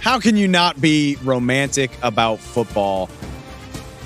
How 0.00 0.18
can 0.18 0.34
you 0.34 0.48
not 0.48 0.80
be 0.80 1.18
romantic 1.22 1.90
about 2.02 2.38
football? 2.40 3.10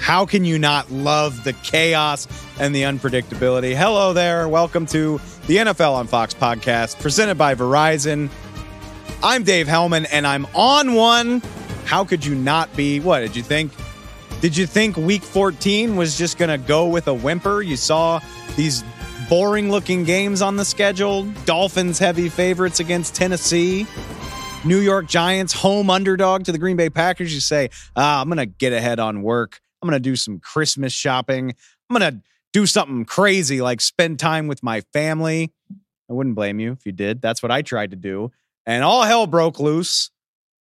How 0.01 0.27
can 0.27 0.45
you 0.45 0.59
not 0.59 0.91
love 0.91 1.45
the 1.45 1.53
chaos 1.53 2.27
and 2.59 2.75
the 2.75 2.83
unpredictability? 2.83 3.77
Hello 3.77 4.12
there. 4.12 4.48
Welcome 4.48 4.87
to 4.87 5.20
the 5.47 5.59
NFL 5.59 5.93
on 5.93 6.09
Fox 6.09 6.34
podcast 6.34 6.98
presented 6.98 7.37
by 7.37 7.55
Verizon. 7.55 8.29
I'm 9.23 9.45
Dave 9.45 9.69
Helman 9.69 10.07
and 10.07 10.27
I'm 10.27 10.48
on 10.53 10.95
one. 10.95 11.41
How 11.84 12.05
could 12.05 12.25
you 12.25 12.34
not 12.34 12.75
be? 12.75 12.98
What 12.98 13.20
did 13.20 13.36
you 13.36 13.45
think? 13.45 13.70
Did 14.41 14.56
you 14.56 14.67
think 14.67 14.97
week 14.97 15.23
14 15.23 15.95
was 15.95 16.19
just 16.19 16.39
going 16.39 16.51
to 16.51 16.58
go 16.58 16.89
with 16.89 17.06
a 17.06 17.14
whimper? 17.14 17.62
You 17.62 17.77
saw 17.77 18.20
these 18.56 18.83
boring 19.29 19.70
looking 19.70 20.03
games 20.03 20.42
on 20.42 20.56
the 20.56 20.64
schedule, 20.64 21.23
Dolphins 21.45 22.01
heavy 22.01 22.29
favorites 22.29 22.81
against 22.81 23.14
Tennessee. 23.14 23.86
New 24.65 24.79
York 24.79 25.07
Giants 25.07 25.53
home 25.53 25.91
underdog 25.91 26.45
to 26.45 26.53
the 26.53 26.59
Green 26.59 26.77
Bay 26.77 26.89
Packers. 26.89 27.34
You 27.34 27.41
say, 27.41 27.69
ah, 27.97 28.23
I'm 28.23 28.29
going 28.29 28.39
to 28.39 28.47
get 28.47 28.73
ahead 28.73 28.98
on 28.98 29.20
work. 29.23 29.61
I'm 29.83 29.89
going 29.89 30.01
to 30.01 30.09
do 30.09 30.17
some 30.17 30.39
Christmas 30.39 30.93
shopping. 30.93 31.55
I'm 31.91 31.98
going 31.98 32.15
to 32.15 32.23
do 32.55 32.65
something 32.65 33.05
crazy 33.05 33.61
like 33.61 33.83
spend 33.83 34.19
time 34.19 34.47
with 34.47 34.62
my 34.62 34.81
family. 34.95 35.53
I 36.09 36.15
wouldn't 36.15 36.35
blame 36.35 36.61
you 36.61 36.73
if 36.73 36.87
you 36.87 36.92
did. 36.92 37.20
That's 37.20 37.42
what 37.42 37.53
I 37.53 37.61
tried 37.61 37.91
to 37.91 37.97
do. 37.97 38.33
And 38.65 38.83
all 38.83 39.03
hell 39.03 39.27
broke 39.27 39.61
loose. 39.61 40.11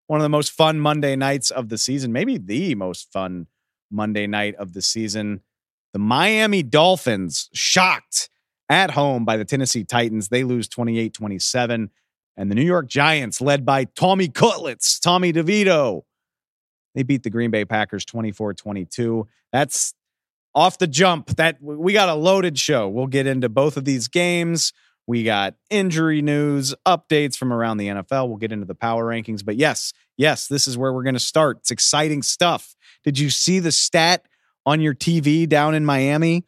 One 0.08 0.20
of 0.20 0.24
the 0.24 0.30
most 0.30 0.52
fun 0.52 0.82
Monday 0.82 1.16
nights 1.16 1.50
of 1.50 1.70
the 1.70 1.78
season, 1.78 2.12
maybe 2.12 2.38
the 2.38 2.76
most 2.76 3.10
fun 3.14 3.48
Monday 3.90 4.28
night 4.28 4.56
of 4.56 4.74
the 4.74 4.82
season. 4.82 5.42
The 5.94 6.00
Miami 6.00 6.62
Dolphins 6.62 7.50
shocked 7.54 8.28
at 8.68 8.92
home 8.92 9.24
by 9.24 9.38
the 9.38 9.46
Tennessee 9.46 9.86
Titans. 9.86 10.28
They 10.28 10.44
lose 10.44 10.68
28 10.68 11.14
27 11.14 11.90
and 12.38 12.50
the 12.50 12.56
New 12.56 12.64
York 12.64 12.88
Giants, 12.88 13.42
led 13.42 13.66
by 13.66 13.86
Tommy 13.86 14.28
Cutlets, 14.28 15.00
Tommy 15.00 15.32
DeVito. 15.34 16.02
They 16.96 17.04
beat 17.04 17.24
the 17.24 17.30
Green 17.30 17.52
Bay 17.52 17.66
Packers 17.66 18.06
24 18.06 18.54
22. 18.54 19.28
That's 19.52 19.94
off 20.54 20.78
the 20.78 20.88
jump. 20.88 21.36
That 21.38 21.58
we 21.62 21.94
got 21.94 22.10
a 22.10 22.16
loaded 22.16 22.58
show. 22.58 22.88
We'll 22.88 23.08
get 23.08 23.28
into 23.28 23.50
both 23.50 23.78
of 23.78 23.86
these 23.86 24.08
games. 24.08 24.74
We 25.06 25.24
got 25.24 25.56
injury 25.70 26.22
news, 26.22 26.74
updates 26.88 27.36
from 27.36 27.52
around 27.52 27.78
the 27.78 27.88
NFL. 27.88 28.30
We'll 28.30 28.38
get 28.38 28.54
into 28.54 28.66
the 28.66 28.76
power 28.76 29.06
rankings. 29.06 29.44
But 29.44 29.58
yes, 29.58 29.92
yes, 30.18 30.48
this 30.48 30.68
is 30.68 30.78
where 30.78 30.94
we're 30.94 31.04
going 31.04 31.16
to 31.16 31.20
start. 31.20 31.58
It's 31.58 31.72
exciting 31.72 32.22
stuff. 32.22 32.76
Did 33.04 33.20
you 33.20 33.30
see 33.30 33.60
the 33.60 33.72
stat 33.72 34.26
on 34.66 34.80
your 34.80 34.94
TV 34.94 35.48
down 35.48 35.76
in 35.76 35.84
Miami 35.84 36.46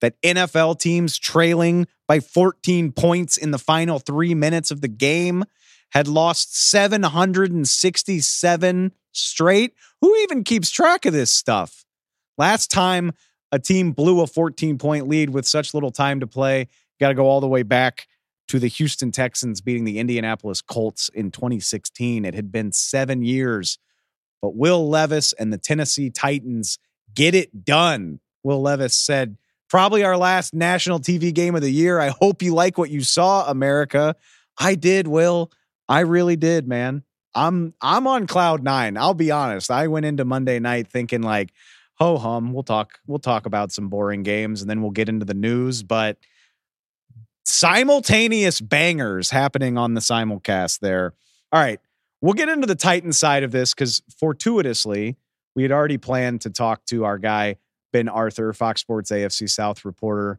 that 0.00 0.20
NFL 0.22 0.78
teams 0.78 1.18
trailing 1.18 1.86
by 2.06 2.20
14 2.20 2.92
points 2.92 3.36
in 3.36 3.50
the 3.50 3.58
final 3.58 3.98
three 3.98 4.34
minutes 4.34 4.70
of 4.70 4.80
the 4.80 4.88
game 4.88 5.44
had 5.90 6.08
lost 6.08 6.58
767 6.70 8.92
straight. 9.12 9.74
Who 10.00 10.14
even 10.16 10.44
keeps 10.44 10.70
track 10.70 11.04
of 11.06 11.12
this 11.12 11.32
stuff? 11.32 11.84
Last 12.38 12.70
time 12.70 13.12
a 13.52 13.58
team 13.58 13.92
blew 13.92 14.20
a 14.20 14.26
14 14.26 14.78
point 14.78 15.08
lead 15.08 15.30
with 15.30 15.46
such 15.46 15.72
little 15.72 15.90
time 15.90 16.20
to 16.20 16.26
play, 16.26 16.68
got 17.00 17.08
to 17.08 17.14
go 17.14 17.26
all 17.26 17.40
the 17.40 17.48
way 17.48 17.62
back 17.62 18.06
to 18.48 18.58
the 18.58 18.68
Houston 18.68 19.10
Texans 19.10 19.60
beating 19.60 19.84
the 19.84 19.98
Indianapolis 19.98 20.60
Colts 20.60 21.08
in 21.08 21.30
2016. 21.30 22.24
It 22.24 22.34
had 22.34 22.52
been 22.52 22.72
seven 22.72 23.22
years, 23.22 23.78
but 24.40 24.54
Will 24.54 24.88
Levis 24.88 25.32
and 25.32 25.52
the 25.52 25.58
Tennessee 25.58 26.10
Titans 26.10 26.78
get 27.12 27.34
it 27.34 27.64
done. 27.64 28.20
Will 28.44 28.62
Levis 28.62 28.94
said, 28.94 29.36
Probably 29.68 30.04
our 30.04 30.16
last 30.16 30.54
national 30.54 31.00
TV 31.00 31.34
game 31.34 31.54
of 31.54 31.62
the 31.62 31.70
year. 31.70 31.98
I 31.98 32.08
hope 32.08 32.42
you 32.42 32.54
like 32.54 32.78
what 32.78 32.90
you 32.90 33.00
saw, 33.00 33.50
America. 33.50 34.14
I 34.58 34.74
did, 34.74 35.08
Will. 35.08 35.50
I 35.88 36.00
really 36.00 36.36
did, 36.36 36.68
man. 36.68 37.02
I'm 37.34 37.74
I'm 37.82 38.06
on 38.06 38.26
cloud 38.26 38.62
nine. 38.62 38.96
I'll 38.96 39.14
be 39.14 39.30
honest. 39.30 39.70
I 39.70 39.88
went 39.88 40.06
into 40.06 40.24
Monday 40.24 40.58
night 40.58 40.88
thinking 40.88 41.22
like, 41.22 41.52
ho 41.94 42.16
hum, 42.16 42.52
we'll 42.52 42.62
talk, 42.62 42.98
we'll 43.06 43.18
talk 43.18 43.46
about 43.46 43.72
some 43.72 43.88
boring 43.88 44.22
games 44.22 44.62
and 44.62 44.70
then 44.70 44.80
we'll 44.80 44.90
get 44.90 45.08
into 45.08 45.26
the 45.26 45.34
news. 45.34 45.82
But 45.82 46.16
simultaneous 47.44 48.60
bangers 48.60 49.30
happening 49.30 49.76
on 49.78 49.94
the 49.94 50.00
simulcast 50.00 50.80
there. 50.80 51.12
All 51.52 51.60
right. 51.60 51.80
We'll 52.20 52.34
get 52.34 52.48
into 52.48 52.66
the 52.66 52.74
Titan 52.74 53.12
side 53.12 53.42
of 53.42 53.52
this 53.52 53.74
because 53.74 54.02
fortuitously, 54.18 55.16
we 55.54 55.62
had 55.62 55.72
already 55.72 55.98
planned 55.98 56.40
to 56.42 56.50
talk 56.50 56.84
to 56.86 57.04
our 57.04 57.18
guy 57.18 57.56
Ben 57.96 58.10
Arthur, 58.10 58.52
Fox 58.52 58.82
Sports 58.82 59.10
AFC 59.10 59.48
South 59.48 59.86
reporter. 59.86 60.38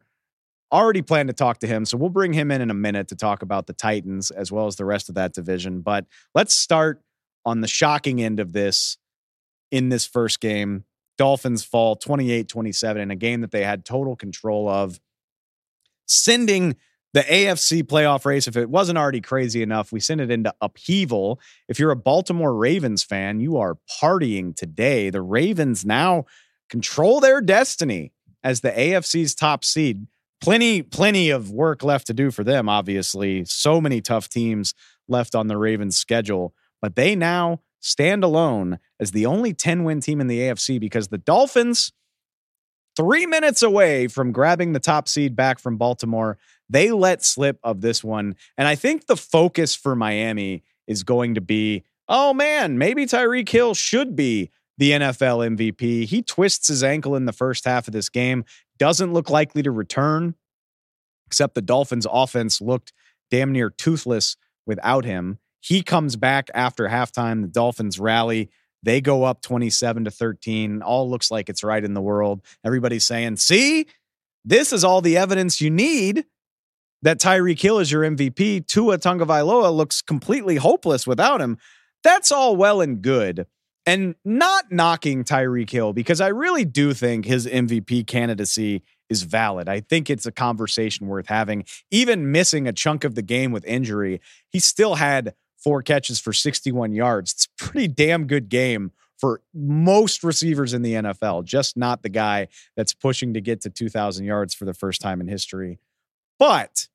Already 0.71 1.01
planned 1.01 1.29
to 1.29 1.33
talk 1.33 1.57
to 1.61 1.67
him. 1.67 1.85
So 1.85 1.97
we'll 1.97 2.09
bring 2.09 2.33
him 2.33 2.51
in 2.51 2.61
in 2.61 2.69
a 2.69 2.75
minute 2.75 3.07
to 3.07 3.15
talk 3.15 3.41
about 3.41 3.65
the 3.65 3.73
Titans 3.73 4.29
as 4.29 4.51
well 4.51 4.67
as 4.67 4.75
the 4.75 4.85
rest 4.85 5.09
of 5.09 5.15
that 5.15 5.33
division. 5.33 5.81
But 5.81 6.05
let's 6.35 6.53
start 6.53 7.01
on 7.47 7.61
the 7.61 7.67
shocking 7.67 8.21
end 8.21 8.39
of 8.39 8.53
this 8.53 8.99
in 9.71 9.89
this 9.89 10.05
first 10.05 10.39
game. 10.39 10.83
Dolphins 11.17 11.63
fall 11.63 11.95
28 11.95 12.47
27 12.47 13.01
in 13.01 13.09
a 13.09 13.15
game 13.15 13.41
that 13.41 13.49
they 13.49 13.63
had 13.63 13.83
total 13.83 14.15
control 14.15 14.69
of, 14.69 14.99
sending 16.05 16.75
the 17.15 17.21
AFC 17.21 17.81
playoff 17.81 18.23
race, 18.25 18.47
if 18.47 18.55
it 18.55 18.69
wasn't 18.69 18.99
already 18.99 19.21
crazy 19.21 19.63
enough, 19.63 19.91
we 19.91 19.99
send 19.99 20.21
it 20.21 20.29
into 20.29 20.53
upheaval. 20.61 21.39
If 21.67 21.79
you're 21.79 21.89
a 21.89 21.95
Baltimore 21.95 22.53
Ravens 22.53 23.01
fan, 23.01 23.39
you 23.39 23.57
are 23.57 23.79
partying 23.99 24.55
today. 24.55 25.09
The 25.09 25.23
Ravens 25.23 25.83
now 25.83 26.25
control 26.69 27.19
their 27.19 27.41
destiny 27.41 28.13
as 28.43 28.61
the 28.61 28.71
AFC's 28.71 29.35
top 29.35 29.63
seed. 29.63 30.07
Plenty, 30.39 30.83
plenty 30.83 31.29
of 31.29 31.51
work 31.51 31.83
left 31.83 32.07
to 32.07 32.13
do 32.13 32.29
for 32.29 32.43
them, 32.43 32.69
obviously. 32.69 33.43
So 33.45 33.81
many 33.81 34.01
tough 34.01 34.29
teams 34.29 34.73
left 35.07 35.33
on 35.33 35.47
the 35.47 35.57
Ravens' 35.57 35.97
schedule, 35.97 36.53
but 36.81 36.95
they 36.95 37.15
now 37.15 37.61
stand 37.79 38.23
alone 38.23 38.79
as 38.99 39.11
the 39.11 39.25
only 39.25 39.53
10 39.53 39.83
win 39.83 40.01
team 40.01 40.21
in 40.21 40.27
the 40.27 40.39
AFC 40.39 40.79
because 40.79 41.07
the 41.07 41.17
Dolphins, 41.17 41.91
three 42.95 43.25
minutes 43.25 43.63
away 43.63 44.07
from 44.07 44.31
grabbing 44.31 44.73
the 44.73 44.79
top 44.79 45.07
seed 45.07 45.35
back 45.35 45.59
from 45.59 45.77
Baltimore, 45.77 46.37
they 46.69 46.91
let 46.91 47.23
slip 47.23 47.59
of 47.63 47.81
this 47.81 48.03
one. 48.03 48.35
And 48.57 48.67
I 48.67 48.75
think 48.75 49.07
the 49.07 49.17
focus 49.17 49.75
for 49.75 49.95
Miami 49.95 50.63
is 50.85 51.03
going 51.03 51.35
to 51.35 51.41
be 51.41 51.83
oh 52.09 52.33
man, 52.33 52.77
maybe 52.77 53.05
Tyreek 53.05 53.49
Hill 53.49 53.73
should 53.73 54.15
be 54.15 54.49
the 54.77 54.91
NFL 54.91 55.57
MVP. 55.57 56.05
He 56.05 56.21
twists 56.21 56.67
his 56.67 56.83
ankle 56.83 57.15
in 57.15 57.25
the 57.25 57.33
first 57.33 57.65
half 57.65 57.87
of 57.87 57.93
this 57.93 58.09
game, 58.09 58.45
doesn't 58.77 59.13
look 59.13 59.29
likely 59.29 59.63
to 59.63 59.71
return, 59.71 60.35
except 61.25 61.55
the 61.55 61.61
Dolphins' 61.61 62.07
offense 62.09 62.61
looked 62.61 62.93
damn 63.31 63.51
near 63.51 63.69
toothless 63.69 64.37
without 64.65 65.05
him. 65.05 65.39
He 65.59 65.81
comes 65.81 66.15
back 66.15 66.49
after 66.53 66.87
halftime. 66.87 67.41
The 67.41 67.47
Dolphins 67.47 67.99
rally. 67.99 68.49
They 68.83 69.01
go 69.01 69.23
up 69.23 69.41
27 69.41 70.05
to 70.05 70.11
13. 70.11 70.81
All 70.81 71.09
looks 71.09 71.31
like 71.31 71.49
it's 71.49 71.63
right 71.63 71.83
in 71.83 71.93
the 71.93 72.01
world. 72.01 72.41
Everybody's 72.63 73.05
saying, 73.05 73.37
see, 73.37 73.87
this 74.45 74.71
is 74.71 74.83
all 74.83 75.01
the 75.01 75.17
evidence 75.17 75.59
you 75.59 75.69
need 75.69 76.25
that 77.01 77.19
Tyreek 77.19 77.59
Hill 77.59 77.79
is 77.79 77.91
your 77.91 78.03
MVP. 78.03 78.67
Tua 78.67 78.97
Tagovailoa 78.97 79.75
looks 79.75 80.01
completely 80.01 80.55
hopeless 80.55 81.05
without 81.05 81.41
him. 81.41 81.57
That's 82.03 82.31
all 82.31 82.55
well 82.55 82.79
and 82.79 83.01
good 83.01 83.45
and 83.87 84.15
not 84.25 84.71
knocking 84.71 85.23
Tyreek 85.23 85.71
Hill 85.71 85.93
because 85.93 86.21
I 86.21 86.27
really 86.27 86.65
do 86.65 86.93
think 86.93 87.25
his 87.25 87.47
MVP 87.47 88.05
candidacy 88.05 88.83
is 89.09 89.23
valid. 89.23 89.69
I 89.69 89.79
think 89.79 90.09
it's 90.09 90.25
a 90.25 90.31
conversation 90.31 91.07
worth 91.07 91.27
having. 91.27 91.63
Even 91.89 92.31
missing 92.31 92.67
a 92.67 92.73
chunk 92.73 93.05
of 93.05 93.15
the 93.15 93.23
game 93.23 93.53
with 93.53 93.65
injury, 93.65 94.21
he 94.49 94.59
still 94.59 94.95
had 94.95 95.33
four 95.57 95.81
catches 95.81 96.19
for 96.19 96.33
61 96.33 96.93
yards. 96.93 97.31
It's 97.31 97.45
a 97.45 97.65
pretty 97.65 97.87
damn 97.87 98.27
good 98.27 98.49
game 98.49 98.91
for 99.17 99.41
most 99.53 100.23
receivers 100.23 100.73
in 100.73 100.83
the 100.83 100.93
NFL, 100.93 101.45
just 101.45 101.77
not 101.77 102.03
the 102.03 102.09
guy 102.09 102.49
that's 102.75 102.93
pushing 102.93 103.33
to 103.33 103.41
get 103.41 103.61
to 103.61 103.69
2,000 103.69 104.25
yards 104.25 104.53
for 104.53 104.65
the 104.65 104.73
first 104.75 105.01
time 105.01 105.21
in 105.21 105.27
history. 105.27 105.79
But 106.37 106.87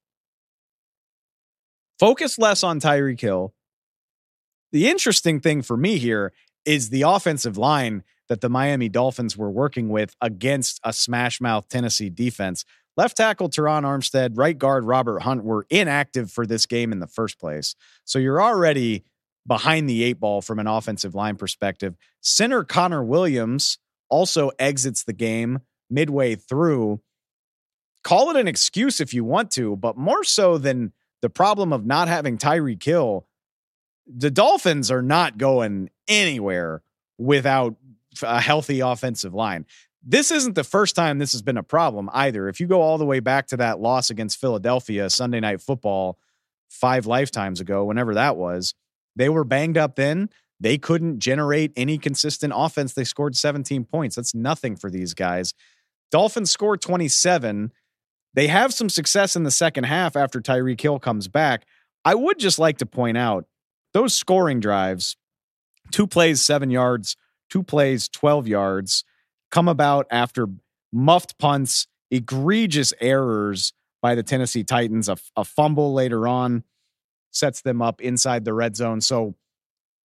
focus 1.99 2.38
less 2.38 2.62
on 2.62 2.81
Tyreek 2.81 3.21
Hill 3.21 3.55
The 4.73 4.88
interesting 4.88 5.41
thing 5.41 5.62
for 5.62 5.77
me 5.77 5.99
here 5.99 6.33
is 6.64 6.91
the 6.91 7.03
offensive 7.03 7.56
line 7.56 8.03
that 8.29 8.41
the 8.41 8.49
Miami 8.49 8.88
Dolphins 8.88 9.37
were 9.37 9.50
working 9.50 9.88
with 9.88 10.14
against 10.20 10.81
a 10.85 10.93
smash 10.93 11.41
mouth 11.41 11.69
Tennessee 11.69 12.11
defense. 12.11 12.64
Left 12.97 13.17
tackle 13.17 13.49
Terron 13.49 13.85
Armstead, 13.85 14.32
right 14.35 14.56
guard 14.56 14.85
Robert 14.85 15.20
Hunt 15.20 15.44
were 15.44 15.67
inactive 15.70 16.31
for 16.31 16.47
this 16.47 16.67
game 16.67 16.93
in 16.93 17.00
the 17.00 17.06
first 17.06 17.38
place. 17.38 17.75
So 18.05 18.19
you're 18.19 18.43
already 18.43 19.05
behind 19.47 19.88
the 19.88 20.03
eight 20.05 20.20
ball 20.20 20.43
from 20.43 20.59
an 20.59 20.67
offensive 20.67 21.14
line 21.14 21.37
perspective. 21.37 21.97
Center 22.20 22.64
Connor 22.64 23.03
Williams 23.03 23.79
also 24.09 24.50
exits 24.59 25.05
the 25.05 25.12
game 25.12 25.61
midway 25.91 26.35
through. 26.35 27.00
Call 28.05 28.31
it 28.31 28.37
an 28.37 28.49
excuse 28.49 29.00
if 29.00 29.14
you 29.14 29.25
want 29.25 29.50
to, 29.53 29.76
but 29.76 29.97
more 29.97 30.23
so 30.25 30.59
than 30.59 30.93
the 31.23 31.31
problem 31.31 31.73
of 31.73 31.87
not 31.87 32.09
having 32.09 32.37
Tyreek 32.37 32.82
Hill, 32.82 33.26
the 34.06 34.31
Dolphins 34.31 34.90
are 34.90 35.02
not 35.02 35.38
going 35.38 35.90
anywhere 36.08 36.82
without 37.19 37.76
a 38.22 38.40
healthy 38.40 38.81
offensive 38.81 39.34
line. 39.34 39.66
This 40.04 40.31
isn't 40.31 40.54
the 40.54 40.64
first 40.64 40.96
time 40.96 41.19
this 41.19 41.32
has 41.32 41.43
been 41.43 41.56
a 41.56 41.62
problem 41.62 42.10
either. 42.12 42.49
If 42.49 42.60
you 42.60 42.66
go 42.66 42.82
all 42.82 42.99
the 42.99 43.06
way 43.06 43.20
back 43.20 43.46
to 43.49 43.56
that 43.58 43.81
loss 43.81 44.10
against 44.10 44.40
Philadelphia 44.40 45.08
Sunday 45.08 45.40
night 45.40 45.60
football 45.60 46.19
five 46.69 47.06
lifetimes 47.06 47.60
ago, 47.60 47.84
whenever 47.84 48.14
that 48.14 48.37
was, 48.37 48.75
they 49.14 49.28
were 49.28 49.44
banged 49.44 49.78
up 49.78 49.94
then. 49.94 50.28
They 50.58 50.78
couldn't 50.78 51.19
generate 51.19 51.72
any 51.76 51.99
consistent 51.99 52.52
offense. 52.54 52.93
They 52.93 53.04
scored 53.04 53.37
17 53.37 53.84
points. 53.84 54.16
That's 54.16 54.34
nothing 54.34 54.76
for 54.76 54.90
these 54.90 55.14
guys. 55.14 55.54
Dolphins 56.10 56.50
score 56.50 56.76
27. 56.76 57.72
They 58.34 58.46
have 58.46 58.72
some 58.72 58.88
success 58.88 59.34
in 59.37 59.43
the 59.43 59.50
second 59.50 59.84
half 59.84 60.16
after 60.16 60.40
Tyreek 60.40 60.81
Hill 60.81 60.99
comes 60.99 61.28
back. 61.28 61.64
I 62.04 62.14
would 62.14 62.38
just 62.38 62.58
like 62.58 62.78
to 62.78 62.87
point 62.87 63.16
out 63.16 63.46
those 63.93 64.15
scoring 64.17 64.61
drives, 64.61 65.17
two 65.91 66.06
plays, 66.06 66.43
seven 66.43 66.71
yards, 66.71 67.17
two 67.50 67.62
plays, 67.62 68.09
12 68.09 68.49
yards, 68.49 69.05
come 69.50 69.69
about 69.69 70.06
after 70.11 70.49
muffed 70.93 71.39
punts, 71.39 71.87
egregious 72.11 72.93
errors 73.00 73.73
by 74.00 74.15
the 74.15 74.23
Tennessee 74.23 74.65
Titans, 74.65 75.09
a, 75.09 75.17
a 75.37 75.44
fumble 75.44 75.93
later 75.93 76.27
on 76.27 76.65
sets 77.31 77.62
them 77.62 77.81
up 77.81 78.00
inside 78.00 78.44
the 78.44 78.53
red 78.53 78.77
zone. 78.77 79.00
So 79.00 79.35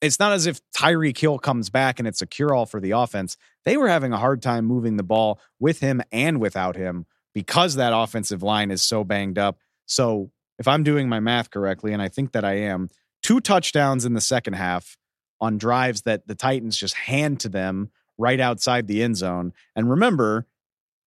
it's 0.01 0.19
not 0.19 0.31
as 0.31 0.45
if 0.45 0.61
Tyreek 0.77 1.17
Hill 1.17 1.39
comes 1.39 1.69
back 1.69 1.99
and 1.99 2.07
it's 2.07 2.21
a 2.21 2.27
cure 2.27 2.53
all 2.53 2.65
for 2.65 2.79
the 2.79 2.91
offense. 2.91 3.35
They 3.65 3.77
were 3.77 3.89
having 3.89 4.13
a 4.13 4.17
hard 4.17 4.41
time 4.41 4.65
moving 4.65 4.97
the 4.97 5.03
ball 5.03 5.39
with 5.59 5.79
him 5.79 6.01
and 6.11 6.39
without 6.39 6.75
him 6.75 7.05
because 7.33 7.75
that 7.75 7.93
offensive 7.93 8.43
line 8.43 8.71
is 8.71 8.83
so 8.83 9.03
banged 9.03 9.37
up. 9.37 9.59
So 9.85 10.31
if 10.59 10.67
I'm 10.67 10.83
doing 10.83 11.09
my 11.09 11.19
math 11.19 11.49
correctly, 11.49 11.93
and 11.93 12.01
I 12.01 12.07
think 12.07 12.31
that 12.31 12.45
I 12.45 12.53
am, 12.53 12.89
two 13.21 13.39
touchdowns 13.39 14.05
in 14.05 14.13
the 14.13 14.21
second 14.21 14.53
half 14.53 14.97
on 15.39 15.57
drives 15.57 16.01
that 16.03 16.27
the 16.27 16.35
Titans 16.35 16.77
just 16.77 16.95
hand 16.95 17.39
to 17.41 17.49
them 17.49 17.91
right 18.17 18.39
outside 18.39 18.87
the 18.87 19.03
end 19.03 19.17
zone. 19.17 19.53
And 19.75 19.89
remember, 19.89 20.47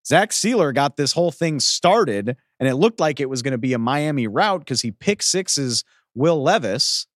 Zach 0.07 0.31
Sieler 0.31 0.75
got 0.75 0.97
this 0.97 1.12
whole 1.12 1.33
thing 1.33 1.61
started, 1.61 2.37
and 2.59 2.69
it 2.69 2.77
looked 2.77 3.01
like 3.01 3.21
it 3.21 3.29
was 3.29 3.43
going 3.43 3.53
to 3.53 3.59
be 3.59 3.73
a 3.73 3.79
Miami 3.79 4.27
route 4.27 4.61
because 4.61 4.83
he 4.83 4.93
picked 4.93 5.25
sixes 5.25 5.85
Will 6.15 6.43
Levis 6.43 7.07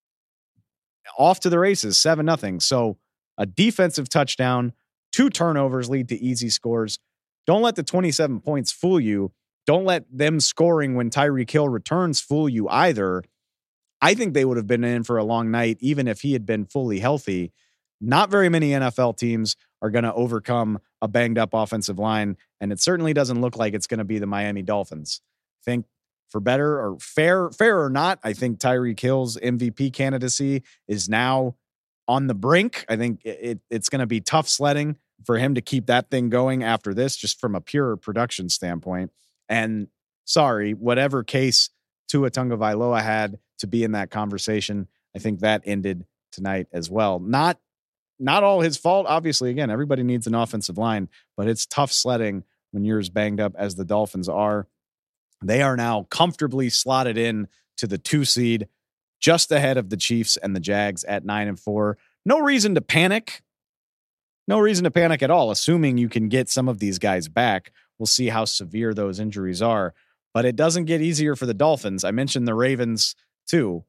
off 1.18 1.40
to 1.40 1.50
the 1.50 1.58
races, 1.58 1.98
7 1.98 2.24
nothing. 2.24 2.60
So 2.60 2.98
a 3.38 3.46
defensive 3.46 4.08
touchdown, 4.08 4.72
two 5.12 5.30
turnovers 5.30 5.90
lead 5.90 6.08
to 6.08 6.20
easy 6.20 6.48
scores. 6.48 6.98
Don't 7.46 7.62
let 7.62 7.76
the 7.76 7.82
27 7.82 8.40
points 8.40 8.72
fool 8.72 9.00
you. 9.00 9.32
Don't 9.66 9.84
let 9.84 10.04
them 10.10 10.40
scoring 10.40 10.94
when 10.94 11.10
Tyreek 11.10 11.50
Hill 11.50 11.68
returns 11.68 12.20
fool 12.20 12.48
you 12.48 12.68
either. 12.68 13.22
I 14.04 14.12
think 14.12 14.34
they 14.34 14.44
would 14.44 14.58
have 14.58 14.66
been 14.66 14.84
in 14.84 15.02
for 15.02 15.16
a 15.16 15.24
long 15.24 15.50
night, 15.50 15.78
even 15.80 16.06
if 16.08 16.20
he 16.20 16.34
had 16.34 16.44
been 16.44 16.66
fully 16.66 16.98
healthy. 16.98 17.54
Not 18.02 18.30
very 18.30 18.50
many 18.50 18.72
NFL 18.72 19.16
teams 19.16 19.56
are 19.80 19.88
going 19.88 20.04
to 20.04 20.12
overcome 20.12 20.78
a 21.00 21.08
banged 21.08 21.38
up 21.38 21.54
offensive 21.54 21.98
line, 21.98 22.36
and 22.60 22.70
it 22.70 22.80
certainly 22.80 23.14
doesn't 23.14 23.40
look 23.40 23.56
like 23.56 23.72
it's 23.72 23.86
going 23.86 23.98
to 23.98 24.04
be 24.04 24.18
the 24.18 24.26
Miami 24.26 24.60
Dolphins. 24.60 25.22
I 25.62 25.70
think 25.70 25.86
for 26.28 26.38
better 26.38 26.78
or 26.78 26.98
fair, 27.00 27.48
fair 27.50 27.82
or 27.82 27.88
not, 27.88 28.18
I 28.22 28.34
think 28.34 28.58
Tyreek 28.58 29.00
Hill's 29.00 29.38
MVP 29.38 29.94
candidacy 29.94 30.64
is 30.86 31.08
now 31.08 31.54
on 32.06 32.26
the 32.26 32.34
brink. 32.34 32.84
I 32.90 32.96
think 32.96 33.24
it, 33.24 33.60
it's 33.70 33.88
going 33.88 34.00
to 34.00 34.06
be 34.06 34.20
tough 34.20 34.50
sledding 34.50 34.98
for 35.24 35.38
him 35.38 35.54
to 35.54 35.62
keep 35.62 35.86
that 35.86 36.10
thing 36.10 36.28
going 36.28 36.62
after 36.62 36.92
this, 36.92 37.16
just 37.16 37.40
from 37.40 37.54
a 37.54 37.60
pure 37.62 37.96
production 37.96 38.50
standpoint. 38.50 39.12
And 39.48 39.88
sorry, 40.26 40.74
whatever 40.74 41.24
case 41.24 41.70
Tua 42.06 42.30
Tagovailoa 42.30 43.02
had 43.02 43.38
to 43.58 43.66
be 43.66 43.84
in 43.84 43.92
that 43.92 44.10
conversation, 44.10 44.88
I 45.14 45.18
think 45.18 45.40
that 45.40 45.62
ended 45.64 46.06
tonight 46.32 46.66
as 46.72 46.90
well. 46.90 47.18
Not 47.20 47.58
not 48.18 48.44
all 48.44 48.60
his 48.60 48.76
fault. 48.76 49.06
Obviously, 49.08 49.50
again, 49.50 49.70
everybody 49.70 50.02
needs 50.02 50.26
an 50.26 50.34
offensive 50.34 50.78
line, 50.78 51.08
but 51.36 51.48
it's 51.48 51.66
tough 51.66 51.92
sledding 51.92 52.44
when 52.70 52.84
you're 52.84 53.00
as 53.00 53.10
banged 53.10 53.40
up 53.40 53.54
as 53.56 53.74
the 53.74 53.84
Dolphins 53.84 54.28
are. 54.28 54.68
They 55.42 55.62
are 55.62 55.76
now 55.76 56.06
comfortably 56.10 56.70
slotted 56.70 57.18
in 57.18 57.48
to 57.76 57.86
the 57.86 57.98
two 57.98 58.24
seed, 58.24 58.68
just 59.20 59.50
ahead 59.50 59.76
of 59.76 59.90
the 59.90 59.96
Chiefs 59.96 60.36
and 60.36 60.54
the 60.54 60.60
Jags 60.60 61.04
at 61.04 61.24
nine 61.24 61.48
and 61.48 61.58
four. 61.58 61.98
No 62.24 62.38
reason 62.38 62.74
to 62.76 62.80
panic. 62.80 63.42
No 64.46 64.58
reason 64.58 64.84
to 64.84 64.90
panic 64.90 65.22
at 65.22 65.30
all, 65.30 65.50
assuming 65.50 65.98
you 65.98 66.08
can 66.08 66.28
get 66.28 66.48
some 66.48 66.68
of 66.68 66.78
these 66.78 66.98
guys 66.98 67.28
back. 67.28 67.72
We'll 67.98 68.06
see 68.06 68.28
how 68.28 68.44
severe 68.44 68.94
those 68.94 69.18
injuries 69.18 69.62
are. 69.62 69.94
But 70.32 70.44
it 70.44 70.56
doesn't 70.56 70.84
get 70.84 71.00
easier 71.00 71.36
for 71.36 71.46
the 71.46 71.54
Dolphins. 71.54 72.04
I 72.04 72.10
mentioned 72.10 72.46
the 72.46 72.54
Ravens 72.54 73.14
too. 73.46 73.84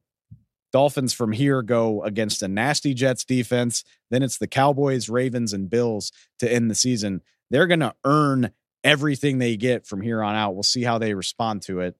Dolphins 0.72 1.12
from 1.12 1.32
here 1.32 1.62
go 1.62 2.02
against 2.02 2.42
a 2.42 2.48
nasty 2.48 2.92
Jets 2.92 3.24
defense. 3.24 3.84
Then 4.10 4.22
it's 4.22 4.38
the 4.38 4.46
Cowboys, 4.46 5.08
Ravens, 5.08 5.52
and 5.52 5.70
Bills 5.70 6.12
to 6.38 6.52
end 6.52 6.70
the 6.70 6.74
season. 6.74 7.22
They're 7.50 7.66
going 7.66 7.80
to 7.80 7.94
earn 8.04 8.50
everything 8.84 9.38
they 9.38 9.56
get 9.56 9.86
from 9.86 10.00
here 10.00 10.22
on 10.22 10.34
out. 10.34 10.54
We'll 10.54 10.62
see 10.62 10.82
how 10.82 10.98
they 10.98 11.14
respond 11.14 11.62
to 11.62 11.80
it. 11.80 11.96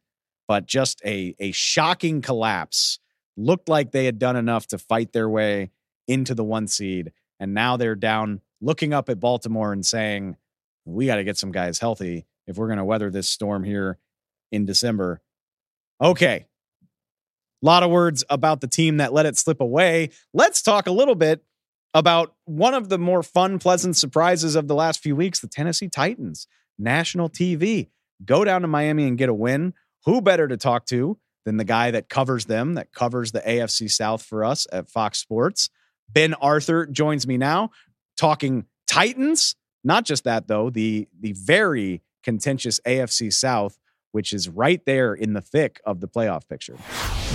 But 0.48 0.66
just 0.66 1.00
a, 1.04 1.34
a 1.38 1.52
shocking 1.52 2.20
collapse. 2.22 2.98
Looked 3.36 3.68
like 3.68 3.92
they 3.92 4.04
had 4.04 4.18
done 4.18 4.36
enough 4.36 4.66
to 4.68 4.78
fight 4.78 5.12
their 5.12 5.28
way 5.28 5.70
into 6.06 6.34
the 6.34 6.44
one 6.44 6.68
seed. 6.68 7.12
And 7.38 7.54
now 7.54 7.76
they're 7.76 7.94
down 7.94 8.40
looking 8.60 8.92
up 8.92 9.08
at 9.08 9.20
Baltimore 9.20 9.72
and 9.72 9.84
saying, 9.84 10.36
we 10.84 11.06
got 11.06 11.16
to 11.16 11.24
get 11.24 11.36
some 11.36 11.52
guys 11.52 11.78
healthy 11.78 12.26
if 12.46 12.56
we're 12.56 12.68
going 12.68 12.78
to 12.78 12.84
weather 12.84 13.10
this 13.10 13.28
storm 13.28 13.64
here 13.64 13.98
in 14.52 14.64
December. 14.64 15.20
Okay. 16.00 16.46
A 17.62 17.66
lot 17.66 17.82
of 17.82 17.90
words 17.90 18.24
about 18.28 18.60
the 18.60 18.68
team 18.68 18.98
that 18.98 19.12
let 19.12 19.26
it 19.26 19.36
slip 19.36 19.60
away. 19.60 20.10
Let's 20.34 20.62
talk 20.62 20.86
a 20.86 20.92
little 20.92 21.14
bit 21.14 21.42
about 21.94 22.34
one 22.44 22.74
of 22.74 22.88
the 22.90 22.98
more 22.98 23.22
fun, 23.22 23.58
pleasant 23.58 23.96
surprises 23.96 24.54
of 24.54 24.68
the 24.68 24.74
last 24.74 25.02
few 25.02 25.16
weeks 25.16 25.40
the 25.40 25.48
Tennessee 25.48 25.88
Titans 25.88 26.46
national 26.78 27.30
TV. 27.30 27.88
Go 28.24 28.44
down 28.44 28.62
to 28.62 28.68
Miami 28.68 29.04
and 29.08 29.18
get 29.18 29.28
a 29.28 29.34
win. 29.34 29.74
Who 30.04 30.20
better 30.20 30.46
to 30.46 30.56
talk 30.56 30.86
to 30.86 31.18
than 31.44 31.56
the 31.56 31.64
guy 31.64 31.90
that 31.90 32.08
covers 32.08 32.44
them, 32.44 32.74
that 32.74 32.92
covers 32.92 33.32
the 33.32 33.40
AFC 33.40 33.90
South 33.90 34.22
for 34.22 34.44
us 34.44 34.66
at 34.72 34.90
Fox 34.90 35.18
Sports? 35.18 35.70
Ben 36.08 36.34
Arthur 36.34 36.86
joins 36.86 37.26
me 37.26 37.36
now 37.36 37.70
talking 38.16 38.66
Titans. 38.86 39.54
Not 39.82 40.04
just 40.04 40.24
that 40.24 40.48
though, 40.48 40.70
the 40.70 41.08
the 41.18 41.32
very 41.32 42.02
contentious 42.22 42.80
AFC 42.86 43.32
South, 43.32 43.78
which 44.16 44.32
is 44.32 44.48
right 44.48 44.82
there 44.86 45.12
in 45.12 45.34
the 45.34 45.42
thick 45.42 45.78
of 45.84 46.00
the 46.00 46.08
playoff 46.08 46.48
picture. 46.48 46.74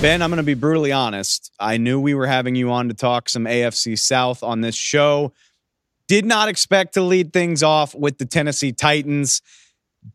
Ben, 0.01 0.23
I'm 0.23 0.31
going 0.31 0.37
to 0.37 0.43
be 0.43 0.55
brutally 0.55 0.91
honest. 0.91 1.53
I 1.59 1.77
knew 1.77 1.99
we 1.99 2.15
were 2.15 2.25
having 2.25 2.55
you 2.55 2.71
on 2.71 2.87
to 2.87 2.95
talk 2.95 3.29
some 3.29 3.45
AFC 3.45 3.99
South 3.99 4.41
on 4.41 4.61
this 4.61 4.73
show. 4.73 5.31
Did 6.07 6.25
not 6.25 6.49
expect 6.49 6.95
to 6.95 7.03
lead 7.03 7.33
things 7.33 7.61
off 7.61 7.93
with 7.93 8.17
the 8.17 8.25
Tennessee 8.25 8.71
Titans. 8.71 9.43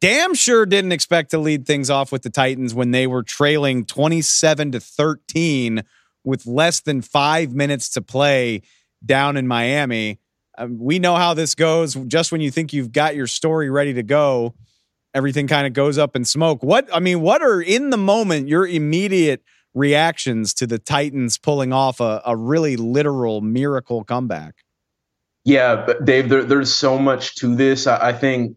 Damn 0.01 0.35
sure 0.35 0.67
didn't 0.67 0.91
expect 0.91 1.31
to 1.31 1.39
lead 1.39 1.69
things 1.69 1.89
off 1.89 2.11
with 2.11 2.23
the 2.23 2.31
Titans 2.31 2.75
when 2.75 2.91
they 2.91 3.07
were 3.07 3.23
trailing 3.23 3.85
27 3.85 4.73
to 4.73 4.81
13 4.81 5.85
with 6.25 6.47
less 6.47 6.81
than 6.81 7.01
five 7.01 7.55
minutes 7.55 7.91
to 7.91 8.03
play 8.03 8.63
down 9.05 9.37
in 9.37 9.47
Miami. 9.47 10.19
Um, 10.59 10.81
we 10.81 10.99
know 10.99 11.15
how 11.15 11.33
this 11.33 11.55
goes. 11.55 11.95
Just 11.95 12.33
when 12.33 12.41
you 12.41 12.51
think 12.51 12.73
you've 12.73 12.91
got 12.91 13.15
your 13.15 13.29
story 13.29 13.71
ready 13.71 13.95
to 13.95 14.03
go, 14.03 14.57
everything 15.17 15.47
kind 15.47 15.67
of 15.67 15.73
goes 15.73 15.97
up 15.97 16.15
in 16.15 16.25
smoke. 16.25 16.63
What 16.63 16.89
I 16.93 17.01
mean, 17.01 17.23
what 17.23 17.43
are 17.43 17.61
in 17.61 17.91
the 17.91 17.97
moment 17.97 18.49
your 18.49 18.67
immediate 18.67 19.43
reactions 19.75 20.55
to 20.55 20.67
the 20.67 20.79
Titans 20.79 21.39
pulling 21.39 21.73
off 21.73 22.01
a, 22.01 22.23
a 22.25 22.37
really 22.37 22.77
literal 22.77 23.41
miracle 23.41 24.05
comeback? 24.05 24.55
Yeah, 25.45 25.87
Dave, 26.05 26.29
there, 26.29 26.45
there's 26.45 26.75
so 26.75 26.99
much 26.99 27.37
to 27.37 27.55
this. 27.55 27.87
I, 27.87 28.09
I 28.09 28.13
think 28.13 28.57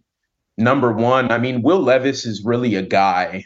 number 0.58 0.92
one, 0.92 1.32
I 1.32 1.38
mean, 1.38 1.62
Will 1.62 1.82
Levis 1.82 2.26
is 2.26 2.44
really 2.44 2.76
a 2.76 2.82
guy, 2.82 3.46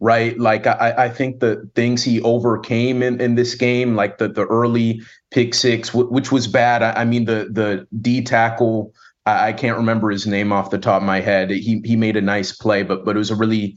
right? 0.00 0.38
Like 0.38 0.66
I, 0.66 0.94
I 0.96 1.08
think 1.08 1.40
the 1.40 1.68
things 1.74 2.04
he 2.04 2.20
overcame 2.20 3.02
in, 3.02 3.20
in 3.20 3.34
this 3.34 3.54
game, 3.54 3.96
like 3.96 4.18
the 4.18 4.28
the 4.28 4.44
early 4.46 5.02
pick 5.30 5.54
six, 5.54 5.88
w- 5.88 6.10
which 6.10 6.30
was 6.30 6.46
bad. 6.46 6.82
I, 6.82 7.00
I, 7.00 7.04
mean, 7.04 7.24
the 7.24 7.48
the 7.50 7.88
D 8.00 8.22
tackle, 8.22 8.92
I, 9.26 9.48
I, 9.48 9.52
can't 9.52 9.78
remember 9.78 10.10
his 10.10 10.26
name 10.26 10.52
off 10.52 10.70
the 10.70 10.78
top 10.78 11.02
of 11.02 11.06
my 11.06 11.20
head. 11.20 11.50
He 11.50 11.80
he 11.84 11.96
made 11.96 12.16
a 12.16 12.20
nice 12.20 12.52
play, 12.52 12.82
but 12.82 13.04
but 13.04 13.16
it 13.16 13.18
was 13.18 13.30
a 13.30 13.36
really 13.36 13.76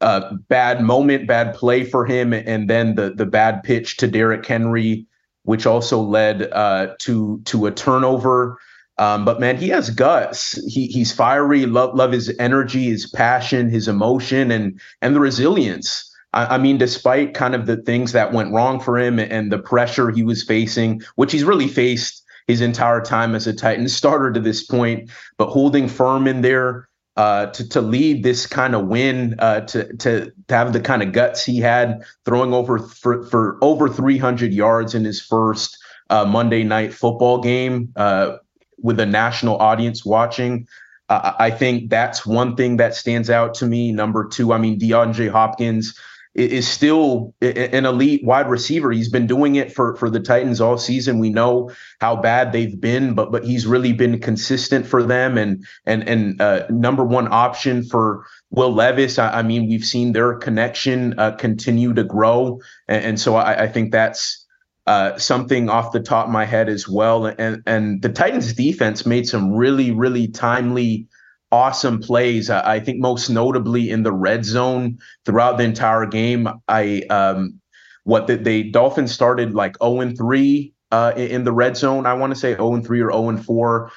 uh, 0.00 0.34
bad 0.48 0.82
moment, 0.82 1.26
bad 1.26 1.54
play 1.54 1.84
for 1.84 2.06
him, 2.06 2.32
and 2.32 2.68
then 2.68 2.94
the 2.94 3.10
the 3.14 3.26
bad 3.26 3.62
pitch 3.62 3.96
to 3.98 4.06
Derrick 4.06 4.46
Henry 4.46 5.06
which 5.44 5.66
also 5.66 6.00
led 6.00 6.50
uh, 6.52 6.94
to 6.98 7.40
to 7.44 7.66
a 7.66 7.70
turnover. 7.70 8.58
Um, 8.98 9.24
but 9.24 9.40
man, 9.40 9.56
he 9.56 9.68
has 9.70 9.90
guts. 9.90 10.52
He 10.72 10.86
he's 10.86 11.12
fiery. 11.12 11.66
Love 11.66 11.94
love 11.94 12.12
his 12.12 12.34
energy, 12.38 12.84
his 12.84 13.10
passion, 13.10 13.70
his 13.70 13.88
emotion, 13.88 14.50
and 14.50 14.80
and 15.00 15.14
the 15.14 15.20
resilience. 15.20 16.06
I, 16.32 16.54
I 16.54 16.58
mean, 16.58 16.78
despite 16.78 17.34
kind 17.34 17.54
of 17.54 17.66
the 17.66 17.78
things 17.78 18.12
that 18.12 18.32
went 18.32 18.52
wrong 18.52 18.80
for 18.80 18.98
him 18.98 19.18
and 19.18 19.50
the 19.50 19.58
pressure 19.58 20.10
he 20.10 20.22
was 20.22 20.44
facing, 20.44 21.02
which 21.16 21.32
he's 21.32 21.44
really 21.44 21.68
faced 21.68 22.22
his 22.46 22.60
entire 22.60 23.00
time 23.00 23.34
as 23.34 23.46
a 23.46 23.52
Titan 23.52 23.88
starter 23.88 24.32
to 24.32 24.40
this 24.40 24.64
point, 24.64 25.10
but 25.38 25.48
holding 25.48 25.88
firm 25.88 26.26
in 26.26 26.42
there 26.42 26.88
uh, 27.16 27.46
to 27.46 27.68
to 27.68 27.80
lead 27.80 28.22
this 28.22 28.46
kind 28.46 28.74
of 28.74 28.86
win, 28.86 29.36
uh, 29.38 29.60
to 29.60 29.96
to 29.96 30.32
to 30.48 30.54
have 30.54 30.72
the 30.72 30.80
kind 30.80 31.02
of 31.02 31.12
guts 31.12 31.44
he 31.44 31.58
had, 31.58 32.02
throwing 32.24 32.54
over 32.54 32.78
for, 32.78 33.24
for 33.24 33.58
over 33.62 33.88
300 33.88 34.52
yards 34.52 34.94
in 34.94 35.04
his 35.04 35.20
first 35.20 35.76
uh, 36.08 36.24
Monday 36.24 36.64
night 36.64 36.94
football 36.94 37.40
game 37.40 37.92
uh, 37.96 38.36
with 38.78 38.98
a 39.00 39.06
national 39.06 39.56
audience 39.58 40.04
watching. 40.04 40.66
I 41.12 41.50
think 41.50 41.90
that's 41.90 42.24
one 42.24 42.54
thing 42.54 42.76
that 42.76 42.94
stands 42.94 43.30
out 43.30 43.54
to 43.54 43.66
me. 43.66 43.90
Number 43.90 44.28
two, 44.28 44.52
I 44.52 44.58
mean, 44.58 44.78
DeAndre 44.78 45.28
Hopkins 45.28 45.98
is 46.34 46.68
still 46.68 47.34
an 47.40 47.86
elite 47.86 48.24
wide 48.24 48.48
receiver. 48.48 48.92
He's 48.92 49.08
been 49.08 49.26
doing 49.26 49.56
it 49.56 49.72
for 49.72 49.96
for 49.96 50.08
the 50.08 50.20
Titans 50.20 50.60
all 50.60 50.78
season. 50.78 51.18
We 51.18 51.30
know 51.30 51.72
how 52.00 52.16
bad 52.16 52.52
they've 52.52 52.80
been, 52.80 53.14
but 53.14 53.32
but 53.32 53.44
he's 53.44 53.66
really 53.66 53.92
been 53.92 54.20
consistent 54.20 54.86
for 54.86 55.02
them 55.02 55.36
and 55.36 55.64
and 55.86 56.08
and 56.08 56.40
uh, 56.40 56.66
number 56.70 57.04
one 57.04 57.28
option 57.32 57.82
for 57.82 58.26
Will 58.50 58.72
Levis. 58.72 59.18
I, 59.18 59.40
I 59.40 59.42
mean, 59.42 59.68
we've 59.68 59.84
seen 59.84 60.12
their 60.12 60.34
connection 60.34 61.18
uh, 61.18 61.32
continue 61.32 61.94
to 61.94 62.04
grow, 62.04 62.60
and, 62.86 63.04
and 63.04 63.20
so 63.20 63.34
I, 63.36 63.64
I, 63.64 63.68
think 63.68 63.92
that's. 63.92 64.46
Uh, 64.86 65.16
something 65.18 65.68
off 65.68 65.92
the 65.92 66.00
top 66.00 66.26
of 66.26 66.32
my 66.32 66.44
head 66.44 66.68
as 66.68 66.88
well, 66.88 67.26
and 67.26 67.62
and 67.66 68.02
the 68.02 68.08
Titans 68.08 68.54
defense 68.54 69.06
made 69.06 69.28
some 69.28 69.52
really 69.52 69.92
really 69.92 70.26
timely 70.26 71.06
awesome 71.52 72.00
plays. 72.00 72.50
I, 72.50 72.74
I, 72.74 72.80
think 72.80 73.00
most 73.00 73.28
notably 73.28 73.90
in 73.90 74.02
the 74.02 74.12
red 74.12 74.44
zone 74.44 74.98
throughout 75.24 75.58
the 75.58 75.64
entire 75.64 76.06
game. 76.06 76.48
I 76.68 77.02
um, 77.10 77.60
what 78.04 78.26
the, 78.26 78.36
they 78.36 78.62
Dolphins 78.62 79.12
started 79.12 79.54
like 79.54 79.76
0 79.82 80.00
and 80.00 80.16
3 80.16 80.72
uh, 80.90 81.12
in, 81.16 81.44
the 81.44 81.52
red 81.52 81.76
zone. 81.76 82.06
I 82.06 82.14
want 82.14 82.32
to 82.32 82.38
say 82.38 82.54
0 82.54 82.74
and 82.74 82.86
3 82.86 83.00
or 83.00 83.12
0 83.12 83.28
and 83.30 83.44
4. 83.44 83.92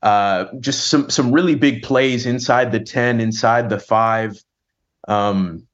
Uh, 0.00 0.44
just 0.60 0.86
some 0.86 1.10
some 1.10 1.32
really 1.32 1.56
big 1.56 1.82
plays 1.82 2.24
inside 2.24 2.70
the 2.70 2.80
10, 2.80 3.20
inside 3.20 3.68
the 3.68 3.80
five. 3.80 4.42
Um, 5.08 5.66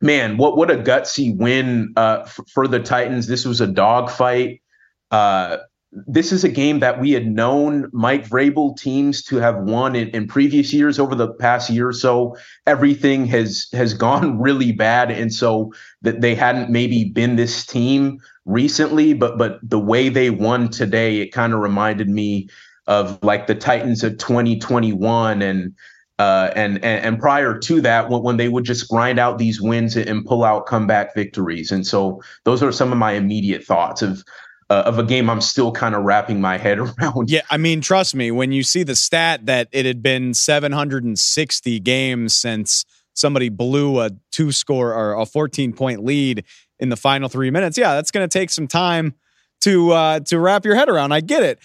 man, 0.00 0.36
what 0.38 0.56
what 0.56 0.70
a 0.70 0.76
gutsy 0.76 1.36
win 1.36 1.92
uh, 1.96 2.22
f- 2.22 2.40
for 2.52 2.66
the 2.66 2.80
Titans. 2.80 3.26
This 3.26 3.44
was 3.44 3.60
a 3.60 3.66
dogfight. 3.66 4.62
Uh, 5.10 5.58
this 5.92 6.32
is 6.32 6.44
a 6.44 6.48
game 6.48 6.80
that 6.80 7.00
we 7.00 7.12
had 7.12 7.26
known 7.26 7.88
Mike 7.92 8.28
Vrabel 8.28 8.76
teams 8.76 9.22
to 9.22 9.36
have 9.36 9.56
won 9.56 9.96
in, 9.96 10.08
in, 10.08 10.26
previous 10.26 10.72
years. 10.72 10.98
Over 10.98 11.14
the 11.14 11.32
past 11.34 11.70
year 11.70 11.88
or 11.88 11.92
so, 11.92 12.36
everything 12.66 13.26
has 13.26 13.68
has 13.72 13.94
gone 13.94 14.38
really 14.38 14.72
bad, 14.72 15.10
and 15.10 15.32
so 15.32 15.72
that 16.02 16.20
they 16.20 16.34
hadn't 16.34 16.70
maybe 16.70 17.04
been 17.04 17.36
this 17.36 17.64
team 17.64 18.20
recently. 18.44 19.14
But 19.14 19.38
but 19.38 19.58
the 19.62 19.78
way 19.78 20.08
they 20.08 20.30
won 20.30 20.68
today, 20.68 21.20
it 21.20 21.32
kind 21.32 21.54
of 21.54 21.60
reminded 21.60 22.08
me 22.08 22.48
of 22.86 23.22
like 23.22 23.46
the 23.46 23.54
Titans 23.54 24.04
of 24.04 24.18
2021 24.18 25.42
and. 25.42 25.74
Uh, 26.20 26.50
and, 26.56 26.84
and, 26.84 27.04
and 27.04 27.20
prior 27.20 27.56
to 27.56 27.80
that, 27.80 28.10
when, 28.10 28.24
when 28.24 28.36
they 28.38 28.48
would 28.48 28.64
just 28.64 28.88
grind 28.88 29.20
out 29.20 29.38
these 29.38 29.60
wins 29.60 29.96
and 29.96 30.26
pull 30.26 30.42
out 30.42 30.66
comeback 30.66 31.14
victories, 31.14 31.70
and 31.70 31.86
so 31.86 32.20
those 32.42 32.60
are 32.60 32.72
some 32.72 32.90
of 32.90 32.98
my 32.98 33.12
immediate 33.12 33.62
thoughts 33.62 34.02
of 34.02 34.24
uh, 34.70 34.82
of 34.86 34.98
a 34.98 35.02
game 35.02 35.30
I'm 35.30 35.40
still 35.40 35.72
kind 35.72 35.94
of 35.94 36.02
wrapping 36.04 36.40
my 36.40 36.58
head 36.58 36.78
around. 37.00 37.30
Yeah, 37.30 37.42
I 37.50 37.56
mean, 37.56 37.80
trust 37.80 38.14
me, 38.14 38.30
when 38.30 38.52
you 38.52 38.62
see 38.62 38.82
the 38.82 38.96
stat 38.96 39.46
that 39.46 39.68
it 39.72 39.86
had 39.86 40.02
been 40.02 40.34
760 40.34 41.80
games 41.80 42.34
since 42.34 42.84
somebody 43.14 43.48
blew 43.48 44.00
a 44.00 44.10
two 44.30 44.52
score 44.52 44.94
or 44.94 45.14
a 45.20 45.26
14 45.26 45.72
point 45.72 46.04
lead 46.04 46.44
in 46.78 46.88
the 46.88 46.96
final 46.96 47.28
three 47.28 47.50
minutes, 47.50 47.78
yeah, 47.78 47.94
that's 47.94 48.10
going 48.10 48.28
to 48.28 48.38
take 48.38 48.50
some 48.50 48.68
time 48.68 49.14
to 49.62 49.90
uh, 49.92 50.20
to 50.20 50.38
wrap 50.38 50.64
your 50.64 50.74
head 50.74 50.88
around. 50.88 51.12
I 51.12 51.20
get 51.20 51.42
it. 51.42 51.58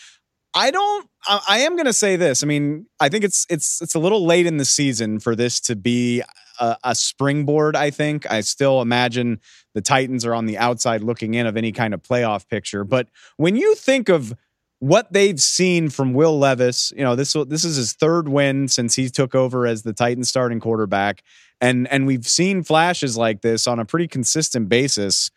I 0.55 0.71
don't. 0.71 1.07
I, 1.25 1.41
I 1.47 1.59
am 1.59 1.75
going 1.75 1.85
to 1.85 1.93
say 1.93 2.15
this. 2.15 2.43
I 2.43 2.47
mean, 2.47 2.87
I 2.99 3.09
think 3.09 3.23
it's 3.23 3.45
it's 3.49 3.81
it's 3.81 3.95
a 3.95 3.99
little 3.99 4.25
late 4.25 4.45
in 4.45 4.57
the 4.57 4.65
season 4.65 5.19
for 5.19 5.35
this 5.35 5.59
to 5.61 5.75
be 5.75 6.23
a, 6.59 6.77
a, 6.83 6.95
springboard. 6.95 7.75
I 7.75 7.89
think 7.89 8.29
I 8.31 8.41
still 8.41 8.81
imagine 8.81 9.39
the 9.73 9.81
Titans 9.81 10.25
are 10.25 10.33
on 10.33 10.45
the 10.45 10.57
outside 10.57 11.01
looking 11.01 11.33
in 11.33 11.45
of 11.47 11.57
any 11.57 11.71
kind 11.71 11.93
of 11.93 12.01
playoff 12.01 12.47
picture. 12.47 12.83
But 12.83 13.09
when 13.37 13.55
you 13.55 13.75
think 13.75 14.09
of 14.09 14.33
what 14.79 15.13
they've 15.13 15.39
seen 15.39 15.89
from 15.89 16.13
Will 16.13 16.37
Levis, 16.37 16.91
you 16.95 17.03
know 17.03 17.15
this 17.15 17.33
this 17.47 17.63
is 17.63 17.77
his 17.77 17.93
third 17.93 18.27
win 18.27 18.67
since 18.67 18.95
he 18.95 19.09
took 19.09 19.33
over 19.33 19.65
as 19.65 19.83
the 19.83 19.93
Titans 19.93 20.27
starting 20.27 20.59
quarterback, 20.59 21.23
and 21.61 21.87
and 21.87 22.05
we've 22.05 22.27
seen 22.27 22.63
flashes 22.63 23.15
like 23.15 23.41
this 23.41 23.65
on 23.65 23.79
a 23.79 23.85
pretty 23.85 24.07
consistent 24.07 24.67
basis. 24.67 25.31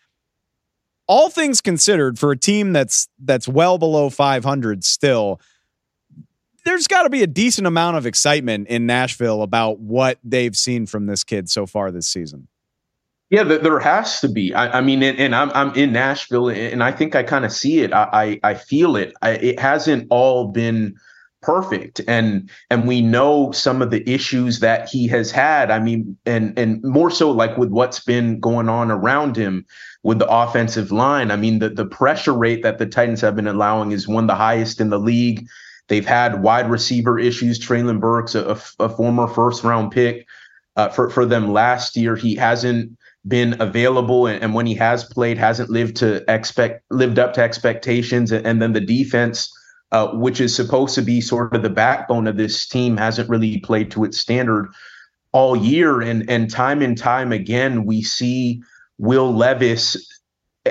All 1.08 1.30
things 1.30 1.60
considered, 1.60 2.18
for 2.18 2.32
a 2.32 2.36
team 2.36 2.72
that's 2.72 3.06
that's 3.20 3.46
well 3.46 3.78
below 3.78 4.10
500 4.10 4.82
still, 4.82 5.40
there's 6.66 6.88
got 6.88 7.04
to 7.04 7.10
be 7.10 7.22
a 7.22 7.26
decent 7.28 7.66
amount 7.66 7.96
of 7.96 8.06
excitement 8.06 8.66
in 8.68 8.86
Nashville 8.86 9.42
about 9.42 9.78
what 9.78 10.18
they've 10.24 10.56
seen 10.56 10.84
from 10.84 11.06
this 11.06 11.22
kid 11.22 11.48
so 11.48 11.64
far 11.64 11.92
this 11.92 12.08
season. 12.08 12.48
Yeah, 13.30 13.44
there 13.44 13.78
has 13.78 14.20
to 14.20 14.28
be. 14.28 14.52
I, 14.52 14.78
I 14.78 14.80
mean, 14.80 15.02
and, 15.02 15.18
and, 15.18 15.34
I'm 15.34 15.50
I'm 15.52 15.74
in 15.74 15.92
Nashville, 15.92 16.48
and 16.48 16.82
I 16.82 16.92
think 16.92 17.16
I 17.16 17.24
kind 17.24 17.44
of 17.44 17.52
see 17.52 17.80
it. 17.80 17.92
I 17.92 18.40
I, 18.44 18.50
I 18.50 18.54
feel 18.54 18.94
it. 18.94 19.14
I, 19.22 19.30
it 19.30 19.58
hasn't 19.58 20.06
all 20.10 20.48
been 20.48 20.94
perfect, 21.42 22.00
and 22.06 22.48
and 22.70 22.86
we 22.86 23.00
know 23.00 23.50
some 23.50 23.82
of 23.82 23.90
the 23.90 24.08
issues 24.08 24.60
that 24.60 24.88
he 24.88 25.08
has 25.08 25.32
had. 25.32 25.72
I 25.72 25.80
mean, 25.80 26.16
and 26.24 26.56
and 26.56 26.80
more 26.84 27.10
so 27.10 27.32
like 27.32 27.56
with 27.56 27.70
what's 27.70 27.98
been 27.98 28.38
going 28.38 28.68
on 28.68 28.92
around 28.92 29.36
him 29.36 29.66
with 30.04 30.20
the 30.20 30.28
offensive 30.28 30.92
line. 30.92 31.32
I 31.32 31.36
mean, 31.36 31.58
the 31.58 31.68
the 31.68 31.86
pressure 31.86 32.34
rate 32.34 32.62
that 32.62 32.78
the 32.78 32.86
Titans 32.86 33.20
have 33.22 33.34
been 33.34 33.48
allowing 33.48 33.90
is 33.90 34.06
one 34.06 34.24
of 34.24 34.28
the 34.28 34.36
highest 34.36 34.80
in 34.80 34.90
the 34.90 35.00
league. 35.00 35.48
They've 35.88 36.06
had 36.06 36.42
wide 36.42 36.68
receiver 36.70 37.18
issues. 37.18 37.58
Treylon 37.58 38.00
Burks, 38.00 38.34
a, 38.34 38.58
a 38.80 38.88
former 38.88 39.28
first 39.28 39.64
round 39.64 39.92
pick 39.92 40.26
uh, 40.76 40.90
for 40.90 41.10
for 41.10 41.24
them 41.24 41.52
last 41.52 41.96
year, 41.96 42.16
he 42.16 42.34
hasn't 42.34 42.96
been 43.26 43.60
available, 43.60 44.26
and, 44.26 44.42
and, 44.42 44.54
when 44.54 44.66
he 44.66 44.74
has 44.74 45.02
played, 45.02 45.38
hasn't 45.38 45.70
lived 45.70 45.96
to 45.96 46.22
expect 46.32 46.84
lived 46.90 47.18
up 47.18 47.32
to 47.34 47.42
expectations. 47.42 48.30
And, 48.30 48.46
and 48.46 48.62
then 48.62 48.74
the 48.74 48.80
defense, 48.80 49.50
uh, 49.90 50.08
which 50.08 50.40
is 50.40 50.54
supposed 50.54 50.94
to 50.94 51.02
be 51.02 51.20
sort 51.20 51.54
of 51.54 51.62
the 51.62 51.70
backbone 51.70 52.26
of 52.26 52.36
this 52.36 52.68
team, 52.68 52.96
hasn't 52.96 53.28
really 53.28 53.58
played 53.60 53.90
to 53.92 54.04
its 54.04 54.18
standard 54.18 54.68
all 55.32 55.56
year. 55.56 56.02
And 56.02 56.28
and 56.28 56.50
time 56.50 56.82
and 56.82 56.96
time 56.96 57.32
again, 57.32 57.86
we 57.86 58.02
see 58.02 58.62
Will 58.98 59.34
Levis 59.34 59.96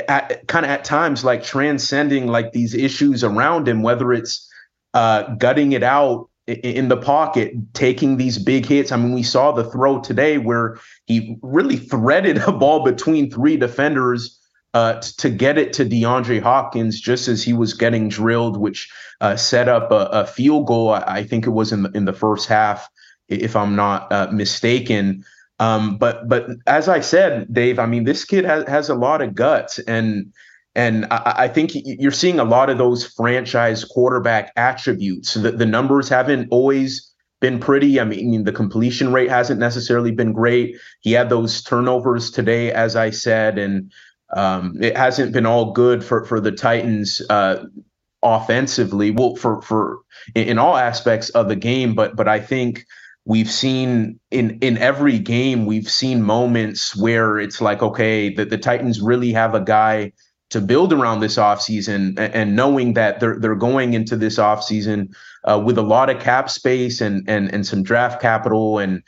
at, 0.08 0.48
kind 0.48 0.66
of 0.66 0.72
at 0.72 0.84
times 0.84 1.26
like 1.26 1.44
transcending 1.44 2.28
like 2.28 2.52
these 2.52 2.76
issues 2.76 3.24
around 3.24 3.68
him, 3.68 3.82
whether 3.82 4.14
it's 4.14 4.48
uh, 4.96 5.36
gutting 5.36 5.74
it 5.74 5.84
out 5.84 6.30
in 6.48 6.88
the 6.88 6.98
pocket, 6.98 7.54
taking 7.74 8.18
these 8.18 8.38
big 8.38 8.66
hits. 8.66 8.92
I 8.92 8.98
mean, 8.98 9.14
we 9.14 9.24
saw 9.24 9.52
the 9.52 9.64
throw 9.64 10.00
today 10.00 10.38
where 10.38 10.78
he 11.06 11.38
really 11.42 11.78
threaded 11.78 12.38
a 12.38 12.52
ball 12.52 12.84
between 12.84 13.30
three 13.30 13.58
defenders 13.58 14.40
uh, 14.74 15.02
to 15.18 15.30
get 15.30 15.58
it 15.58 15.74
to 15.74 15.86
DeAndre 15.86 16.42
Hopkins 16.42 17.00
just 17.00 17.28
as 17.28 17.44
he 17.44 17.54
was 17.54 17.74
getting 17.74 18.10
drilled, 18.10 18.58
which 18.58 18.92
uh, 19.22 19.36
set 19.36 19.68
up 19.68 19.92
a, 19.92 20.10
a, 20.12 20.26
field 20.28 20.68
goal. 20.68 20.92
I 20.92 21.24
think 21.24 21.48
it 21.48 21.52
was 21.52 21.72
in 21.72 21.84
the, 21.84 21.92
in 21.92 22.06
the 22.06 22.14
first 22.14 22.48
half, 22.48 22.90
if 23.30 23.56
I'm 23.56 23.76
not 23.76 24.12
uh, 24.12 24.30
mistaken. 24.32 25.24
Um, 25.60 25.98
but 25.98 26.28
but 26.28 26.48
as 26.68 26.90
I 26.90 27.00
said, 27.00 27.54
Dave, 27.54 27.80
I 27.80 27.86
mean, 27.86 28.04
this 28.04 28.26
kid 28.26 28.44
has 28.44 28.68
has 28.68 28.90
a 28.90 28.96
lot 28.96 29.22
of 29.22 29.34
guts, 29.34 29.80
and 29.80 30.34
and 30.76 31.06
I, 31.10 31.34
I, 31.38 31.48
think 31.48 31.72
you're 31.74 32.12
seeing 32.12 32.40
a 32.40 32.44
lot 32.44 32.70
of 32.70 32.78
those 32.78 33.06
franchise 33.06 33.86
quarterback 33.86 34.52
attributes. 34.56 35.34
The, 35.34 35.52
the 35.52 35.66
numbers 35.66 36.10
haven't 36.10 36.50
always 36.52 37.14
been 37.40 37.60
pretty. 37.60 38.00
I 38.00 38.04
mean, 38.04 38.44
the 38.44 38.52
completion 38.52 39.14
rate 39.14 39.30
hasn't 39.30 39.60
necessarily 39.60 40.12
been 40.12 40.34
great. 40.34 40.76
He 41.00 41.14
had 41.14 41.30
those 41.30 41.62
turnovers 41.62 42.30
today, 42.30 42.72
as 42.72 42.96
I 42.96 43.10
said, 43.12 43.58
and 43.58 43.92
um, 44.36 44.76
it 44.82 44.98
hasn't 44.98 45.32
been 45.32 45.46
all 45.46 45.72
good 45.72 46.04
for 46.04 46.26
for 46.26 46.40
the 46.40 46.52
Titans 46.52 47.22
uh, 47.30 47.66
offensively. 48.22 49.12
Well, 49.12 49.36
for 49.36 49.62
for 49.62 50.00
in 50.34 50.58
all 50.58 50.76
aspects 50.76 51.30
of 51.30 51.48
the 51.48 51.56
game, 51.56 51.94
but 51.96 52.16
but 52.16 52.28
I 52.28 52.40
think 52.40 52.86
we've 53.26 53.52
seen 53.52 54.20
in 54.30 54.60
in 54.60 54.78
every 54.78 55.20
game 55.20 55.66
we've 55.66 55.90
seen 55.90 56.22
moments 56.22 56.96
where 56.96 57.40
it's 57.40 57.60
like 57.60 57.82
okay 57.82 58.32
the 58.32 58.58
Titans 58.58 59.02
really 59.02 59.32
have 59.34 59.56
a 59.56 59.62
guy 59.62 60.12
to 60.52 60.62
build 60.62 60.94
around 60.94 61.20
this 61.20 61.38
offseason 61.38 62.18
and, 62.20 62.56
knowing 62.56 62.94
that 62.94 63.20
they're 63.20 63.40
they're 63.40 63.56
going 63.56 63.94
into 63.94 64.16
this 64.16 64.38
offseason 64.38 65.14
uh, 65.44 65.62
with 65.64 65.78
a 65.78 65.82
lot 65.82 66.10
of 66.10 66.22
cap 66.22 66.50
space 66.50 67.02
and 67.02 67.28
and 67.28 67.54
and 67.54 67.66
some 67.66 67.84
draft 67.84 68.22
capital 68.22 68.80
and 68.80 69.02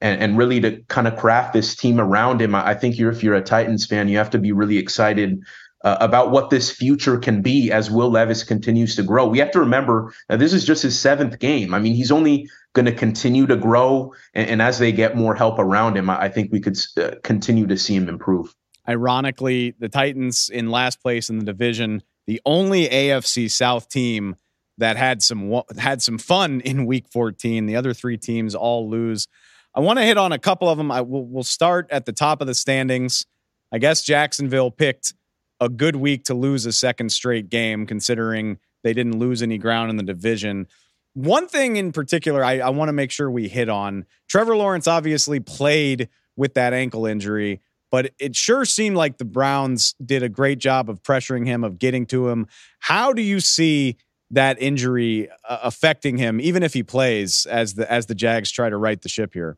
and, 0.00 0.22
and 0.22 0.38
really 0.38 0.60
to 0.60 0.82
kind 0.88 1.08
of 1.08 1.16
craft 1.16 1.52
this 1.52 1.74
team 1.74 2.00
around 2.00 2.40
him. 2.40 2.54
I 2.54 2.74
think 2.74 2.98
you're 2.98 3.10
if 3.10 3.22
you're 3.22 3.34
a 3.34 3.42
Titans 3.42 3.86
fan, 3.86 4.08
you 4.08 4.18
have 4.18 4.30
to 4.30 4.38
be 4.38 4.52
really 4.52 4.78
excited 4.78 5.42
uh, 5.84 5.98
about 6.00 6.30
what 6.30 6.50
this 6.50 6.70
future 6.70 7.18
can 7.18 7.42
be 7.42 7.70
as 7.70 7.90
Will 7.90 8.10
Levis 8.10 8.42
continues 8.42 8.96
to 8.96 9.02
grow. 9.02 9.26
We 9.26 9.38
have 9.38 9.50
to 9.52 9.60
remember 9.60 10.14
that 10.28 10.38
this 10.38 10.52
is 10.52 10.64
just 10.64 10.82
his 10.82 10.98
seventh 10.98 11.38
game. 11.38 11.74
I 11.74 11.78
mean, 11.78 11.94
he's 11.94 12.10
only 12.10 12.48
going 12.72 12.86
to 12.86 12.92
continue 12.92 13.46
to 13.46 13.56
grow, 13.56 14.14
and, 14.32 14.48
and, 14.48 14.62
as 14.62 14.78
they 14.78 14.90
get 14.90 15.16
more 15.16 15.34
help 15.34 15.58
around 15.58 15.96
him, 15.96 16.10
I, 16.10 16.28
think 16.28 16.50
we 16.50 16.60
could 16.60 16.76
uh, 16.96 17.12
continue 17.22 17.66
to 17.68 17.76
see 17.76 17.94
him 17.94 18.08
improve. 18.08 18.52
Ironically, 18.88 19.74
the 19.78 19.88
Titans 19.88 20.50
in 20.50 20.70
last 20.70 21.00
place 21.00 21.30
in 21.30 21.38
the 21.38 21.44
division, 21.44 22.02
the 22.26 22.40
only 22.44 22.88
AFC 22.88 23.50
South 23.50 23.88
team 23.88 24.36
that 24.78 24.96
had 24.96 25.22
some 25.22 25.62
had 25.78 26.02
some 26.02 26.18
fun 26.18 26.60
in 26.64 26.86
Week 26.86 27.06
14. 27.10 27.66
The 27.66 27.76
other 27.76 27.94
three 27.94 28.16
teams 28.16 28.54
all 28.54 28.88
lose. 28.88 29.28
I 29.74 29.80
want 29.80 29.98
to 29.98 30.04
hit 30.04 30.18
on 30.18 30.32
a 30.32 30.38
couple 30.38 30.68
of 30.68 30.78
them. 30.78 30.90
I 30.90 31.00
will 31.00 31.24
we'll 31.24 31.42
start 31.42 31.88
at 31.90 32.06
the 32.06 32.12
top 32.12 32.40
of 32.40 32.46
the 32.46 32.54
standings. 32.54 33.26
I 33.72 33.78
guess 33.78 34.02
Jacksonville 34.02 34.70
picked 34.70 35.14
a 35.60 35.68
good 35.68 35.96
week 35.96 36.24
to 36.24 36.34
lose 36.34 36.66
a 36.66 36.72
second 36.72 37.10
straight 37.10 37.48
game, 37.48 37.86
considering 37.86 38.58
they 38.82 38.92
didn't 38.92 39.18
lose 39.18 39.42
any 39.42 39.58
ground 39.58 39.90
in 39.90 39.96
the 39.96 40.02
division. 40.02 40.68
One 41.14 41.48
thing 41.48 41.76
in 41.76 41.92
particular, 41.92 42.44
I, 42.44 42.58
I 42.58 42.70
want 42.70 42.88
to 42.88 42.92
make 42.92 43.10
sure 43.10 43.30
we 43.30 43.48
hit 43.48 43.68
on 43.68 44.04
Trevor 44.28 44.56
Lawrence 44.56 44.86
obviously 44.86 45.40
played 45.40 46.08
with 46.36 46.54
that 46.54 46.72
ankle 46.72 47.06
injury, 47.06 47.60
but 47.94 48.10
it 48.18 48.34
sure 48.34 48.64
seemed 48.64 48.96
like 48.96 49.18
the 49.18 49.24
Browns 49.24 49.94
did 50.04 50.24
a 50.24 50.28
great 50.28 50.58
job 50.58 50.90
of 50.90 51.00
pressuring 51.04 51.46
him, 51.46 51.62
of 51.62 51.78
getting 51.78 52.06
to 52.06 52.28
him. 52.28 52.48
How 52.80 53.12
do 53.12 53.22
you 53.22 53.38
see 53.38 53.98
that 54.32 54.60
injury 54.60 55.30
uh, 55.48 55.58
affecting 55.62 56.18
him, 56.18 56.40
even 56.40 56.64
if 56.64 56.74
he 56.74 56.82
plays, 56.82 57.46
as 57.46 57.74
the 57.74 57.88
as 57.88 58.06
the 58.06 58.16
Jags 58.16 58.50
try 58.50 58.68
to 58.68 58.76
right 58.76 59.00
the 59.00 59.08
ship 59.08 59.32
here? 59.32 59.56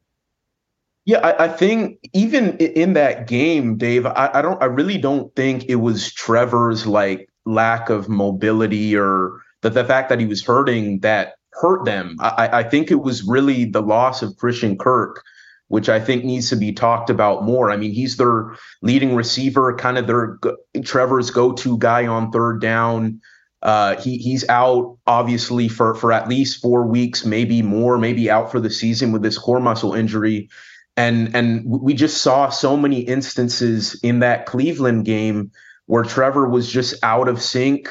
Yeah, 1.06 1.20
I, 1.20 1.44
I, 1.44 1.48
think 1.48 1.98
even 2.12 2.58
in 2.58 2.92
that 2.92 3.26
game, 3.26 3.78
Dave, 3.78 4.04
I, 4.04 4.28
I, 4.34 4.42
don't, 4.42 4.62
I 4.62 4.66
really 4.66 4.98
don't 4.98 5.34
think 5.34 5.64
it 5.64 5.76
was 5.76 6.12
Trevor's 6.12 6.86
like 6.86 7.30
lack 7.46 7.88
of 7.88 8.06
mobility 8.06 8.94
or 8.94 9.40
the, 9.62 9.70
the 9.70 9.84
fact 9.86 10.10
that 10.10 10.20
he 10.20 10.26
was 10.26 10.44
hurting 10.44 11.00
that 11.00 11.36
hurt 11.52 11.86
them. 11.86 12.16
I, 12.20 12.50
I 12.52 12.62
think 12.64 12.90
it 12.90 13.00
was 13.00 13.22
really 13.22 13.64
the 13.64 13.80
loss 13.80 14.20
of 14.20 14.36
Christian 14.36 14.76
Kirk, 14.76 15.24
which 15.68 15.88
I 15.88 16.00
think 16.00 16.24
needs 16.24 16.50
to 16.50 16.56
be 16.56 16.72
talked 16.72 17.10
about 17.10 17.44
more. 17.44 17.70
I 17.70 17.76
mean, 17.76 17.92
he's 17.92 18.16
their 18.16 18.54
leading 18.82 19.14
receiver, 19.14 19.74
kind 19.76 19.98
of 19.98 20.06
their 20.06 20.38
Trevor's 20.84 21.30
go-to 21.30 21.78
guy 21.78 22.06
on 22.06 22.30
third 22.30 22.60
down. 22.60 23.20
Uh, 23.62 23.96
he 23.96 24.18
he's 24.18 24.48
out 24.48 24.98
obviously 25.06 25.68
for 25.68 25.94
for 25.94 26.12
at 26.12 26.28
least 26.28 26.62
four 26.62 26.86
weeks, 26.86 27.24
maybe 27.24 27.62
more, 27.62 27.98
maybe 27.98 28.30
out 28.30 28.52
for 28.52 28.60
the 28.60 28.70
season 28.70 29.12
with 29.12 29.22
this 29.22 29.38
core 29.38 29.60
muscle 29.60 29.94
injury 29.94 30.48
and 30.96 31.34
and 31.36 31.62
we 31.66 31.94
just 31.94 32.22
saw 32.22 32.48
so 32.48 32.76
many 32.76 33.00
instances 33.00 33.98
in 34.02 34.20
that 34.20 34.46
Cleveland 34.46 35.04
game 35.04 35.52
where 35.86 36.04
Trevor 36.04 36.48
was 36.48 36.70
just 36.70 36.94
out 37.02 37.28
of 37.28 37.42
sync 37.42 37.88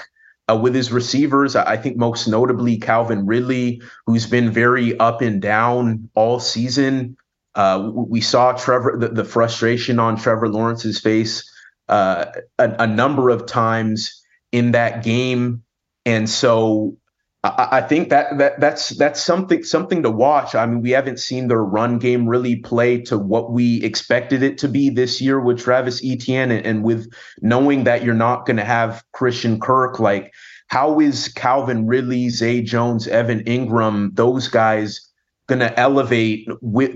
uh, 0.50 0.58
with 0.58 0.74
his 0.74 0.92
receivers. 0.92 1.56
I 1.56 1.78
think 1.78 1.98
most 1.98 2.28
notably 2.28 2.78
Calvin 2.78 3.26
Ridley, 3.26 3.82
who's 4.06 4.26
been 4.26 4.52
very 4.52 4.98
up 4.98 5.22
and 5.22 5.42
down 5.42 6.10
all 6.16 6.40
season. 6.40 7.16
Uh, 7.56 7.90
we 7.94 8.20
saw 8.20 8.52
Trevor 8.52 8.98
the, 9.00 9.08
the, 9.08 9.24
frustration 9.24 9.98
on 9.98 10.18
Trevor 10.18 10.50
Lawrence's 10.50 11.00
face 11.00 11.50
uh, 11.88 12.26
a, 12.60 12.76
a 12.80 12.88
number 12.88 13.30
of 13.30 13.46
times 13.46 14.22
in 14.52 14.72
that 14.72 15.04
game, 15.04 15.64
and 16.06 16.30
so 16.30 16.98
I, 17.46 17.68
I 17.72 17.82
think 17.82 18.10
that 18.10 18.38
that 18.40 18.60
that's 18.60 18.90
that's 18.90 19.22
something 19.22 19.64
something 19.64 20.04
to 20.04 20.10
watch. 20.10 20.56
I 20.56 20.66
mean, 20.66 20.82
we 20.82 20.92
haven't 20.92 21.20
seen 21.20 21.48
their 21.48 21.64
run 21.64 22.00
game 22.00 22.28
really 22.28 22.58
play 22.58 23.02
to 23.04 23.18
what 23.18 23.52
we 23.52 23.82
expected 23.84 24.44
it 24.44 24.58
to 24.60 24.68
be 24.68 24.90
this 24.90 25.22
year 25.22 25.40
with 25.40 25.60
Travis 25.60 26.02
Etienne, 26.04 26.52
and, 26.52 26.66
and 26.66 26.84
with 26.84 27.12
knowing 27.42 27.86
that 27.86 28.04
you're 28.04 28.14
not 28.16 28.46
going 28.46 28.58
to 28.58 28.66
have 28.66 29.04
Christian 29.14 29.60
Kirk. 29.60 30.00
Like, 30.00 30.34
how 30.68 31.00
is 31.00 31.30
Calvin 31.30 31.88
Ridley, 31.88 32.30
Zay 32.30 32.62
Jones, 32.62 33.08
Evan 33.08 33.44
Engram, 33.44 34.16
those 34.16 34.48
guys? 34.48 35.05
Going 35.48 35.60
to 35.60 35.80
elevate 35.80 36.48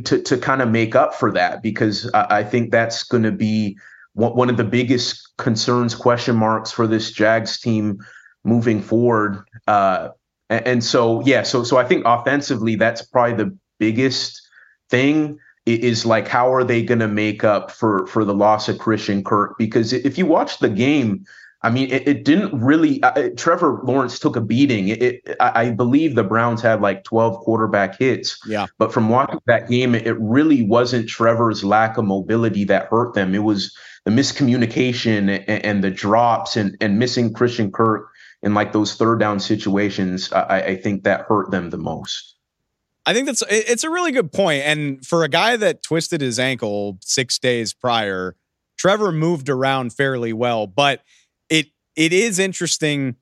to 0.05 0.21
to 0.21 0.37
kind 0.37 0.61
of 0.61 0.69
make 0.69 0.95
up 0.95 1.13
for 1.13 1.31
that 1.31 1.61
because 1.61 2.09
I, 2.13 2.39
I 2.39 2.43
think 2.43 2.71
that's 2.71 3.03
going 3.03 3.23
to 3.23 3.31
be 3.31 3.77
one, 4.13 4.35
one 4.35 4.49
of 4.49 4.57
the 4.57 4.63
biggest 4.63 5.37
concerns, 5.37 5.95
question 5.95 6.35
marks 6.35 6.71
for 6.71 6.87
this 6.87 7.11
Jags 7.11 7.59
team 7.59 7.99
moving 8.43 8.81
forward. 8.81 9.43
Uh, 9.67 10.09
and, 10.49 10.67
and 10.67 10.83
so 10.83 11.21
yeah, 11.25 11.43
so 11.43 11.63
so 11.63 11.77
I 11.77 11.85
think 11.85 12.03
offensively 12.05 12.75
that's 12.75 13.01
probably 13.01 13.43
the 13.43 13.57
biggest 13.79 14.41
thing 14.89 15.39
is 15.65 16.05
like 16.05 16.27
how 16.27 16.51
are 16.51 16.63
they 16.63 16.81
going 16.83 16.99
to 16.99 17.07
make 17.07 17.43
up 17.43 17.69
for 17.69 18.07
for 18.07 18.25
the 18.25 18.33
loss 18.33 18.67
of 18.69 18.79
Christian 18.79 19.23
Kirk? 19.23 19.55
Because 19.57 19.93
if 19.93 20.17
you 20.17 20.25
watch 20.25 20.59
the 20.59 20.69
game, 20.69 21.25
I 21.61 21.69
mean, 21.69 21.91
it, 21.91 22.07
it 22.07 22.25
didn't 22.25 22.57
really. 22.59 23.03
Uh, 23.03 23.29
Trevor 23.35 23.81
Lawrence 23.83 24.19
took 24.19 24.35
a 24.35 24.41
beating. 24.41 24.87
It, 24.89 25.01
it, 25.01 25.35
I 25.39 25.71
believe 25.71 26.15
the 26.15 26.23
Browns 26.23 26.61
had 26.61 26.81
like 26.81 27.03
twelve 27.03 27.37
quarterback 27.39 27.99
hits. 27.99 28.39
Yeah. 28.45 28.67
But 28.77 28.93
from 28.93 29.09
watching 29.09 29.39
that 29.47 29.69
game, 29.69 29.93
it 29.93 30.17
really 30.19 30.63
wasn't 30.63 31.09
Trevor's 31.09 31.63
lack 31.63 31.97
of 31.97 32.05
mobility 32.05 32.63
that 32.65 32.87
hurt 32.87 33.13
them. 33.13 33.35
It 33.35 33.43
was 33.43 33.75
the 34.05 34.11
miscommunication 34.11 35.43
and, 35.47 35.65
and 35.65 35.83
the 35.83 35.91
drops 35.91 36.55
and 36.55 36.77
and 36.79 36.97
missing 36.97 37.33
Christian 37.33 37.71
Kirk 37.71 38.09
in 38.41 38.53
like 38.53 38.71
those 38.71 38.95
third 38.95 39.19
down 39.19 39.39
situations, 39.39 40.31
I, 40.31 40.61
I 40.61 40.75
think 40.77 41.03
that 41.03 41.25
hurt 41.27 41.51
them 41.51 41.69
the 41.69 41.77
most. 41.77 42.35
I 43.05 43.13
think 43.13 43.25
that's 43.25 43.43
it's 43.49 43.83
a 43.83 43.89
really 43.89 44.11
good 44.11 44.31
point. 44.31 44.63
And 44.65 45.05
for 45.05 45.23
a 45.23 45.29
guy 45.29 45.57
that 45.57 45.83
twisted 45.83 46.21
his 46.21 46.39
ankle 46.39 46.99
six 47.01 47.39
days 47.39 47.73
prior, 47.73 48.35
Trevor 48.77 49.11
moved 49.11 49.49
around 49.49 49.93
fairly 49.93 50.31
well. 50.31 50.67
But 50.67 51.01
it 51.99 52.13
is 52.13 52.39
interesting 52.39 53.17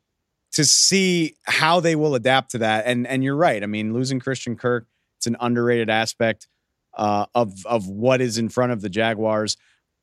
to 0.52 0.64
see 0.64 1.36
how 1.46 1.80
they 1.80 1.96
will 1.96 2.14
adapt 2.14 2.52
to 2.52 2.60
that. 2.60 2.86
And 2.86 3.08
and 3.08 3.24
you're 3.24 3.36
right. 3.36 3.64
I 3.64 3.66
mean, 3.66 3.92
losing 3.92 4.20
Christian 4.20 4.56
Kirk, 4.56 4.86
it's 5.18 5.26
an 5.26 5.36
underrated 5.40 5.90
aspect 5.90 6.48
uh, 6.94 7.26
of 7.34 7.66
of 7.66 7.90
what 7.90 8.22
is 8.22 8.38
in 8.38 8.50
front 8.50 8.72
of 8.72 8.82
the 8.82 8.90
Jaguars. 8.90 9.58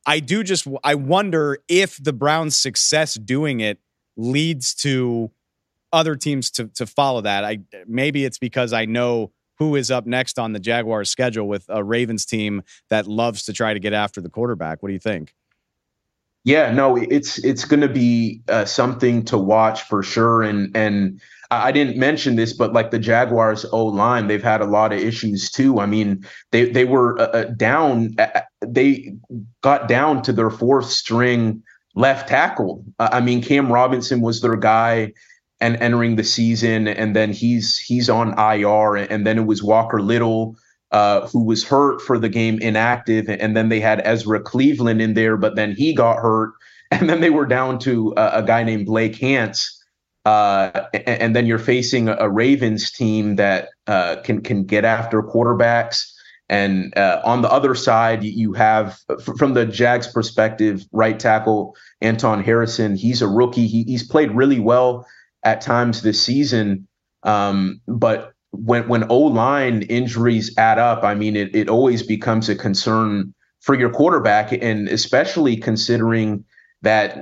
I 0.05 0.19
do 0.19 0.43
just 0.43 0.67
I 0.83 0.95
wonder 0.95 1.59
if 1.69 2.03
the 2.03 2.11
Browns' 2.11 2.57
success 2.57 3.13
doing 3.13 3.61
it 3.61 3.79
leads 4.17 4.75
to 4.75 5.31
other 5.93 6.17
teams 6.17 6.51
to 6.51 6.67
to 6.75 6.85
follow 6.85 7.21
that. 7.21 7.45
I 7.45 7.59
maybe 7.87 8.25
it's 8.25 8.39
because 8.39 8.73
I 8.73 8.83
know 8.83 9.31
who 9.57 9.77
is 9.77 9.89
up 9.89 10.05
next 10.05 10.37
on 10.37 10.51
the 10.51 10.59
Jaguars 10.59 11.09
schedule 11.09 11.47
with 11.47 11.63
a 11.69 11.81
Ravens 11.81 12.25
team 12.25 12.61
that 12.89 13.07
loves 13.07 13.43
to 13.43 13.53
try 13.53 13.73
to 13.73 13.79
get 13.79 13.93
after 13.93 14.19
the 14.19 14.29
quarterback. 14.29 14.83
What 14.83 14.89
do 14.89 14.93
you 14.93 14.99
think? 14.99 15.33
Yeah, 16.45 16.71
no, 16.71 16.95
it's 16.95 17.39
it's 17.43 17.65
going 17.65 17.81
to 17.81 17.89
be 17.89 18.41
uh, 18.47 18.65
something 18.65 19.25
to 19.25 19.37
watch 19.37 19.81
for 19.81 20.03
sure. 20.03 20.43
And 20.43 20.77
and 20.77 21.19
I 21.49 21.71
didn't 21.71 21.97
mention 21.97 22.35
this, 22.35 22.53
but 22.53 22.71
like 22.71 22.91
the 22.91 22.99
Jaguars 22.99 23.65
O 23.71 23.85
line, 23.85 24.27
they've 24.27 24.43
had 24.43 24.61
a 24.61 24.65
lot 24.65 24.93
of 24.93 24.99
issues 24.99 25.49
too. 25.49 25.79
I 25.79 25.87
mean, 25.87 26.23
they 26.51 26.69
they 26.69 26.85
were 26.85 27.19
uh, 27.19 27.23
uh 27.23 27.43
down, 27.45 28.13
uh, 28.19 28.41
they 28.61 29.15
got 29.61 29.87
down 29.87 30.21
to 30.23 30.33
their 30.33 30.51
fourth 30.51 30.85
string 30.85 31.63
left 31.95 32.29
tackle. 32.29 32.85
Uh, 32.99 33.09
I 33.11 33.21
mean, 33.21 33.41
Cam 33.41 33.73
Robinson 33.73 34.21
was 34.21 34.41
their 34.41 34.55
guy 34.55 35.13
and 35.59 35.77
entering 35.77 36.15
the 36.15 36.23
season, 36.23 36.87
and 36.87 37.15
then 37.15 37.33
he's 37.33 37.79
he's 37.79 38.07
on 38.07 38.37
IR, 38.37 38.97
and 38.97 39.25
then 39.25 39.39
it 39.39 39.47
was 39.47 39.63
Walker 39.63 39.99
Little. 39.99 40.57
Uh, 40.95 41.27
who 41.27 41.43
was 41.43 41.61
hurt 41.61 41.99
for 41.99 42.17
the 42.17 42.29
game, 42.29 42.57
inactive, 42.59 43.27
and 43.27 43.53
then 43.53 43.67
they 43.67 43.81
had 43.81 44.01
Ezra 44.05 44.39
Cleveland 44.39 45.01
in 45.01 45.13
there, 45.13 45.35
but 45.35 45.57
then 45.57 45.75
he 45.75 45.93
got 45.93 46.19
hurt, 46.19 46.53
and 46.91 47.09
then 47.09 47.19
they 47.19 47.29
were 47.29 47.45
down 47.45 47.77
to 47.79 48.13
a, 48.15 48.35
a 48.35 48.43
guy 48.43 48.63
named 48.63 48.85
Blake 48.85 49.17
Hance, 49.17 49.83
uh, 50.23 50.85
and, 50.93 51.21
and, 51.21 51.35
then 51.35 51.47
you're 51.47 51.59
facing 51.59 52.07
a, 52.07 52.29
Ravens 52.29 52.91
team 52.91 53.35
that 53.35 53.71
uh, 53.87 54.21
can 54.23 54.41
can 54.41 54.63
get 54.63 54.85
after 54.85 55.21
quarterbacks. 55.21 56.13
And 56.47 56.97
uh, 56.97 57.21
on 57.25 57.41
the 57.41 57.51
other 57.51 57.75
side, 57.75 58.23
you 58.23 58.53
have, 58.53 58.97
from 59.37 59.53
the 59.53 59.65
Jags' 59.65 60.07
perspective, 60.07 60.85
right 60.93 61.19
tackle 61.19 61.75
Anton 61.99 62.41
Harrison. 62.41 62.95
He's 62.95 63.21
a 63.21 63.27
rookie. 63.27 63.67
He, 63.67 63.83
he's 63.83 64.07
played 64.07 64.31
really 64.31 64.61
well 64.61 65.05
at 65.43 65.59
times 65.59 66.03
this 66.03 66.23
season. 66.23 66.87
Um, 67.23 67.81
but 67.85 68.34
when 68.57 68.87
when 68.87 69.09
O 69.09 69.19
line 69.19 69.83
injuries 69.83 70.53
add 70.57 70.79
up, 70.79 71.03
I 71.03 71.15
mean, 71.15 71.35
it, 71.35 71.55
it 71.55 71.69
always 71.69 72.03
becomes 72.03 72.49
a 72.49 72.55
concern 72.55 73.33
for 73.61 73.75
your 73.75 73.89
quarterback, 73.89 74.51
and 74.51 74.87
especially 74.89 75.57
considering 75.57 76.43
that 76.81 77.17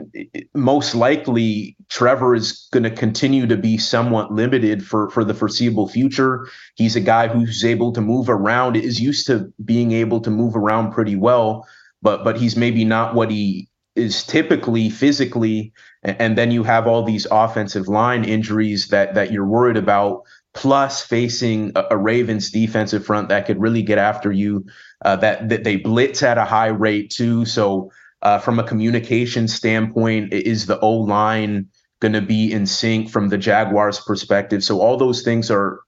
most 0.53 0.93
likely 0.93 1.77
Trevor 1.89 2.35
is 2.35 2.67
going 2.73 2.83
to 2.83 2.91
continue 2.91 3.47
to 3.47 3.55
be 3.55 3.77
somewhat 3.77 4.31
limited 4.31 4.85
for 4.85 5.09
for 5.09 5.23
the 5.23 5.33
foreseeable 5.33 5.87
future. 5.87 6.47
He's 6.75 6.95
a 6.95 7.01
guy 7.01 7.27
who's 7.27 7.63
able 7.63 7.93
to 7.93 8.01
move 8.01 8.29
around, 8.29 8.75
is 8.75 8.99
used 8.99 9.27
to 9.27 9.51
being 9.63 9.91
able 9.91 10.19
to 10.21 10.29
move 10.29 10.55
around 10.55 10.91
pretty 10.91 11.15
well, 11.15 11.67
but 12.01 12.23
but 12.23 12.37
he's 12.37 12.57
maybe 12.57 12.83
not 12.83 13.15
what 13.15 13.31
he 13.31 13.69
is 13.95 14.23
typically 14.23 14.89
physically 14.89 15.71
and 16.03 16.37
then 16.37 16.51
you 16.51 16.63
have 16.63 16.87
all 16.87 17.03
these 17.03 17.27
offensive 17.31 17.87
line 17.87 18.23
injuries 18.25 18.87
that 18.87 19.13
that 19.13 19.31
you're 19.31 19.45
worried 19.45 19.77
about 19.77 20.23
plus 20.53 21.01
facing 21.01 21.71
a, 21.75 21.85
a 21.91 21.97
Ravens 21.97 22.51
defensive 22.51 23.05
front 23.05 23.29
that 23.29 23.45
could 23.45 23.59
really 23.59 23.83
get 23.83 23.97
after 23.97 24.31
you 24.31 24.65
uh, 25.03 25.15
that, 25.17 25.49
that 25.49 25.63
they 25.63 25.75
blitz 25.75 26.23
at 26.23 26.37
a 26.37 26.45
high 26.45 26.67
rate 26.67 27.09
too 27.09 27.45
so 27.45 27.91
Uh, 28.23 28.39
from 28.39 28.57
a 28.57 28.63
communication 28.63 29.49
standpoint, 29.49 30.31
is 30.31 30.65
the 30.65 30.79
O 30.79 30.91
line 30.91 31.67
going 31.99 32.13
to 32.13 32.21
be 32.21 32.53
in 32.53 32.65
sync 32.65 33.09
from 33.09 33.27
the 33.27 33.37
Jaguars' 33.37 33.99
perspective? 33.99 34.63
So 34.63 34.79
all 34.79 34.95
those 34.95 35.23
things 35.23 35.51
are 35.51 35.81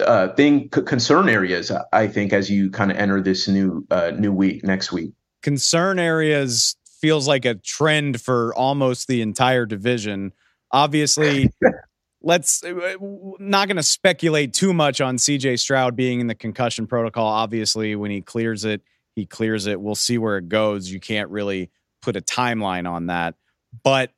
uh, 0.00 0.28
thing 0.34 0.70
concern 0.70 1.28
areas. 1.28 1.70
I 1.92 2.08
think 2.08 2.32
as 2.32 2.48
you 2.48 2.70
kind 2.70 2.90
of 2.90 2.96
enter 2.96 3.20
this 3.20 3.48
new 3.48 3.84
uh, 3.90 4.12
new 4.16 4.32
week 4.32 4.64
next 4.64 4.92
week. 4.92 5.12
Concern 5.42 5.98
areas 5.98 6.74
feels 7.02 7.28
like 7.28 7.44
a 7.44 7.54
trend 7.54 8.18
for 8.18 8.54
almost 8.54 9.06
the 9.06 9.20
entire 9.20 9.66
division. 9.66 10.32
Obviously, 10.70 11.50
let's 12.24 12.64
uh, 12.64 12.96
not 13.38 13.68
going 13.68 13.76
to 13.76 13.82
speculate 13.82 14.52
too 14.52 14.72
much 14.72 15.00
on 15.00 15.16
CJ 15.16 15.58
Stroud 15.58 15.94
being 15.94 16.20
in 16.20 16.26
the 16.26 16.34
concussion 16.34 16.86
protocol. 16.86 17.26
Obviously, 17.26 17.94
when 17.94 18.10
he 18.10 18.20
clears 18.20 18.64
it, 18.64 18.82
he 19.14 19.26
clears 19.26 19.66
it. 19.66 19.80
We'll 19.80 19.94
see 19.94 20.18
where 20.18 20.38
it 20.38 20.48
goes. 20.48 20.90
You 20.90 20.98
can't 20.98 21.30
really 21.30 21.70
put 22.02 22.16
a 22.16 22.20
timeline 22.20 22.90
on 22.90 23.06
that. 23.06 23.34
But 23.82 24.12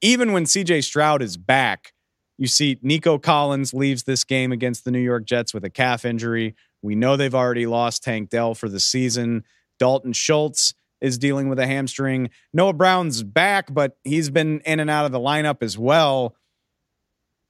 even 0.00 0.32
when 0.32 0.44
CJ 0.44 0.84
Stroud 0.84 1.22
is 1.22 1.36
back, 1.36 1.92
you 2.38 2.46
see 2.46 2.78
Nico 2.82 3.18
Collins 3.18 3.72
leaves 3.72 4.02
this 4.02 4.22
game 4.24 4.52
against 4.52 4.84
the 4.84 4.90
New 4.90 5.00
York 5.00 5.24
Jets 5.24 5.54
with 5.54 5.64
a 5.64 5.70
calf 5.70 6.04
injury. 6.04 6.54
We 6.82 6.94
know 6.94 7.16
they've 7.16 7.34
already 7.34 7.66
lost 7.66 8.04
Tank 8.04 8.28
Dell 8.28 8.54
for 8.54 8.68
the 8.68 8.80
season. 8.80 9.44
Dalton 9.78 10.12
Schultz 10.12 10.74
is 11.00 11.18
dealing 11.18 11.48
with 11.48 11.58
a 11.58 11.66
hamstring. 11.66 12.30
Noah 12.52 12.74
Brown's 12.74 13.22
back, 13.22 13.72
but 13.72 13.96
he's 14.04 14.30
been 14.30 14.60
in 14.60 14.80
and 14.80 14.90
out 14.90 15.06
of 15.06 15.12
the 15.12 15.20
lineup 15.20 15.62
as 15.62 15.78
well. 15.78 16.36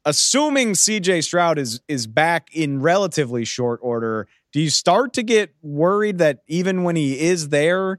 Assuming 0.07 0.75
CJ 0.75 1.25
Stroud 1.25 1.59
is 1.59 1.81
is 1.89 2.07
back 2.07 2.49
in 2.53 2.81
relatively 2.81 3.45
short 3.45 3.81
order, 3.83 4.29
do 4.53 4.61
you 4.61 4.71
start 4.71 5.13
to 5.15 5.25
get 5.25 5.53
worried 5.63 6.19
that 6.19 6.45
even 6.47 6.85
when 6.85 6.95
he 6.95 7.19
is 7.19 7.49
there, 7.49 7.99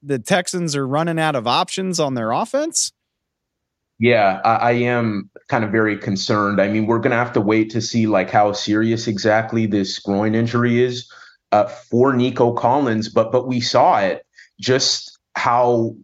the 0.00 0.20
Texans 0.20 0.76
are 0.76 0.86
running 0.86 1.18
out 1.18 1.34
of 1.34 1.48
options 1.48 1.98
on 1.98 2.14
their 2.14 2.30
offense? 2.30 2.92
Yeah, 3.98 4.40
I, 4.44 4.54
I 4.54 4.72
am 4.72 5.30
kind 5.48 5.64
of 5.64 5.72
very 5.72 5.98
concerned. 5.98 6.60
I 6.60 6.68
mean, 6.68 6.86
we're 6.86 7.00
going 7.00 7.10
to 7.10 7.16
have 7.16 7.32
to 7.32 7.40
wait 7.40 7.70
to 7.70 7.80
see 7.80 8.06
like 8.06 8.30
how 8.30 8.52
serious 8.52 9.08
exactly 9.08 9.66
this 9.66 9.98
groin 9.98 10.36
injury 10.36 10.80
is 10.80 11.10
uh, 11.50 11.66
for 11.66 12.14
Nico 12.14 12.52
Collins, 12.52 13.08
but 13.08 13.32
but 13.32 13.48
we 13.48 13.60
saw 13.60 13.98
it 13.98 14.24
just 14.60 15.18
how 15.34 15.96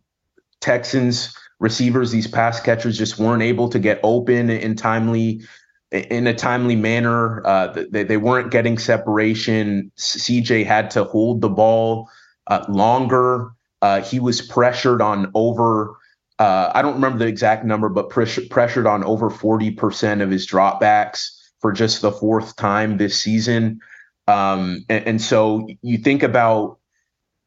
Texans 0.60 1.32
receivers, 1.58 2.10
these 2.10 2.26
pass 2.26 2.60
catchers, 2.60 2.98
just 2.98 3.18
weren't 3.18 3.42
able 3.42 3.68
to 3.68 3.78
get 3.78 4.00
open 4.02 4.50
in 4.50 4.76
timely 4.76 5.42
in 5.90 6.26
a 6.26 6.34
timely 6.34 6.76
manner. 6.76 7.46
Uh, 7.46 7.84
they, 7.90 8.02
they 8.02 8.16
weren't 8.16 8.50
getting 8.50 8.78
separation. 8.78 9.92
CJ 9.96 10.66
had 10.66 10.90
to 10.92 11.04
hold 11.04 11.40
the 11.40 11.48
ball 11.48 12.10
uh, 12.48 12.64
longer. 12.68 13.52
Uh, 13.80 14.00
he 14.02 14.18
was 14.18 14.42
pressured 14.42 15.00
on 15.00 15.30
over. 15.34 15.96
Uh, 16.38 16.72
I 16.74 16.82
don't 16.82 16.94
remember 16.94 17.18
the 17.18 17.26
exact 17.26 17.64
number, 17.64 17.88
but 17.88 18.10
pressure, 18.10 18.42
pressured 18.50 18.86
on 18.86 19.04
over 19.04 19.30
forty 19.30 19.70
percent 19.70 20.20
of 20.20 20.30
his 20.30 20.46
dropbacks 20.46 21.30
for 21.60 21.72
just 21.72 22.02
the 22.02 22.10
fourth 22.10 22.56
time 22.56 22.96
this 22.96 23.20
season. 23.20 23.80
Um, 24.26 24.84
and, 24.88 25.06
and 25.06 25.22
so 25.22 25.68
you 25.82 25.98
think 25.98 26.22
about 26.22 26.78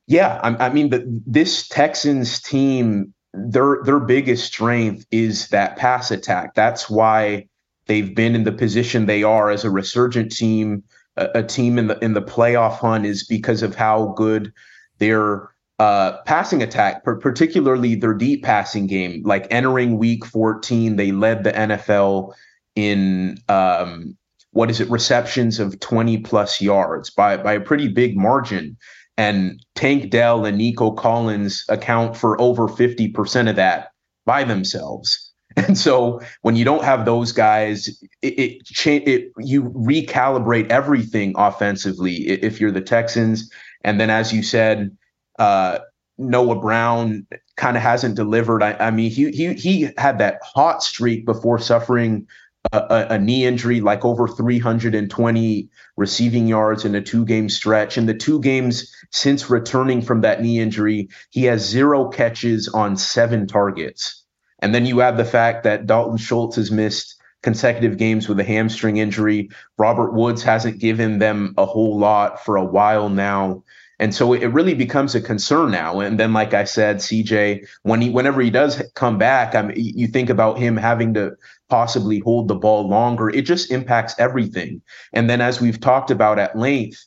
yeah, 0.08 0.40
I, 0.42 0.68
I 0.68 0.70
mean, 0.70 0.90
the, 0.90 1.04
this 1.26 1.68
Texans 1.68 2.42
team, 2.42 3.14
their 3.38 3.80
their 3.84 4.00
biggest 4.00 4.46
strength 4.46 5.06
is 5.12 5.50
that 5.50 5.78
pass 5.78 6.12
attack. 6.12 6.56
That's 6.56 6.90
why 6.90 7.48
they've 7.86 8.16
been 8.16 8.36
in 8.36 8.44
the 8.44 8.52
position 8.52 9.06
they 9.06 9.24
are 9.24 9.50
as 9.50 9.64
a 9.64 9.70
resurgent 9.70 10.32
team, 10.32 10.84
a, 11.16 11.30
a 11.36 11.44
team 11.44 11.78
in 11.78 11.88
the 11.88 11.98
in 12.00 12.14
the 12.14 12.22
playoff 12.22 12.80
hunt, 12.80 13.06
is 13.06 13.26
because 13.26 13.62
of 13.62 13.76
how 13.76 14.14
good 14.18 14.52
their 14.98 15.50
uh, 15.80 16.22
passing 16.24 16.64
attack, 16.64 17.04
particularly 17.04 17.96
their 17.96 18.14
deep 18.14 18.44
passing 18.44 18.88
game. 18.88 19.22
Like 19.24 19.48
entering 19.52 19.98
Week 19.98 20.26
14, 20.26 20.96
they 20.96 21.12
led 21.12 21.44
the 21.44 21.52
NFL 21.52 22.34
in 22.76 23.38
um, 23.48 24.18
what 24.52 24.72
is 24.72 24.82
it 24.82 24.90
receptions 24.90 25.60
of 25.60 25.80
20 25.80 26.18
plus 26.20 26.62
yards 26.62 27.10
by 27.12 27.38
by 27.38 27.54
a 27.54 27.62
pretty 27.62 27.88
big 27.88 28.18
margin 28.18 28.78
and 29.18 29.64
Tank 29.76 30.12
Dell 30.12 30.46
and 30.46 30.58
Nico 30.58 30.92
Collins 30.92 31.66
account 31.70 32.16
for 32.16 32.40
over 32.40 32.68
50% 32.68 33.50
of 33.50 33.56
that 33.56 33.92
by 34.26 34.44
themselves. 34.44 35.24
And 35.56 35.76
so 35.76 36.22
when 36.44 36.56
you 36.56 36.64
don't 36.64 36.84
have 36.84 37.06
those 37.06 37.32
guys, 37.32 37.88
it, 38.22 38.62
it, 38.86 39.08
it 39.08 39.32
you 39.40 39.64
recalibrate 39.64 40.70
everything 40.70 41.34
offensively 41.36 42.14
if 42.14 42.62
you're 42.62 42.72
the 42.72 42.80
Texans. 42.80 43.52
And 43.84 44.00
then, 44.00 44.12
as 44.12 44.32
you 44.32 44.44
said, 44.44 44.96
uh, 45.40 45.80
Noah 46.20 46.62
Brown 46.62 47.26
kind 47.56 47.76
of 47.76 47.82
hasn't 47.82 48.14
delivered. 48.14 48.62
I, 48.62 48.74
I, 48.74 48.92
mean, 48.92 49.10
he 49.10 49.32
he 49.32 49.54
he 49.56 49.90
had 49.98 50.20
that 50.20 50.40
hot 50.44 50.84
streak 50.84 51.26
before 51.26 51.58
suffering 51.58 52.28
a, 52.72 53.08
a, 53.12 53.20
knee 53.20 53.46
injury, 53.46 53.82
like 53.82 54.06
over 54.06 54.28
320 54.28 55.70
receiving 55.96 56.48
yards 56.48 56.86
in 56.86 56.96
a 56.96 57.02
two 57.02 57.26
game 57.26 57.50
stretch. 57.50 57.98
In 57.98 58.06
the 58.06 58.14
two 58.14 58.40
games 58.40 58.94
since 59.12 59.50
returning 59.50 60.02
from 60.02 60.22
that 60.22 60.42
knee 60.42 60.60
injury, 60.60 61.10
he 61.30 61.44
has 61.46 61.68
zero 61.68 62.10
catches 62.10 62.68
on 62.68 62.98
seven 62.98 63.48
targets. 63.48 64.24
And 64.60 64.74
then 64.74 64.86
you 64.86 65.02
add 65.02 65.18
the 65.18 65.26
fact 65.26 65.64
that 65.64 65.86
Dalton 65.86 66.18
Schultz 66.18 66.56
has 66.56 66.72
missed 66.72 67.16
consecutive 67.44 67.98
games 67.98 68.28
with 68.28 68.40
a 68.40 68.44
hamstring 68.44 68.98
injury. 68.98 69.50
Robert 69.78 70.14
Woods 70.14 70.44
hasn't 70.44 70.80
given 70.80 71.20
them 71.20 71.54
a 71.58 71.66
whole 71.66 71.98
lot 71.98 72.44
for 72.44 72.58
a 72.58 72.66
while 72.66 73.10
now. 73.10 73.64
And 74.00 74.14
so 74.14 74.34
it 74.34 74.48
really 74.48 74.76
becomes 74.76 75.16
a 75.16 75.22
concern 75.22 75.72
now. 75.72 76.02
And 76.02 76.20
then, 76.20 76.32
like 76.32 76.54
I 76.54 76.66
said, 76.66 76.98
CJ, 76.98 77.68
when 77.82 78.02
he, 78.02 78.10
whenever 78.12 78.42
he 78.42 78.52
does 78.52 78.82
come 78.94 79.18
back, 79.18 79.56
I 79.56 79.64
mean, 79.64 79.76
you 79.76 80.08
think 80.08 80.30
about 80.30 80.60
him 80.60 80.78
having 80.78 81.16
to 81.16 81.36
possibly 81.70 82.20
hold 82.20 82.48
the 82.48 82.56
ball 82.56 82.88
longer. 82.88 83.30
It 83.30 83.44
just 83.44 83.72
impacts 83.72 84.16
everything. 84.20 84.82
And 85.14 85.30
then, 85.30 85.42
as 85.42 85.62
we've 85.62 85.80
talked 85.80 86.12
about 86.12 86.40
at 86.40 86.58
length 86.58 87.04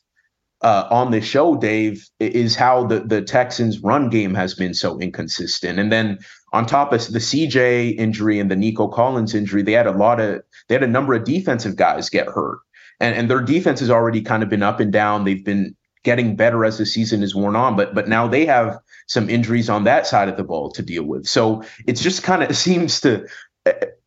uh, 0.62 0.86
on 0.90 1.10
the 1.10 1.20
show, 1.20 1.56
Dave, 1.56 2.06
is 2.18 2.56
how 2.56 2.86
the 2.86 3.00
the 3.00 3.22
Texans' 3.22 3.80
run 3.80 4.10
game 4.10 4.34
has 4.34 4.54
been 4.54 4.74
so 4.74 4.98
inconsistent. 4.98 5.78
And 5.78 5.90
then 5.90 6.18
on 6.52 6.66
top 6.66 6.92
of 6.92 7.06
the 7.08 7.18
CJ 7.18 7.96
injury 7.96 8.38
and 8.38 8.50
the 8.50 8.56
Nico 8.56 8.88
Collins 8.88 9.34
injury, 9.34 9.62
they 9.62 9.72
had 9.72 9.86
a 9.86 9.92
lot 9.92 10.20
of 10.20 10.42
they 10.68 10.74
had 10.74 10.82
a 10.82 10.88
number 10.88 11.14
of 11.14 11.24
defensive 11.24 11.76
guys 11.76 12.10
get 12.10 12.26
hurt. 12.26 12.58
And, 13.02 13.16
and 13.16 13.30
their 13.30 13.40
defense 13.40 13.80
has 13.80 13.90
already 13.90 14.20
kind 14.20 14.42
of 14.42 14.50
been 14.50 14.62
up 14.62 14.78
and 14.78 14.92
down. 14.92 15.24
They've 15.24 15.44
been 15.44 15.74
getting 16.02 16.36
better 16.36 16.64
as 16.64 16.78
the 16.78 16.86
season 16.86 17.22
is 17.22 17.34
worn 17.34 17.56
on. 17.56 17.76
But 17.76 17.94
but 17.94 18.08
now 18.08 18.28
they 18.28 18.46
have 18.46 18.78
some 19.06 19.28
injuries 19.28 19.68
on 19.68 19.84
that 19.84 20.06
side 20.06 20.28
of 20.28 20.36
the 20.36 20.44
ball 20.44 20.70
to 20.72 20.82
deal 20.82 21.04
with. 21.04 21.26
So 21.26 21.62
it's 21.86 22.02
just 22.02 22.22
kind 22.22 22.42
of 22.42 22.56
seems 22.56 23.00
to 23.00 23.26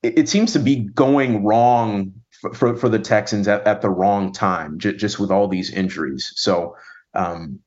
it 0.03 0.29
seems 0.29 0.53
to 0.53 0.59
be 0.59 0.75
going 0.75 1.43
wrong 1.43 2.13
for 2.31 2.53
for, 2.53 2.75
for 2.75 2.89
the 2.89 2.99
Texans 2.99 3.47
at, 3.47 3.65
at 3.65 3.81
the 3.81 3.89
wrong 3.89 4.31
time, 4.31 4.77
j- 4.79 4.95
just 4.95 5.19
with 5.19 5.31
all 5.31 5.47
these 5.47 5.71
injuries. 5.71 6.31
So. 6.35 6.75
Um, 7.15 7.59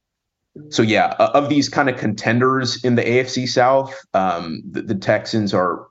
so 0.70 0.82
yeah, 0.82 1.08
of 1.18 1.50
these 1.50 1.68
kind 1.68 1.90
of 1.90 1.98
contenders 1.98 2.82
in 2.82 2.94
the 2.94 3.02
AFC 3.02 3.46
South, 3.46 3.94
um, 4.14 4.62
the, 4.70 4.80
the 4.80 4.94
Texans 4.94 5.52
are 5.52 5.86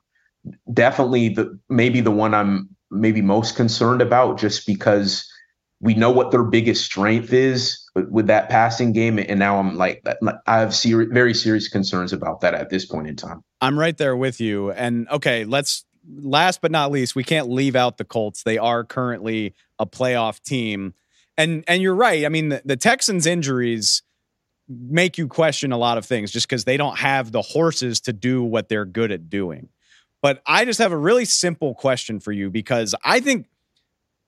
definitely 0.72 1.28
the 1.30 1.58
maybe 1.68 2.00
the 2.00 2.10
one 2.10 2.34
I'm 2.34 2.70
maybe 2.90 3.22
most 3.22 3.56
concerned 3.56 4.02
about, 4.02 4.38
just 4.38 4.66
because 4.66 5.30
we 5.80 5.94
know 5.94 6.10
what 6.10 6.30
their 6.30 6.44
biggest 6.44 6.84
strength 6.84 7.32
is 7.32 7.78
with 7.94 8.26
that 8.26 8.48
passing 8.48 8.92
game, 8.92 9.18
and 9.18 9.38
now 9.38 9.58
I'm 9.58 9.76
like, 9.76 10.04
I 10.46 10.58
have 10.58 10.74
very 10.82 11.34
serious 11.34 11.68
concerns 11.68 12.12
about 12.12 12.40
that 12.40 12.54
at 12.54 12.70
this 12.70 12.84
point 12.84 13.08
in 13.08 13.16
time. 13.16 13.42
I'm 13.60 13.78
right 13.78 13.96
there 13.96 14.16
with 14.16 14.40
you. 14.40 14.70
And 14.72 15.08
okay, 15.08 15.44
let's 15.44 15.84
last 16.08 16.60
but 16.60 16.70
not 16.70 16.90
least, 16.90 17.14
we 17.14 17.24
can't 17.24 17.48
leave 17.50 17.76
out 17.76 17.98
the 17.98 18.04
Colts. 18.04 18.42
They 18.42 18.58
are 18.58 18.84
currently 18.84 19.54
a 19.78 19.86
playoff 19.86 20.42
team, 20.42 20.94
and 21.36 21.64
and 21.66 21.82
you're 21.82 21.94
right. 21.94 22.24
I 22.24 22.28
mean, 22.28 22.50
the, 22.50 22.62
the 22.64 22.76
Texans' 22.76 23.26
injuries 23.26 24.02
make 24.68 25.16
you 25.16 25.28
question 25.28 25.72
a 25.72 25.78
lot 25.78 25.96
of 25.98 26.04
things 26.04 26.30
just 26.30 26.48
because 26.48 26.64
they 26.64 26.76
don't 26.76 26.98
have 26.98 27.30
the 27.30 27.42
horses 27.42 28.00
to 28.00 28.12
do 28.12 28.42
what 28.42 28.68
they're 28.68 28.84
good 28.84 29.12
at 29.12 29.30
doing. 29.30 29.68
But 30.22 30.42
I 30.46 30.64
just 30.64 30.80
have 30.80 30.92
a 30.92 30.96
really 30.96 31.24
simple 31.24 31.74
question 31.74 32.18
for 32.18 32.32
you 32.32 32.50
because 32.50 32.94
I 33.04 33.20
think 33.20 33.46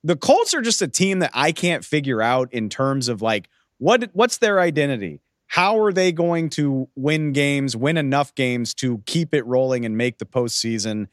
the 0.04 0.16
Colts 0.16 0.54
are 0.54 0.60
just 0.60 0.80
a 0.80 0.88
team 0.88 1.18
that 1.20 1.32
I 1.34 1.50
can't 1.50 1.84
figure 1.84 2.22
out 2.22 2.52
in 2.52 2.68
terms 2.68 3.08
of 3.08 3.20
like 3.20 3.48
what 3.78 4.10
what's 4.12 4.38
their 4.38 4.60
identity? 4.60 5.20
How 5.46 5.80
are 5.80 5.92
they 5.92 6.12
going 6.12 6.50
to 6.50 6.88
win 6.94 7.32
games, 7.32 7.74
win 7.74 7.96
enough 7.96 8.34
games 8.34 8.74
to 8.74 9.02
keep 9.06 9.34
it 9.34 9.46
rolling 9.46 9.86
and 9.86 9.96
make 9.96 10.18
the 10.18 10.26
postseason? 10.26 11.08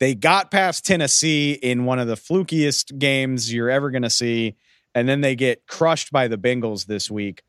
They 0.00 0.14
got 0.14 0.50
past 0.50 0.84
Tennessee 0.84 1.52
in 1.52 1.84
one 1.84 1.98
of 1.98 2.08
the 2.08 2.16
flukiest 2.16 2.98
games 2.98 3.52
you're 3.52 3.70
ever 3.70 3.90
going 3.90 4.02
to 4.02 4.10
see, 4.10 4.56
and 4.94 5.08
then 5.08 5.20
they 5.20 5.36
get 5.36 5.66
crushed 5.66 6.10
by 6.10 6.28
the 6.28 6.38
Bengals 6.38 6.86
this 6.86 7.10
week. 7.10 7.42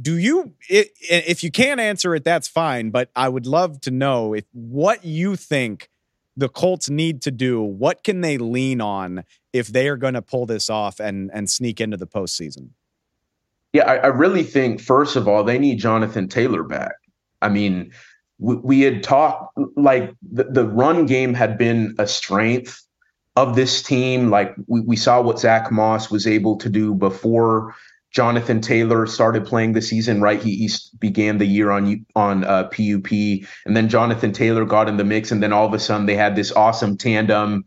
Do 0.00 0.16
you, 0.16 0.54
if 0.68 1.44
you 1.44 1.50
can't 1.50 1.78
answer 1.78 2.14
it, 2.14 2.24
that's 2.24 2.48
fine. 2.48 2.90
But 2.90 3.10
I 3.14 3.28
would 3.28 3.46
love 3.46 3.80
to 3.82 3.90
know 3.90 4.32
if 4.32 4.44
what 4.52 5.04
you 5.04 5.36
think 5.36 5.90
the 6.36 6.48
Colts 6.48 6.88
need 6.88 7.22
to 7.22 7.30
do. 7.30 7.62
What 7.62 8.04
can 8.04 8.20
they 8.20 8.38
lean 8.38 8.80
on 8.80 9.24
if 9.52 9.68
they 9.68 9.88
are 9.88 9.96
going 9.96 10.14
to 10.14 10.22
pull 10.22 10.46
this 10.46 10.70
off 10.70 11.00
and 11.00 11.30
and 11.32 11.48
sneak 11.50 11.80
into 11.80 11.96
the 11.96 12.06
postseason? 12.06 12.70
Yeah, 13.72 13.84
I, 13.84 13.96
I 13.96 14.06
really 14.08 14.42
think 14.42 14.80
first 14.80 15.16
of 15.16 15.28
all 15.28 15.44
they 15.44 15.58
need 15.58 15.78
Jonathan 15.78 16.28
Taylor 16.28 16.62
back. 16.62 16.92
I 17.40 17.48
mean, 17.48 17.92
we, 18.42 18.80
had 18.80 19.02
talked 19.02 19.56
like 19.76 20.14
the, 20.30 20.44
the 20.44 20.66
run 20.66 21.06
game 21.06 21.32
had 21.32 21.58
been 21.58 21.94
a 21.98 22.06
strength 22.06 22.84
of 23.36 23.54
this 23.54 23.82
team. 23.82 24.30
Like 24.30 24.54
we, 24.66 24.80
we 24.80 24.96
saw 24.96 25.20
what 25.20 25.38
Zach 25.38 25.70
Moss 25.70 26.10
was 26.10 26.26
able 26.26 26.56
to 26.58 26.68
do 26.68 26.94
before 26.94 27.74
Jonathan 28.10 28.60
Taylor 28.60 29.06
started 29.06 29.46
playing 29.46 29.72
the 29.72 29.80
season, 29.80 30.20
right? 30.20 30.42
He, 30.42 30.56
he 30.56 30.70
began 30.98 31.38
the 31.38 31.46
year 31.46 31.70
on 31.70 32.04
on 32.16 32.44
uh, 32.44 32.64
PUP, 32.64 33.10
and 33.64 33.76
then 33.76 33.88
Jonathan 33.88 34.32
Taylor 34.32 34.64
got 34.64 34.88
in 34.88 34.96
the 34.96 35.04
mix, 35.04 35.30
and 35.30 35.42
then 35.42 35.52
all 35.52 35.66
of 35.66 35.72
a 35.72 35.78
sudden 35.78 36.06
they 36.06 36.16
had 36.16 36.34
this 36.34 36.52
awesome 36.52 36.96
tandem, 36.96 37.64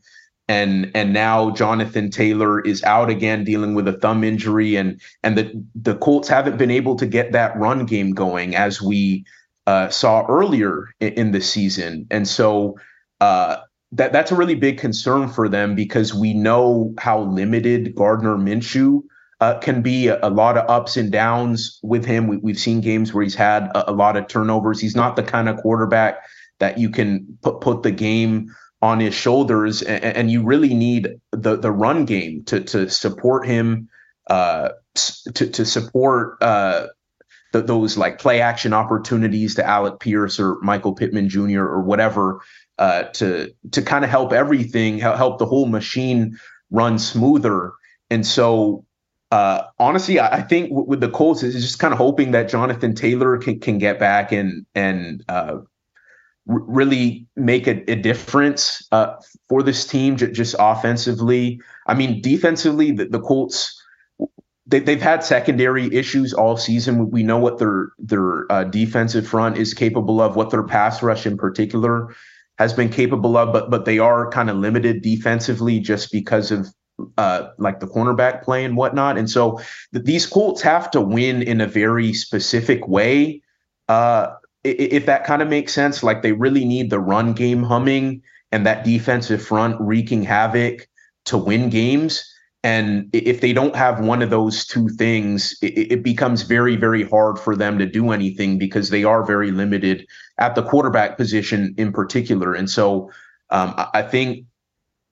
and 0.47 0.91
and 0.93 1.13
now 1.13 1.51
Jonathan 1.51 2.11
Taylor 2.11 2.59
is 2.59 2.83
out 2.83 3.09
again 3.09 3.43
dealing 3.45 3.75
with 3.75 3.87
a 3.87 3.93
thumb 3.93 4.23
injury, 4.23 4.75
and 4.75 4.99
and 5.23 5.37
the 5.37 5.65
the 5.73 5.95
Colts 5.95 6.27
haven't 6.27 6.57
been 6.57 6.71
able 6.71 6.97
to 6.97 7.07
get 7.07 7.31
that 7.31 7.57
run 7.57 7.85
game 7.85 8.11
going 8.11 8.55
as 8.55 8.81
we 8.81 9.25
uh, 9.67 9.89
saw 9.89 10.25
earlier 10.27 10.89
in, 10.99 11.13
in, 11.13 11.31
the 11.31 11.41
season, 11.41 12.07
and 12.11 12.27
so. 12.27 12.75
Uh, 13.21 13.57
that 13.91 14.11
that's 14.11 14.31
a 14.31 14.35
really 14.35 14.55
big 14.55 14.77
concern 14.77 15.29
for 15.29 15.47
them 15.47 15.73
because 15.73 16.13
we 16.13 16.33
know 16.33 16.93
how 16.97 17.21
limited 17.21 17.95
Gardner 17.95 18.35
Minshew 18.35 19.03
uh, 19.41 19.59
can 19.59 19.81
be 19.81 20.07
a, 20.07 20.19
a, 20.23 20.29
lot 20.29 20.57
of 20.57 20.69
ups 20.69 20.97
and 20.97 21.11
downs 21.11 21.79
with 21.83 22.05
him. 22.05 22.27
We, 22.27 22.51
have 22.51 22.59
seen 22.59 22.81
games 22.81 23.13
where 23.13 23.23
he's 23.23 23.35
had 23.35 23.67
a, 23.75 23.91
a, 23.91 23.93
lot 23.93 24.17
of 24.17 24.27
turnovers. 24.27 24.79
He's 24.79 24.95
not 24.95 25.15
the 25.15 25.23
kind 25.23 25.49
of 25.49 25.57
quarterback 25.57 26.19
that 26.59 26.77
you 26.77 26.89
can 26.89 27.37
put 27.41 27.61
put 27.61 27.83
the 27.83 27.91
game 27.91 28.53
on 28.81 28.99
his 28.99 29.13
shoulders, 29.13 29.81
and, 29.81 30.03
and 30.03 30.31
you 30.31 30.43
really 30.43 30.73
need 30.73 31.19
the 31.31 31.57
the 31.57 31.71
run 31.71 32.05
game 32.05 32.43
to 32.45 32.61
to 32.61 32.89
support 32.89 33.45
him, 33.45 33.89
uh, 34.29 34.69
to 34.95 35.47
to 35.49 35.65
support. 35.65 36.41
Uh, 36.41 36.87
those 37.61 37.97
like 37.97 38.19
play 38.19 38.41
action 38.41 38.73
opportunities 38.73 39.55
to 39.55 39.65
Alec 39.65 39.99
Pierce 39.99 40.39
or 40.39 40.57
Michael 40.61 40.93
Pittman 40.93 41.29
Jr. 41.29 41.61
or 41.61 41.81
whatever 41.81 42.41
uh, 42.77 43.03
to 43.03 43.53
to 43.71 43.81
kind 43.81 44.03
of 44.03 44.11
help 44.11 44.33
everything 44.33 44.99
help 44.99 45.39
the 45.39 45.45
whole 45.45 45.65
machine 45.65 46.37
run 46.71 46.99
smoother. 46.99 47.73
And 48.09 48.25
so 48.25 48.85
uh, 49.31 49.63
honestly, 49.79 50.19
I, 50.19 50.37
I 50.37 50.41
think 50.41 50.69
w- 50.69 50.87
with 50.87 51.01
the 51.01 51.09
Colts 51.09 51.43
is 51.43 51.55
just 51.55 51.79
kind 51.79 51.93
of 51.93 51.97
hoping 51.97 52.31
that 52.31 52.49
Jonathan 52.49 52.95
Taylor 52.95 53.37
can, 53.37 53.59
can 53.59 53.77
get 53.77 53.99
back 53.99 54.31
and 54.31 54.65
and 54.75 55.23
uh, 55.27 55.57
r- 55.57 55.65
really 56.45 57.27
make 57.35 57.67
a, 57.67 57.91
a 57.91 57.95
difference 57.95 58.87
uh, 58.91 59.15
for 59.49 59.63
this 59.63 59.85
team, 59.85 60.17
j- 60.17 60.31
just 60.31 60.55
offensively. 60.59 61.59
I 61.87 61.95
mean, 61.95 62.21
defensively, 62.21 62.91
the, 62.91 63.05
the 63.05 63.19
Colts 63.19 63.81
they, 64.67 64.79
have 64.79 65.01
had 65.01 65.23
secondary 65.23 65.93
issues 65.93 66.33
all 66.33 66.57
season. 66.57 67.11
We 67.11 67.23
know 67.23 67.37
what 67.37 67.59
their 67.59 67.89
their 67.99 68.51
uh, 68.51 68.63
defensive 68.63 69.27
front 69.27 69.57
is 69.57 69.73
capable 69.73 70.21
of, 70.21 70.35
what 70.35 70.49
their 70.49 70.63
pass 70.63 71.03
rush 71.03 71.25
in 71.25 71.37
particular 71.37 72.15
has 72.57 72.73
been 72.73 72.89
capable 72.89 73.37
of, 73.37 73.53
but 73.53 73.69
but 73.69 73.85
they 73.85 73.99
are 73.99 74.29
kind 74.31 74.49
of 74.49 74.57
limited 74.57 75.01
defensively 75.01 75.79
just 75.79 76.11
because 76.11 76.51
of 76.51 76.67
uh, 77.17 77.49
like 77.57 77.79
the 77.79 77.87
cornerback 77.87 78.43
play 78.43 78.63
and 78.63 78.77
whatnot. 78.77 79.17
And 79.17 79.29
so 79.29 79.59
th- 79.93 80.05
these 80.05 80.25
Colts 80.25 80.61
have 80.61 80.89
to 80.91 81.01
win 81.01 81.41
in 81.41 81.61
a 81.61 81.67
very 81.67 82.13
specific 82.13 82.87
way. 82.87 83.41
Uh, 83.87 84.33
if 84.63 85.05
that 85.05 85.25
kind 85.25 85.41
of 85.41 85.47
makes 85.47 85.73
sense, 85.73 86.01
like 86.01 86.21
they 86.21 86.31
really 86.31 86.65
need 86.65 86.89
the 86.89 86.99
run 86.99 87.33
game 87.33 87.61
humming 87.61 88.23
and 88.51 88.65
that 88.65 88.83
defensive 88.83 89.45
front 89.45 89.79
wreaking 89.79 90.23
havoc 90.23 90.87
to 91.25 91.37
win 91.37 91.69
games. 91.69 92.34
And 92.65 93.11
if 93.13 93.41
they 93.41 93.53
don't 93.53 93.75
have 93.75 93.99
one 93.99 94.23
of 94.23 94.31
those 94.31 94.65
two 94.65 94.89
things, 94.89 95.55
it, 95.61 95.91
it 95.91 96.03
becomes 96.03 96.41
very, 96.41 96.75
very 96.75 97.03
hard 97.03 97.37
for 97.37 97.55
them 97.55 97.77
to 97.77 97.85
do 97.85 98.09
anything 98.09 98.57
because 98.57 98.89
they 98.89 99.03
are 99.03 99.23
very 99.23 99.51
limited 99.51 100.07
at 100.39 100.55
the 100.55 100.63
quarterback 100.63 101.15
position 101.15 101.75
in 101.77 101.91
particular. 101.91 102.55
And 102.55 102.67
so 102.67 103.11
um, 103.51 103.75
I 103.93 104.01
think 104.01 104.47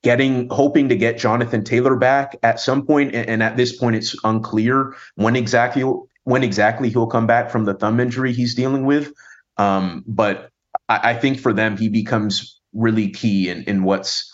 getting 0.02 0.50
hoping 0.50 0.90
to 0.90 0.96
get 0.96 1.20
Jonathan 1.20 1.64
Taylor 1.64 1.96
back 1.96 2.36
at 2.42 2.60
some 2.60 2.88
point, 2.88 3.14
and, 3.14 3.30
and 3.30 3.44
at 3.44 3.56
this 3.56 3.78
point 3.78 3.98
it's 3.98 4.16
unclear 4.24 4.96
when 5.14 5.36
exactly 5.36 5.84
when 6.24 6.44
exactly 6.44 6.90
he'll 6.90 7.06
come 7.06 7.28
back 7.28 7.52
from 7.52 7.66
the 7.66 7.76
thumb 7.76 8.00
injury 8.00 8.34
he's 8.34 8.56
dealing 8.56 8.88
with. 8.88 9.14
Um, 9.58 10.04
but 10.08 10.50
I, 10.90 11.12
I, 11.12 11.14
think 11.14 11.40
for 11.40 11.54
them 11.54 11.78
he 11.78 11.88
becomes 11.88 12.60
really 12.74 13.12
key 13.12 13.50
in, 13.50 13.64
in 13.66 13.84
what's 13.84 14.33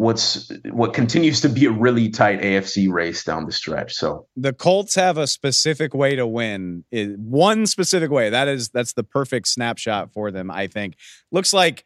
what's 0.00 0.50
what 0.70 0.94
continues 0.94 1.42
to 1.42 1.48
be 1.50 1.66
a 1.66 1.70
really 1.70 2.08
tight 2.08 2.40
AFC 2.40 2.90
race 2.90 3.22
down 3.22 3.44
the 3.44 3.52
stretch. 3.52 3.92
So 3.92 4.26
the 4.34 4.54
Colts 4.54 4.94
have 4.94 5.18
a 5.18 5.26
specific 5.26 5.92
way 5.92 6.16
to 6.16 6.26
win. 6.26 6.84
One 6.90 7.66
specific 7.66 8.10
way. 8.10 8.30
That 8.30 8.48
is 8.48 8.70
that's 8.70 8.94
the 8.94 9.04
perfect 9.04 9.48
snapshot 9.48 10.10
for 10.14 10.30
them, 10.30 10.50
I 10.50 10.68
think. 10.68 10.96
Looks 11.30 11.52
like 11.52 11.84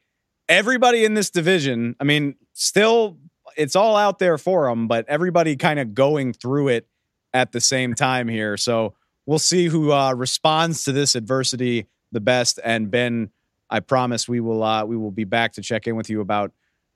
everybody 0.48 1.04
in 1.04 1.14
this 1.14 1.28
division, 1.28 1.96
I 1.98 2.04
mean, 2.04 2.36
still 2.52 3.18
it's 3.56 3.74
all 3.74 3.96
out 3.96 4.20
there 4.20 4.38
for 4.38 4.68
them, 4.68 4.86
but 4.86 5.04
everybody 5.08 5.56
kind 5.56 5.80
of 5.80 5.92
going 5.92 6.34
through 6.34 6.68
it 6.68 6.86
at 7.32 7.50
the 7.50 7.60
same 7.60 7.94
time 7.94 8.28
here. 8.28 8.56
So 8.56 8.94
we'll 9.26 9.40
see 9.40 9.66
who 9.66 9.90
uh, 9.90 10.14
responds 10.14 10.84
to 10.84 10.92
this 10.92 11.16
adversity 11.16 11.88
the 12.12 12.20
best. 12.20 12.60
And 12.64 12.92
Ben, 12.92 13.30
I 13.70 13.80
promise 13.80 14.28
we 14.28 14.38
will 14.38 14.62
uh, 14.62 14.84
we 14.84 14.96
will 14.96 15.10
be 15.10 15.24
back 15.24 15.54
to 15.54 15.62
check 15.62 15.88
in 15.88 15.96
with 15.96 16.08
you 16.08 16.20
about 16.20 16.52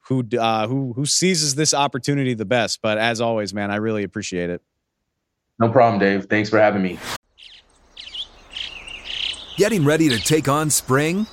who 0.08 0.24
uh, 0.38 0.66
who 0.66 0.92
who 0.94 1.04
seizes 1.06 1.54
this 1.54 1.74
opportunity 1.74 2.34
the 2.34 2.44
best. 2.44 2.80
But 2.82 2.98
as 2.98 3.20
always, 3.20 3.52
man, 3.54 3.70
I 3.70 3.76
really 3.76 4.02
appreciate 4.02 4.50
it. 4.50 4.62
No 5.60 5.68
problem, 5.68 6.00
Dave. 6.00 6.26
Thanks 6.26 6.48
for 6.48 6.58
having 6.58 6.82
me. 6.82 6.98
Getting 9.56 9.84
ready 9.84 10.08
to 10.08 10.18
take 10.18 10.48
on 10.48 10.70
spring. 10.70 11.26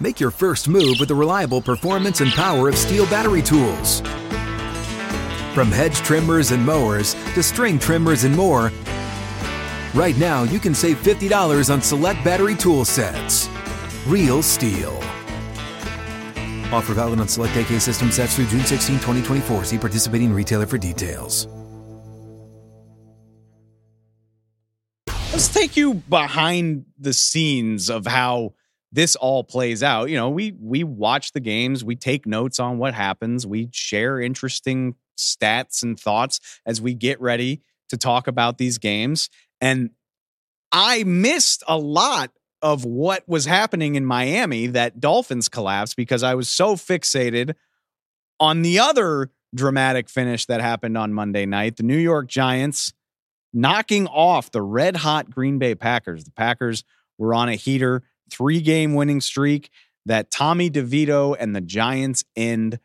Make 0.00 0.20
your 0.20 0.30
first 0.30 0.68
move 0.68 0.96
with 1.00 1.08
the 1.08 1.14
reliable 1.14 1.60
performance 1.60 2.20
and 2.20 2.30
power 2.32 2.68
of 2.68 2.74
STIHL 2.74 3.08
battery 3.10 3.42
tools. 3.42 4.00
From 5.54 5.72
hedge 5.72 5.96
trimmers 5.96 6.52
and 6.52 6.64
mowers 6.64 7.14
to 7.34 7.42
string 7.42 7.78
trimmers 7.78 8.24
and 8.24 8.36
more, 8.36 8.70
right 9.94 10.16
now 10.16 10.44
you 10.44 10.60
can 10.60 10.74
save 10.74 11.02
$50 11.02 11.72
on 11.72 11.82
select 11.82 12.22
battery 12.24 12.54
tool 12.54 12.84
sets. 12.84 13.48
Real 14.06 14.40
STIHL. 14.40 15.17
Offer 16.72 16.94
valid 16.94 17.20
on 17.20 17.28
select 17.28 17.56
AK 17.56 17.80
system 17.80 18.10
sets 18.10 18.36
through 18.36 18.46
June 18.46 18.64
16, 18.64 18.96
2024. 18.96 19.64
See 19.64 19.78
participating 19.78 20.32
retailer 20.32 20.66
for 20.66 20.78
details. 20.78 21.48
Let's 25.32 25.48
take 25.48 25.76
you 25.76 25.94
behind 25.94 26.86
the 26.98 27.12
scenes 27.12 27.90
of 27.90 28.06
how 28.06 28.54
this 28.90 29.14
all 29.16 29.44
plays 29.44 29.82
out. 29.82 30.10
You 30.10 30.16
know, 30.16 30.30
we 30.30 30.52
we 30.60 30.84
watch 30.84 31.32
the 31.32 31.40
games, 31.40 31.84
we 31.84 31.96
take 31.96 32.26
notes 32.26 32.58
on 32.58 32.78
what 32.78 32.94
happens, 32.94 33.46
we 33.46 33.68
share 33.72 34.20
interesting 34.20 34.94
stats 35.18 35.82
and 35.82 35.98
thoughts 35.98 36.40
as 36.66 36.80
we 36.80 36.94
get 36.94 37.20
ready 37.20 37.62
to 37.90 37.96
talk 37.96 38.26
about 38.26 38.58
these 38.58 38.78
games. 38.78 39.28
And 39.60 39.90
I 40.72 41.04
missed 41.04 41.62
a 41.68 41.78
lot 41.78 42.30
of 42.62 42.84
what 42.84 43.28
was 43.28 43.44
happening 43.44 43.94
in 43.94 44.04
Miami 44.04 44.66
that 44.68 45.00
Dolphins 45.00 45.48
collapse 45.48 45.94
because 45.94 46.22
I 46.22 46.34
was 46.34 46.48
so 46.48 46.74
fixated 46.74 47.54
on 48.40 48.62
the 48.62 48.78
other 48.78 49.30
dramatic 49.54 50.08
finish 50.08 50.46
that 50.46 50.60
happened 50.60 50.98
on 50.98 51.12
Monday 51.12 51.46
night. 51.46 51.76
The 51.76 51.82
New 51.82 51.96
York 51.96 52.28
Giants 52.28 52.92
knocking 53.52 54.06
off 54.06 54.50
the 54.50 54.62
red 54.62 54.96
hot 54.96 55.30
Green 55.30 55.58
Bay 55.58 55.74
Packers. 55.74 56.24
The 56.24 56.32
Packers 56.32 56.84
were 57.16 57.34
on 57.34 57.48
a 57.48 57.54
heater 57.54 58.02
three 58.30 58.60
game 58.60 58.94
winning 58.94 59.20
streak 59.20 59.70
that 60.06 60.30
Tommy 60.30 60.70
DeVito 60.70 61.36
and 61.38 61.54
the 61.54 61.60
Giants 61.60 62.24
end 62.36 62.78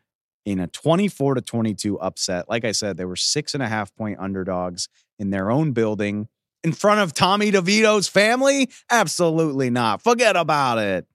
in 0.44 0.60
a 0.60 0.66
24 0.66 1.34
to 1.36 1.40
22 1.40 1.98
upset. 1.98 2.48
Like 2.48 2.64
I 2.64 2.72
said, 2.72 2.96
they 2.96 3.04
were 3.04 3.16
six 3.16 3.54
and 3.54 3.62
a 3.62 3.68
half 3.68 3.94
point 3.94 4.18
underdogs 4.20 4.88
in 5.18 5.30
their 5.30 5.50
own 5.50 5.72
building 5.72 6.28
in 6.64 6.72
front 6.72 7.00
of 7.00 7.14
Tommy 7.14 7.52
DeVito's 7.52 8.08
family. 8.08 8.70
Absolutely 8.90 9.70
not. 9.70 10.02
Forget 10.02 10.34
about 10.34 10.78
it. 10.78 11.06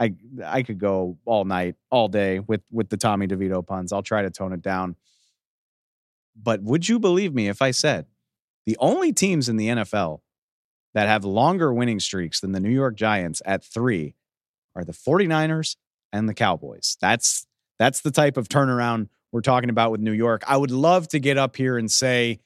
I 0.00 0.14
I 0.44 0.62
could 0.62 0.78
go 0.78 1.18
all 1.26 1.44
night, 1.44 1.76
all 1.90 2.08
day 2.08 2.40
with 2.40 2.62
with 2.72 2.88
the 2.88 2.96
Tommy 2.96 3.28
DeVito 3.28 3.64
puns. 3.64 3.92
I'll 3.92 4.02
try 4.02 4.22
to 4.22 4.30
tone 4.30 4.52
it 4.52 4.62
down. 4.62 4.96
But 6.34 6.62
would 6.62 6.88
you 6.88 6.98
believe 6.98 7.34
me 7.34 7.48
if 7.48 7.60
I 7.60 7.70
said 7.70 8.06
the 8.66 8.76
only 8.80 9.12
teams 9.12 9.48
in 9.48 9.56
the 9.56 9.68
NFL 9.68 10.20
that 10.94 11.06
have 11.06 11.24
longer 11.24 11.72
winning 11.72 12.00
streaks 12.00 12.40
than 12.40 12.52
the 12.52 12.60
New 12.60 12.70
York 12.70 12.96
Giants 12.96 13.42
at 13.44 13.62
three 13.62 14.14
are 14.74 14.84
the 14.84 14.92
49ers 14.92 15.76
and 16.12 16.28
the 16.28 16.34
Cowboys. 16.34 16.96
That's 17.00 17.46
that's 17.78 18.00
the 18.00 18.10
type 18.10 18.36
of 18.36 18.48
turnaround 18.48 19.08
we're 19.32 19.40
talking 19.40 19.70
about 19.70 19.90
with 19.90 20.00
New 20.00 20.12
York. 20.12 20.42
I 20.46 20.56
would 20.56 20.70
love 20.70 21.08
to 21.08 21.18
get 21.18 21.38
up 21.38 21.56
here 21.56 21.78
and 21.78 21.90
say, 21.90 22.40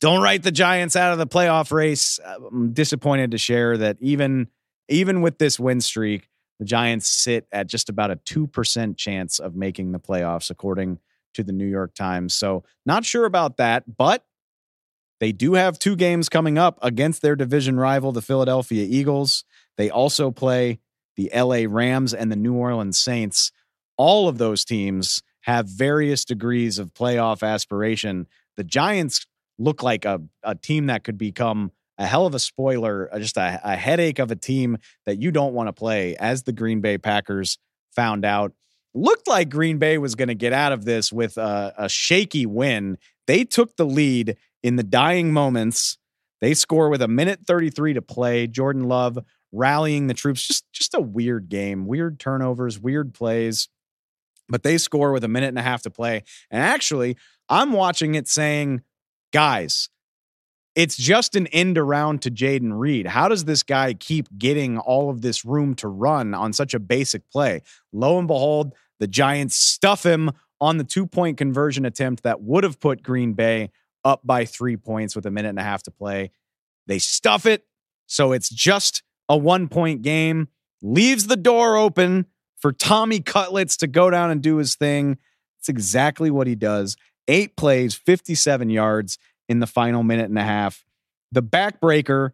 don't 0.00 0.22
write 0.22 0.42
the 0.42 0.52
Giants 0.52 0.96
out 0.96 1.12
of 1.12 1.18
the 1.18 1.26
playoff 1.26 1.72
race. 1.72 2.18
Uh, 2.24 2.36
I'm 2.50 2.72
disappointed 2.72 3.32
to 3.32 3.38
share 3.38 3.76
that 3.78 3.96
even 4.00 4.48
even 4.88 5.20
with 5.20 5.38
this 5.38 5.60
win 5.60 5.80
streak, 5.80 6.28
the 6.58 6.64
Giants 6.64 7.06
sit 7.06 7.46
at 7.52 7.68
just 7.68 7.88
about 7.88 8.10
a 8.10 8.16
2% 8.16 8.96
chance 8.96 9.38
of 9.38 9.54
making 9.54 9.92
the 9.92 10.00
playoffs, 10.00 10.50
according 10.50 10.98
to 11.34 11.44
the 11.44 11.52
New 11.52 11.66
York 11.66 11.94
Times. 11.94 12.34
So, 12.34 12.64
not 12.84 13.04
sure 13.04 13.24
about 13.24 13.56
that, 13.58 13.96
but 13.96 14.24
they 15.20 15.30
do 15.32 15.54
have 15.54 15.78
two 15.78 15.94
games 15.94 16.28
coming 16.28 16.58
up 16.58 16.78
against 16.82 17.22
their 17.22 17.36
division 17.36 17.78
rival, 17.78 18.10
the 18.10 18.22
Philadelphia 18.22 18.84
Eagles. 18.88 19.44
They 19.76 19.90
also 19.90 20.30
play 20.30 20.80
the 21.20 21.30
LA 21.34 21.64
Rams, 21.68 22.14
and 22.14 22.32
the 22.32 22.36
New 22.36 22.54
Orleans 22.54 22.98
Saints. 22.98 23.52
All 23.98 24.28
of 24.28 24.38
those 24.38 24.64
teams 24.64 25.22
have 25.42 25.66
various 25.66 26.24
degrees 26.24 26.78
of 26.78 26.94
playoff 26.94 27.46
aspiration. 27.46 28.26
The 28.56 28.64
Giants 28.64 29.26
look 29.60 29.82
like 29.82 30.04
a, 30.04 30.20
a 30.42 30.54
team 30.54 30.86
that 30.86 31.04
could 31.04 31.18
become 31.18 31.70
a 31.98 32.06
hell 32.06 32.26
of 32.26 32.34
a 32.34 32.38
spoiler, 32.38 33.10
uh, 33.12 33.18
just 33.18 33.36
a, 33.36 33.60
a 33.62 33.76
headache 33.76 34.18
of 34.18 34.30
a 34.30 34.36
team 34.36 34.78
that 35.04 35.20
you 35.20 35.30
don't 35.30 35.52
want 35.52 35.68
to 35.68 35.72
play, 35.72 36.16
as 36.16 36.42
the 36.42 36.52
Green 36.52 36.80
Bay 36.80 36.96
Packers 36.96 37.58
found 37.94 38.24
out. 38.24 38.52
Looked 38.94 39.28
like 39.28 39.50
Green 39.50 39.78
Bay 39.78 39.98
was 39.98 40.14
going 40.14 40.28
to 40.28 40.34
get 40.34 40.52
out 40.52 40.72
of 40.72 40.84
this 40.84 41.12
with 41.12 41.36
a, 41.36 41.74
a 41.76 41.88
shaky 41.88 42.46
win. 42.46 42.96
They 43.26 43.44
took 43.44 43.76
the 43.76 43.84
lead 43.84 44.36
in 44.62 44.76
the 44.76 44.82
dying 44.82 45.32
moments. 45.32 45.98
They 46.40 46.54
score 46.54 46.88
with 46.88 47.02
a 47.02 47.06
minute 47.06 47.40
33 47.46 47.94
to 47.94 48.02
play. 48.02 48.46
Jordan 48.46 48.84
Love 48.84 49.18
rallying 49.52 50.06
the 50.06 50.14
troops. 50.14 50.46
Just 50.46 50.64
just 50.72 50.94
a 50.94 51.00
weird 51.00 51.48
game. 51.50 51.86
Weird 51.86 52.18
turnovers, 52.18 52.80
weird 52.80 53.12
plays. 53.12 53.68
But 54.48 54.62
they 54.62 54.78
score 54.78 55.12
with 55.12 55.22
a 55.22 55.28
minute 55.28 55.48
and 55.48 55.58
a 55.58 55.62
half 55.62 55.82
to 55.82 55.90
play. 55.90 56.24
And 56.50 56.62
actually, 56.62 57.16
I'm 57.48 57.72
watching 57.72 58.14
it 58.14 58.26
saying, 58.26 58.82
guys, 59.30 59.88
it's 60.74 60.96
just 60.96 61.34
an 61.34 61.46
end 61.48 61.78
around 61.78 62.22
to 62.22 62.30
Jayden 62.30 62.78
Reed. 62.78 63.06
How 63.06 63.28
does 63.28 63.44
this 63.44 63.62
guy 63.62 63.94
keep 63.94 64.28
getting 64.38 64.78
all 64.78 65.10
of 65.10 65.20
this 65.20 65.44
room 65.44 65.74
to 65.76 65.88
run 65.88 66.32
on 66.34 66.52
such 66.52 66.74
a 66.74 66.78
basic 66.78 67.28
play? 67.30 67.62
Lo 67.92 68.18
and 68.18 68.28
behold, 68.28 68.74
the 69.00 69.08
Giants 69.08 69.56
stuff 69.56 70.04
him 70.04 70.30
on 70.60 70.76
the 70.76 70.84
two 70.84 71.06
point 71.06 71.38
conversion 71.38 71.84
attempt 71.84 72.22
that 72.22 72.42
would 72.42 72.64
have 72.64 72.78
put 72.78 73.02
Green 73.02 73.32
Bay 73.32 73.70
up 74.04 74.20
by 74.24 74.44
three 74.44 74.76
points 74.76 75.16
with 75.16 75.26
a 75.26 75.30
minute 75.30 75.48
and 75.48 75.58
a 75.58 75.64
half 75.64 75.82
to 75.84 75.90
play. 75.90 76.30
They 76.86 76.98
stuff 76.98 77.46
it. 77.46 77.64
So 78.06 78.32
it's 78.32 78.48
just 78.48 79.02
a 79.28 79.36
one 79.36 79.68
point 79.68 80.02
game, 80.02 80.48
leaves 80.82 81.26
the 81.26 81.36
door 81.36 81.76
open 81.76 82.26
for 82.58 82.72
Tommy 82.72 83.20
Cutlets 83.20 83.76
to 83.78 83.86
go 83.86 84.10
down 84.10 84.30
and 84.30 84.42
do 84.42 84.56
his 84.56 84.74
thing. 84.74 85.18
It's 85.58 85.68
exactly 85.68 86.30
what 86.30 86.46
he 86.46 86.54
does. 86.54 86.96
Eight 87.30 87.54
plays, 87.54 87.94
57 87.94 88.70
yards 88.70 89.16
in 89.48 89.60
the 89.60 89.66
final 89.68 90.02
minute 90.02 90.28
and 90.28 90.38
a 90.38 90.42
half. 90.42 90.84
The 91.30 91.44
backbreaker 91.44 92.32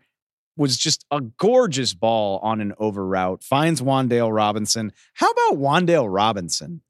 was 0.56 0.78
just 0.78 1.04
a 1.10 1.20
gorgeous 1.20 1.92
ball 1.92 2.38
on 2.38 2.62
an 2.62 2.72
over 2.78 3.06
route. 3.06 3.44
Finds 3.44 3.82
Wan'Dale 3.82 4.34
Robinson. 4.34 4.92
How 5.12 5.30
about 5.30 5.58
Wan'Dale 5.58 6.10
Robinson? 6.10 6.80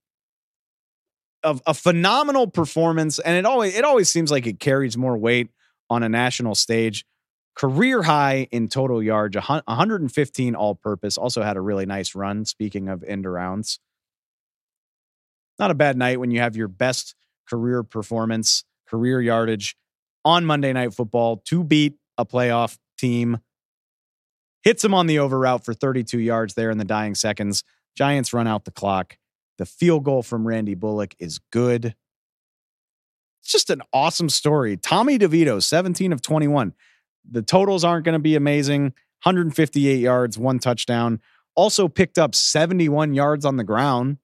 A, 1.42 1.58
a 1.66 1.74
phenomenal 1.74 2.46
performance, 2.46 3.18
and 3.18 3.36
it 3.36 3.44
always 3.44 3.74
it 3.76 3.84
always 3.84 4.08
seems 4.08 4.30
like 4.30 4.46
it 4.46 4.60
carries 4.60 4.96
more 4.96 5.18
weight 5.18 5.50
on 5.90 6.04
a 6.04 6.08
national 6.08 6.54
stage. 6.54 7.04
Career 7.56 8.02
high 8.02 8.46
in 8.52 8.68
total 8.68 9.02
yards, 9.02 9.34
115 9.34 10.54
all 10.54 10.76
purpose. 10.76 11.18
Also 11.18 11.42
had 11.42 11.56
a 11.56 11.60
really 11.60 11.86
nice 11.86 12.14
run. 12.14 12.44
Speaking 12.44 12.88
of 12.88 13.02
end 13.02 13.24
arounds, 13.24 13.80
not 15.58 15.72
a 15.72 15.74
bad 15.74 15.96
night 15.96 16.20
when 16.20 16.30
you 16.30 16.38
have 16.38 16.54
your 16.54 16.68
best 16.68 17.16
career 17.46 17.82
performance, 17.82 18.64
career 18.86 19.20
yardage 19.20 19.76
on 20.24 20.44
Monday 20.44 20.72
Night 20.72 20.92
Football 20.92 21.38
to 21.46 21.62
beat 21.62 21.96
a 22.18 22.24
playoff 22.26 22.78
team. 22.98 23.38
Hits 24.62 24.84
him 24.84 24.94
on 24.94 25.06
the 25.06 25.18
over 25.18 25.38
route 25.38 25.64
for 25.64 25.74
32 25.74 26.18
yards 26.18 26.54
there 26.54 26.70
in 26.70 26.78
the 26.78 26.84
dying 26.84 27.14
seconds. 27.14 27.62
Giants 27.94 28.32
run 28.32 28.46
out 28.46 28.64
the 28.64 28.70
clock. 28.70 29.16
The 29.58 29.66
field 29.66 30.04
goal 30.04 30.22
from 30.22 30.46
Randy 30.46 30.74
Bullock 30.74 31.14
is 31.18 31.38
good. 31.50 31.94
It's 33.42 33.52
just 33.52 33.70
an 33.70 33.82
awesome 33.92 34.28
story. 34.28 34.76
Tommy 34.76 35.18
DeVito, 35.18 35.62
17 35.62 36.12
of 36.12 36.20
21. 36.20 36.74
The 37.30 37.42
totals 37.42 37.84
aren't 37.84 38.04
going 38.04 38.14
to 38.14 38.18
be 38.18 38.34
amazing. 38.34 38.92
158 39.22 40.00
yards, 40.00 40.36
one 40.36 40.58
touchdown. 40.58 41.20
Also 41.54 41.88
picked 41.88 42.18
up 42.18 42.34
71 42.34 43.14
yards 43.14 43.44
on 43.44 43.56
the 43.56 43.64
ground. 43.64 44.18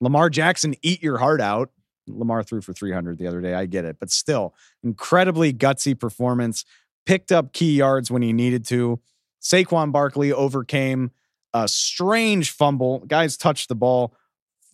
Lamar 0.00 0.30
Jackson, 0.30 0.74
eat 0.82 1.02
your 1.02 1.18
heart 1.18 1.40
out. 1.40 1.70
Lamar 2.08 2.42
threw 2.42 2.60
for 2.60 2.72
300 2.72 3.18
the 3.18 3.26
other 3.26 3.40
day. 3.40 3.54
I 3.54 3.66
get 3.66 3.84
it, 3.84 3.98
but 4.00 4.10
still, 4.10 4.54
incredibly 4.82 5.52
gutsy 5.52 5.98
performance. 5.98 6.64
Picked 7.06 7.32
up 7.32 7.52
key 7.52 7.76
yards 7.76 8.10
when 8.10 8.22
he 8.22 8.32
needed 8.32 8.64
to. 8.66 9.00
Saquon 9.40 9.92
Barkley 9.92 10.32
overcame 10.32 11.12
a 11.54 11.68
strange 11.68 12.50
fumble. 12.50 13.00
Guys 13.00 13.36
touched 13.36 13.68
the 13.68 13.74
ball 13.74 14.14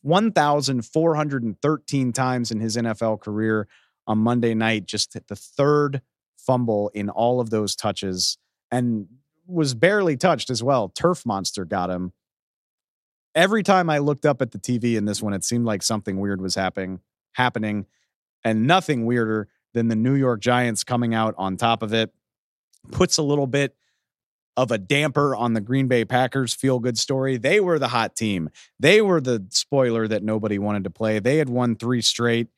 1,413 0.03 2.13
times 2.13 2.51
in 2.51 2.61
his 2.61 2.77
NFL 2.77 3.21
career 3.21 3.67
on 4.07 4.19
Monday 4.19 4.55
night. 4.55 4.87
Just 4.87 5.17
the 5.29 5.37
third 5.37 6.03
fumble 6.37 6.91
in 6.91 7.09
all 7.09 7.41
of 7.41 7.51
those 7.51 7.77
touches 7.77 8.37
and 8.71 9.07
was 9.47 9.75
barely 9.75 10.17
touched 10.17 10.51
as 10.51 10.63
well. 10.63 10.89
Turf 10.89 11.25
Monster 11.25 11.65
got 11.65 11.91
him. 11.91 12.13
Every 13.35 13.63
time 13.63 13.89
I 13.91 13.99
looked 13.99 14.27
up 14.27 14.43
at 14.43 14.53
the 14.53 14.59
TV 14.59 14.97
in 14.97 15.07
this 15.07 15.23
one, 15.23 15.35
it 15.35 15.45
seemed 15.45 15.67
like 15.67 15.83
something 15.83 16.21
weird 16.21 16.41
was 16.41 16.55
happening 16.55 17.01
happening, 17.35 17.87
and 18.43 18.67
nothing 18.67 19.07
weirder 19.07 19.49
than 19.75 19.89
the 19.89 19.97
New 19.97 20.15
York 20.15 20.41
Giants 20.41 20.85
coming 20.85 21.15
out 21.15 21.35
on 21.37 21.57
top 21.57 21.83
of 21.83 21.93
it. 21.93 22.13
Puts 22.91 23.19
a 23.19 23.23
little 23.23 23.47
bit 23.47 23.77
of 24.57 24.71
a 24.71 24.79
damper 24.79 25.35
on 25.35 25.53
the 25.53 25.61
Green 25.61 25.89
Bay 25.89 26.05
Packers 26.05 26.55
feel 26.55 26.79
good 26.79 26.99
story. 26.99 27.37
They 27.37 27.61
were 27.61 27.79
the 27.79 27.89
hot 27.89 28.15
team. 28.15 28.51
They 28.79 29.01
were 29.01 29.21
the 29.21 29.45
spoiler 29.51 30.07
that 30.09 30.23
nobody 30.23 30.59
wanted 30.59 30.85
to 30.85 30.91
play. 30.91 31.19
They 31.19 31.39
had 31.39 31.49
won 31.49 31.77
three 31.77 32.01
straight, 32.01 32.49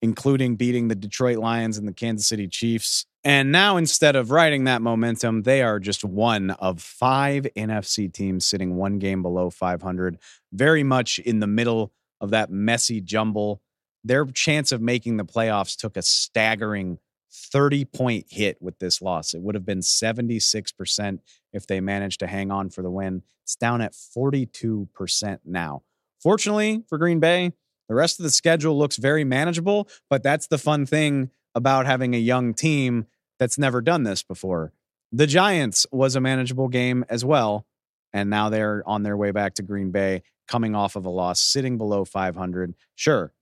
including 0.00 0.56
beating 0.56 0.88
the 0.88 0.94
Detroit 0.94 1.38
Lions 1.38 1.76
and 1.76 1.86
the 1.86 1.92
Kansas 1.92 2.26
City 2.26 2.48
Chiefs. 2.48 3.06
And 3.24 3.52
now, 3.52 3.76
instead 3.76 4.16
of 4.16 4.30
riding 4.30 4.64
that 4.64 4.82
momentum, 4.82 5.42
they 5.42 5.62
are 5.62 5.78
just 5.78 6.04
one 6.04 6.50
of 6.50 6.82
five 6.82 7.46
NFC 7.56 8.12
teams 8.12 8.44
sitting 8.44 8.76
one 8.76 8.98
game 8.98 9.22
below 9.22 9.48
500, 9.48 10.18
very 10.52 10.82
much 10.82 11.18
in 11.20 11.38
the 11.38 11.46
middle 11.46 11.92
of 12.20 12.30
that 12.30 12.50
messy 12.50 13.00
jumble 13.00 13.62
their 14.04 14.24
chance 14.26 14.72
of 14.72 14.80
making 14.80 15.16
the 15.16 15.24
playoffs 15.24 15.76
took 15.76 15.96
a 15.96 16.02
staggering 16.02 16.98
30 17.32 17.84
point 17.86 18.26
hit 18.28 18.60
with 18.60 18.78
this 18.78 19.00
loss. 19.00 19.34
It 19.34 19.40
would 19.40 19.54
have 19.54 19.64
been 19.64 19.80
76% 19.80 21.18
if 21.52 21.66
they 21.66 21.80
managed 21.80 22.20
to 22.20 22.26
hang 22.26 22.50
on 22.50 22.70
for 22.70 22.82
the 22.82 22.90
win. 22.90 23.22
It's 23.42 23.56
down 23.56 23.80
at 23.80 23.92
42% 23.92 25.38
now. 25.44 25.82
Fortunately 26.22 26.84
for 26.88 26.98
Green 26.98 27.20
Bay, 27.20 27.52
the 27.88 27.94
rest 27.94 28.18
of 28.18 28.24
the 28.24 28.30
schedule 28.30 28.78
looks 28.78 28.96
very 28.96 29.24
manageable, 29.24 29.88
but 30.08 30.22
that's 30.22 30.46
the 30.46 30.58
fun 30.58 30.86
thing 30.86 31.30
about 31.54 31.86
having 31.86 32.14
a 32.14 32.18
young 32.18 32.54
team 32.54 33.06
that's 33.38 33.58
never 33.58 33.80
done 33.80 34.04
this 34.04 34.22
before. 34.22 34.72
The 35.10 35.26
Giants 35.26 35.86
was 35.90 36.16
a 36.16 36.20
manageable 36.20 36.68
game 36.68 37.04
as 37.08 37.24
well, 37.24 37.66
and 38.12 38.30
now 38.30 38.48
they're 38.48 38.82
on 38.86 39.02
their 39.02 39.16
way 39.16 39.30
back 39.30 39.54
to 39.54 39.62
Green 39.62 39.90
Bay, 39.90 40.22
coming 40.48 40.74
off 40.74 40.96
of 40.96 41.04
a 41.04 41.10
loss, 41.10 41.40
sitting 41.40 41.76
below 41.76 42.04
500. 42.04 42.74
Sure, 42.94 43.32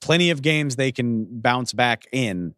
plenty 0.00 0.30
of 0.30 0.42
games 0.42 0.76
they 0.76 0.92
can 0.92 1.26
bounce 1.40 1.72
back 1.72 2.04
in, 2.12 2.54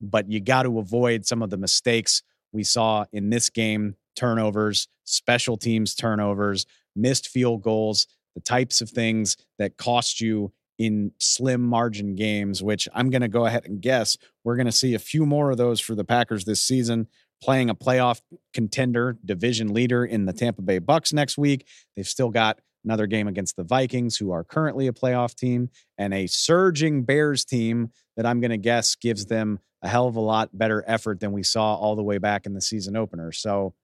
but 0.00 0.30
you 0.30 0.40
got 0.40 0.64
to 0.64 0.78
avoid 0.78 1.26
some 1.26 1.42
of 1.42 1.50
the 1.50 1.56
mistakes 1.56 2.22
we 2.52 2.64
saw 2.64 3.04
in 3.12 3.30
this 3.30 3.48
game 3.48 3.96
turnovers, 4.14 4.88
special 5.04 5.56
teams 5.56 5.94
turnovers, 5.94 6.66
missed 6.94 7.28
field 7.28 7.62
goals, 7.62 8.06
the 8.34 8.40
types 8.40 8.80
of 8.80 8.90
things 8.90 9.36
that 9.58 9.76
cost 9.76 10.20
you 10.20 10.52
in 10.78 11.12
slim 11.18 11.62
margin 11.62 12.14
games, 12.14 12.62
which 12.62 12.88
I'm 12.94 13.10
going 13.10 13.22
to 13.22 13.28
go 13.28 13.46
ahead 13.46 13.64
and 13.66 13.80
guess 13.80 14.16
we're 14.42 14.56
going 14.56 14.66
to 14.66 14.72
see 14.72 14.94
a 14.94 14.98
few 14.98 15.24
more 15.24 15.50
of 15.50 15.56
those 15.56 15.80
for 15.80 15.94
the 15.94 16.04
Packers 16.04 16.44
this 16.44 16.62
season. 16.62 17.08
Playing 17.42 17.70
a 17.70 17.74
playoff 17.74 18.20
contender, 18.54 19.18
division 19.24 19.74
leader 19.74 20.04
in 20.04 20.26
the 20.26 20.32
Tampa 20.32 20.62
Bay 20.62 20.78
Bucks 20.78 21.12
next 21.12 21.36
week. 21.36 21.66
They've 21.96 22.06
still 22.06 22.30
got 22.30 22.60
another 22.84 23.06
game 23.06 23.28
against 23.28 23.56
the 23.56 23.64
Vikings, 23.64 24.16
who 24.16 24.30
are 24.30 24.44
currently 24.44 24.86
a 24.86 24.92
playoff 24.92 25.34
team, 25.34 25.70
and 25.98 26.12
a 26.12 26.26
surging 26.26 27.02
Bears 27.02 27.44
team 27.44 27.90
that 28.16 28.26
I'm 28.26 28.40
going 28.40 28.50
to 28.50 28.58
guess 28.58 28.94
gives 28.94 29.26
them 29.26 29.58
a 29.82 29.88
hell 29.88 30.06
of 30.06 30.16
a 30.16 30.20
lot 30.20 30.56
better 30.56 30.84
effort 30.86 31.20
than 31.20 31.32
we 31.32 31.42
saw 31.42 31.74
all 31.74 31.96
the 31.96 32.02
way 32.02 32.18
back 32.18 32.46
in 32.46 32.54
the 32.54 32.60
season 32.60 32.96
opener. 32.96 33.32
So, 33.32 33.74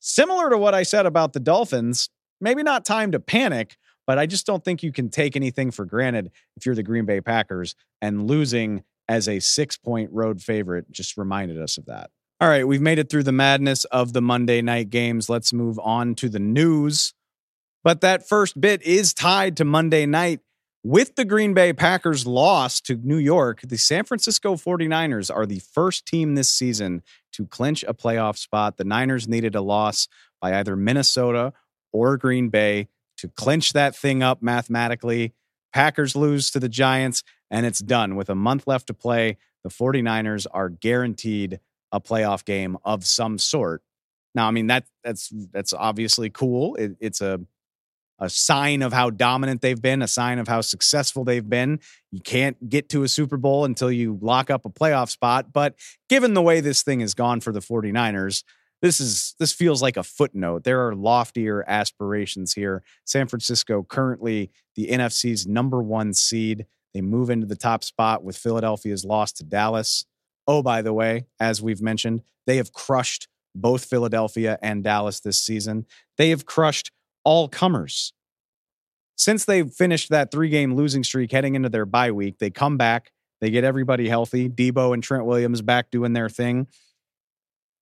similar 0.00 0.50
to 0.50 0.58
what 0.58 0.74
I 0.74 0.82
said 0.82 1.06
about 1.06 1.32
the 1.32 1.40
Dolphins, 1.40 2.10
maybe 2.40 2.62
not 2.62 2.84
time 2.84 3.12
to 3.12 3.20
panic, 3.20 3.76
but 4.06 4.18
I 4.18 4.26
just 4.26 4.46
don't 4.46 4.64
think 4.64 4.82
you 4.82 4.92
can 4.92 5.08
take 5.08 5.36
anything 5.36 5.70
for 5.70 5.84
granted 5.84 6.30
if 6.56 6.66
you're 6.66 6.74
the 6.74 6.82
Green 6.82 7.06
Bay 7.06 7.20
Packers 7.20 7.74
and 8.00 8.28
losing 8.28 8.84
as 9.08 9.28
a 9.28 9.40
six 9.40 9.76
point 9.76 10.10
road 10.12 10.42
favorite 10.42 10.90
just 10.90 11.16
reminded 11.16 11.60
us 11.60 11.78
of 11.78 11.86
that. 11.86 12.10
All 12.40 12.48
right, 12.48 12.68
we've 12.68 12.82
made 12.82 12.98
it 12.98 13.08
through 13.08 13.22
the 13.22 13.32
madness 13.32 13.84
of 13.86 14.12
the 14.12 14.20
Monday 14.20 14.60
night 14.60 14.90
games. 14.90 15.28
Let's 15.28 15.52
move 15.52 15.78
on 15.78 16.14
to 16.16 16.28
the 16.28 16.38
news. 16.38 17.14
But 17.86 18.00
that 18.00 18.28
first 18.28 18.60
bit 18.60 18.82
is 18.82 19.14
tied 19.14 19.56
to 19.58 19.64
Monday 19.64 20.06
night. 20.06 20.40
With 20.82 21.14
the 21.14 21.24
Green 21.24 21.54
Bay 21.54 21.72
Packers 21.72 22.26
loss 22.26 22.80
to 22.80 22.96
New 22.96 23.16
York, 23.16 23.60
the 23.62 23.78
San 23.78 24.02
Francisco 24.02 24.56
49ers 24.56 25.32
are 25.32 25.46
the 25.46 25.60
first 25.60 26.04
team 26.04 26.34
this 26.34 26.50
season 26.50 27.04
to 27.34 27.46
clinch 27.46 27.84
a 27.86 27.94
playoff 27.94 28.38
spot. 28.38 28.76
The 28.76 28.82
Niners 28.82 29.28
needed 29.28 29.54
a 29.54 29.60
loss 29.60 30.08
by 30.40 30.58
either 30.58 30.74
Minnesota 30.74 31.52
or 31.92 32.16
Green 32.16 32.48
Bay 32.48 32.88
to 33.18 33.28
clinch 33.28 33.72
that 33.74 33.94
thing 33.94 34.20
up 34.20 34.42
mathematically. 34.42 35.32
Packers 35.72 36.16
lose 36.16 36.50
to 36.50 36.58
the 36.58 36.68
Giants, 36.68 37.22
and 37.52 37.64
it's 37.64 37.78
done. 37.78 38.16
With 38.16 38.28
a 38.28 38.34
month 38.34 38.66
left 38.66 38.88
to 38.88 38.94
play, 38.94 39.36
the 39.62 39.70
49ers 39.70 40.48
are 40.50 40.70
guaranteed 40.70 41.60
a 41.92 42.00
playoff 42.00 42.44
game 42.44 42.78
of 42.84 43.06
some 43.06 43.38
sort 43.38 43.84
Now, 44.34 44.48
I 44.48 44.50
mean 44.50 44.66
that 44.66 44.86
that's 45.04 45.32
that's 45.52 45.72
obviously 45.72 46.30
cool. 46.30 46.74
It, 46.74 46.96
it's 46.98 47.20
a 47.20 47.42
a 48.18 48.30
sign 48.30 48.82
of 48.82 48.92
how 48.92 49.10
dominant 49.10 49.60
they've 49.60 49.80
been, 49.80 50.02
a 50.02 50.08
sign 50.08 50.38
of 50.38 50.48
how 50.48 50.60
successful 50.60 51.24
they've 51.24 51.48
been. 51.48 51.80
You 52.10 52.20
can't 52.20 52.68
get 52.68 52.88
to 52.90 53.02
a 53.02 53.08
Super 53.08 53.36
Bowl 53.36 53.64
until 53.64 53.90
you 53.90 54.18
lock 54.20 54.50
up 54.50 54.64
a 54.64 54.70
playoff 54.70 55.10
spot. 55.10 55.52
But 55.52 55.74
given 56.08 56.34
the 56.34 56.42
way 56.42 56.60
this 56.60 56.82
thing 56.82 57.00
has 57.00 57.14
gone 57.14 57.40
for 57.40 57.52
the 57.52 57.60
49ers, 57.60 58.42
this 58.82 59.00
is 59.00 59.34
this 59.38 59.52
feels 59.52 59.82
like 59.82 59.96
a 59.96 60.02
footnote. 60.02 60.64
There 60.64 60.86
are 60.86 60.94
loftier 60.94 61.64
aspirations 61.66 62.52
here. 62.52 62.82
San 63.04 63.26
Francisco 63.26 63.82
currently 63.82 64.50
the 64.74 64.88
NFC's 64.88 65.46
number 65.46 65.82
one 65.82 66.12
seed. 66.12 66.66
They 66.92 67.00
move 67.00 67.30
into 67.30 67.46
the 67.46 67.56
top 67.56 67.84
spot 67.84 68.22
with 68.22 68.36
Philadelphia's 68.36 69.04
loss 69.04 69.32
to 69.32 69.44
Dallas. 69.44 70.06
Oh, 70.46 70.62
by 70.62 70.82
the 70.82 70.92
way, 70.92 71.26
as 71.40 71.60
we've 71.60 71.82
mentioned, 71.82 72.22
they 72.46 72.56
have 72.58 72.72
crushed 72.72 73.28
both 73.54 73.84
Philadelphia 73.86 74.58
and 74.62 74.84
Dallas 74.84 75.20
this 75.20 75.38
season. 75.38 75.86
They 76.18 76.30
have 76.30 76.46
crushed 76.46 76.92
all 77.26 77.48
comers. 77.48 78.12
Since 79.16 79.44
they 79.44 79.64
finished 79.64 80.10
that 80.10 80.30
three 80.30 80.48
game 80.48 80.74
losing 80.74 81.02
streak 81.02 81.32
heading 81.32 81.56
into 81.56 81.68
their 81.68 81.84
bye 81.84 82.12
week, 82.12 82.38
they 82.38 82.50
come 82.50 82.76
back, 82.76 83.10
they 83.40 83.50
get 83.50 83.64
everybody 83.64 84.08
healthy. 84.08 84.48
Deebo 84.48 84.94
and 84.94 85.02
Trent 85.02 85.26
Williams 85.26 85.60
back 85.60 85.90
doing 85.90 86.12
their 86.12 86.28
thing. 86.28 86.68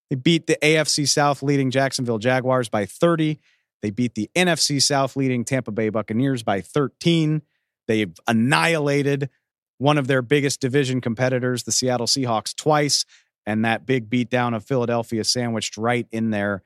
They 0.09 0.16
beat 0.16 0.47
the 0.47 0.57
AFC 0.62 1.07
South 1.07 1.42
leading 1.42 1.70
Jacksonville 1.70 2.18
Jaguars 2.18 2.68
by 2.68 2.86
30. 2.86 3.38
They 3.82 3.90
beat 3.90 4.14
the 4.14 4.30
NFC 4.34 4.80
South 4.80 5.14
leading 5.14 5.45
Tampa 5.45 5.70
Bay 5.70 5.90
Buccaneers 5.90 6.42
by 6.42 6.62
13. 6.62 7.42
They've 7.86 8.14
annihilated 8.26 9.28
one 9.76 9.99
of 9.99 10.07
their 10.07 10.22
biggest 10.22 10.61
division 10.61 11.01
competitors, 11.01 11.64
the 11.64 11.72
Seattle 11.72 12.07
Seahawks, 12.07 12.55
twice. 12.57 13.05
And 13.45 13.64
that 13.64 13.84
big 13.84 14.09
beatdown 14.09 14.57
of 14.57 14.64
Philadelphia 14.64 15.22
sandwiched 15.22 15.76
right 15.76 16.07
in 16.11 16.30
there 16.30 16.62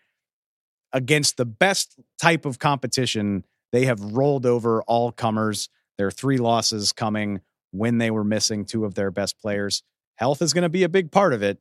against 0.93 1.37
the 1.37 1.45
best 1.45 1.99
type 2.21 2.45
of 2.45 2.59
competition. 2.59 3.45
They 3.73 3.85
have 3.87 4.01
rolled 4.01 4.47
over 4.47 4.83
all 4.83 5.13
comers. 5.13 5.69
Their 5.99 6.11
three 6.11 6.39
losses 6.39 6.93
coming 6.93 7.41
when 7.71 7.99
they 7.99 8.11
were 8.11 8.25
missing 8.25 8.65
two 8.65 8.85
of 8.85 8.95
their 8.95 9.11
best 9.11 9.39
players. 9.39 9.83
Health 10.17 10.43
is 10.43 10.53
going 10.53 10.63
to 10.63 10.69
be 10.69 10.85
a 10.85 10.89
big 10.89 11.13
part 11.13 11.33
of 11.33 11.43
it, 11.43 11.59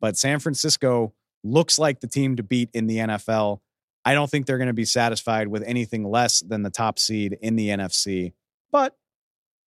but 0.00 0.16
San 0.16 0.38
Francisco 0.38 1.12
looks 1.44 1.78
like 1.78 2.00
the 2.00 2.06
team 2.06 2.36
to 2.36 2.42
beat 2.42 2.70
in 2.72 2.86
the 2.86 2.98
NFL. 2.98 3.60
I 4.04 4.14
don't 4.14 4.30
think 4.30 4.46
they're 4.46 4.58
going 4.58 4.68
to 4.68 4.72
be 4.72 4.84
satisfied 4.84 5.48
with 5.48 5.62
anything 5.64 6.04
less 6.04 6.40
than 6.40 6.62
the 6.62 6.70
top 6.70 6.98
seed 6.98 7.36
in 7.42 7.56
the 7.56 7.68
NFC, 7.68 8.32
but 8.72 8.96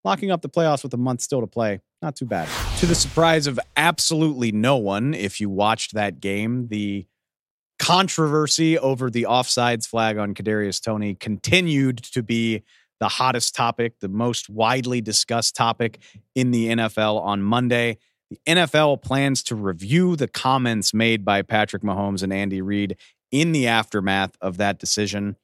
locking 0.04 0.30
up 0.30 0.42
the 0.42 0.48
playoffs 0.48 0.82
with 0.82 0.94
a 0.94 0.98
month 0.98 1.20
still 1.20 1.40
to 1.40 1.46
play, 1.46 1.80
not 2.00 2.16
too 2.16 2.24
bad. 2.24 2.48
To 2.78 2.86
the 2.86 2.94
surprise 2.94 3.46
of 3.46 3.60
absolutely 3.76 4.50
no 4.50 4.76
one, 4.76 5.14
if 5.14 5.40
you 5.40 5.50
watched 5.50 5.94
that 5.94 6.20
game, 6.20 6.68
the 6.68 7.06
controversy 7.82 8.78
over 8.78 9.10
the 9.10 9.26
offsides 9.28 9.88
flag 9.88 10.16
on 10.16 10.34
Kadarius 10.34 10.80
Toney 10.80 11.16
continued 11.16 11.98
to 11.98 12.22
be 12.22 12.62
the 13.00 13.08
hottest 13.08 13.56
topic, 13.56 13.98
the 13.98 14.08
most 14.08 14.48
widely 14.48 15.00
discussed 15.00 15.56
topic 15.56 15.98
in 16.36 16.52
the 16.52 16.68
NFL 16.68 17.20
on 17.20 17.42
Monday. 17.42 17.98
The 18.30 18.38
NFL 18.46 19.02
plans 19.02 19.42
to 19.44 19.56
review 19.56 20.14
the 20.14 20.28
comments 20.28 20.94
made 20.94 21.24
by 21.24 21.42
Patrick 21.42 21.82
Mahomes 21.82 22.22
and 22.22 22.32
Andy 22.32 22.62
Reid 22.62 22.96
in 23.32 23.50
the 23.50 23.66
aftermath 23.66 24.36
of 24.40 24.58
that 24.58 24.78
decision. 24.78 25.34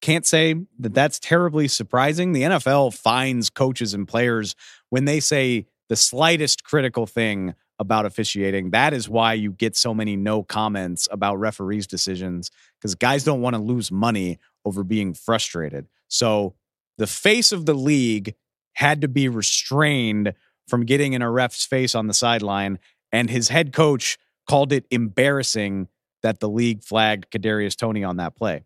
Can't 0.00 0.24
say 0.24 0.54
that 0.78 0.94
that's 0.94 1.18
terribly 1.18 1.66
surprising. 1.66 2.34
The 2.34 2.42
NFL 2.42 2.94
finds 2.94 3.50
coaches 3.50 3.94
and 3.94 4.06
players 4.06 4.54
when 4.90 5.06
they 5.06 5.18
say 5.18 5.66
the 5.88 5.96
slightest 5.96 6.62
critical 6.62 7.06
thing 7.06 7.56
about 7.78 8.06
officiating. 8.06 8.70
That 8.70 8.92
is 8.92 9.08
why 9.08 9.34
you 9.34 9.52
get 9.52 9.76
so 9.76 9.92
many 9.92 10.16
no 10.16 10.42
comments 10.42 11.08
about 11.10 11.36
referees' 11.38 11.86
decisions 11.86 12.50
because 12.78 12.94
guys 12.94 13.24
don't 13.24 13.40
want 13.40 13.56
to 13.56 13.62
lose 13.62 13.90
money 13.90 14.38
over 14.64 14.84
being 14.84 15.14
frustrated. 15.14 15.86
So 16.08 16.54
the 16.98 17.06
face 17.06 17.52
of 17.52 17.66
the 17.66 17.74
league 17.74 18.34
had 18.74 19.00
to 19.00 19.08
be 19.08 19.28
restrained 19.28 20.34
from 20.68 20.84
getting 20.84 21.12
in 21.12 21.22
a 21.22 21.30
ref's 21.30 21.66
face 21.66 21.94
on 21.94 22.06
the 22.06 22.14
sideline, 22.14 22.78
and 23.12 23.28
his 23.28 23.48
head 23.48 23.72
coach 23.72 24.18
called 24.48 24.72
it 24.72 24.86
embarrassing 24.90 25.88
that 26.22 26.40
the 26.40 26.48
league 26.48 26.82
flagged 26.82 27.30
Kadarius 27.30 27.76
Toney 27.76 28.04
on 28.04 28.16
that 28.16 28.34
play. 28.34 28.64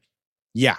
Yeah, 0.54 0.76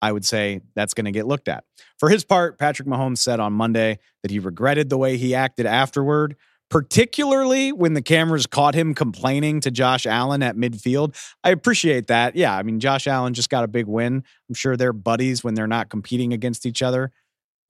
I 0.00 0.12
would 0.12 0.24
say 0.24 0.60
that's 0.74 0.94
going 0.94 1.04
to 1.06 1.10
get 1.10 1.26
looked 1.26 1.48
at. 1.48 1.64
For 1.98 2.08
his 2.08 2.24
part, 2.24 2.58
Patrick 2.58 2.88
Mahomes 2.88 3.18
said 3.18 3.40
on 3.40 3.52
Monday 3.52 3.98
that 4.22 4.30
he 4.30 4.38
regretted 4.38 4.88
the 4.88 4.98
way 4.98 5.16
he 5.16 5.34
acted 5.34 5.66
afterward, 5.66 6.36
particularly 6.72 7.70
when 7.70 7.92
the 7.92 8.00
cameras 8.00 8.46
caught 8.46 8.74
him 8.74 8.94
complaining 8.94 9.60
to 9.60 9.70
Josh 9.70 10.06
Allen 10.06 10.42
at 10.42 10.56
midfield. 10.56 11.14
I 11.44 11.50
appreciate 11.50 12.06
that. 12.06 12.34
Yeah, 12.34 12.56
I 12.56 12.62
mean, 12.62 12.80
Josh 12.80 13.06
Allen 13.06 13.34
just 13.34 13.50
got 13.50 13.62
a 13.62 13.68
big 13.68 13.86
win. 13.86 14.24
I'm 14.48 14.54
sure 14.54 14.74
they're 14.74 14.94
buddies 14.94 15.44
when 15.44 15.52
they're 15.52 15.66
not 15.66 15.90
competing 15.90 16.32
against 16.32 16.64
each 16.64 16.80
other. 16.80 17.12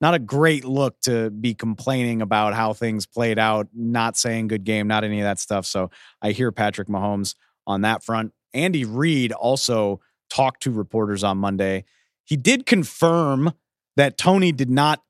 Not 0.01 0.15
a 0.15 0.21
great 0.21 0.65
look 0.65 1.01
to 1.01 1.31
be 1.31 1.53
complaining 1.53 2.23
about 2.23 2.55
how 2.55 2.75
things 2.75 3.05
played 3.05 3.41
out, 3.41 3.67
not 3.75 4.17
saying 4.17 4.47
good 4.47 4.63
game, 4.63 4.87
not 4.87 5.03
any 5.03 5.19
of 5.19 5.25
that 5.25 5.41
stuff. 5.41 5.67
So 5.67 5.91
I 6.23 6.31
hear 6.31 6.53
Patrick 6.53 6.87
Mahomes 6.87 7.35
on 7.67 7.81
that 7.81 8.05
front. 8.05 8.33
Andy 8.55 8.85
Reid 8.85 9.33
also 9.33 10.01
talked 10.31 10.63
to 10.63 10.71
reporters 10.71 11.25
on 11.25 11.39
Monday. 11.39 11.87
He 12.23 12.37
did 12.37 12.67
confirm 12.67 13.55
that 13.97 14.17
Toney 14.17 14.53
did 14.53 14.71
not 14.71 15.03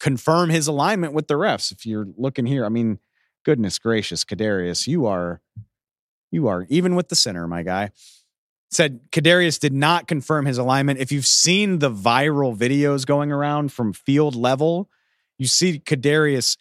confirm 0.00 0.50
his 0.50 0.66
alignment 0.66 1.14
with 1.14 1.28
the 1.28 1.34
refs. 1.34 1.72
If 1.72 1.86
you're 1.86 2.08
looking 2.18 2.44
here, 2.44 2.66
I 2.66 2.68
mean, 2.68 2.98
goodness 3.44 3.78
gracious, 3.78 4.24
Kadarius, 4.24 4.86
you 4.86 5.06
are 5.06 5.40
you 6.30 6.48
are 6.48 6.66
even 6.68 6.94
with 6.94 7.08
the 7.08 7.16
center, 7.16 7.46
my 7.46 7.62
guy. 7.62 7.90
Said 8.70 9.00
Kadarius 9.10 9.60
did 9.60 9.74
not 9.74 10.08
confirm 10.08 10.46
his 10.46 10.56
alignment. 10.56 10.98
If 10.98 11.12
you've 11.12 11.26
seen 11.26 11.80
the 11.80 11.90
viral 11.90 12.56
videos 12.56 13.04
going 13.04 13.30
around 13.30 13.70
from 13.70 13.92
field 13.92 14.34
level, 14.34 14.88
you 15.38 15.46
see 15.46 15.78
Kadarius 15.78 16.56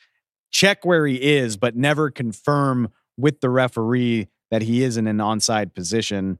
check 0.49 0.85
where 0.85 1.07
he 1.07 1.15
is, 1.15 1.55
but 1.55 1.75
never 1.75 2.11
confirm 2.11 2.89
with 3.17 3.39
the 3.39 3.49
referee 3.49 4.27
that 4.49 4.61
he 4.61 4.83
is 4.83 4.97
in 4.97 5.07
an 5.07 5.17
onside 5.17 5.73
position. 5.73 6.37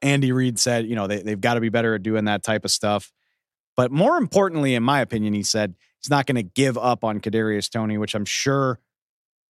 Andy 0.00 0.32
Reid 0.32 0.58
said, 0.58 0.86
you 0.86 0.96
know, 0.96 1.06
they, 1.06 1.20
they've 1.20 1.40
got 1.40 1.54
to 1.54 1.60
be 1.60 1.68
better 1.68 1.94
at 1.94 2.02
doing 2.02 2.24
that 2.24 2.42
type 2.42 2.64
of 2.64 2.70
stuff. 2.70 3.12
But 3.76 3.92
more 3.92 4.16
importantly, 4.16 4.74
in 4.74 4.82
my 4.82 5.00
opinion, 5.00 5.34
he 5.34 5.42
said 5.42 5.74
he's 5.98 6.10
not 6.10 6.26
going 6.26 6.36
to 6.36 6.42
give 6.42 6.78
up 6.78 7.04
on 7.04 7.20
Kadarius 7.20 7.70
Toney, 7.70 7.98
which 7.98 8.14
I'm 8.14 8.24
sure 8.24 8.80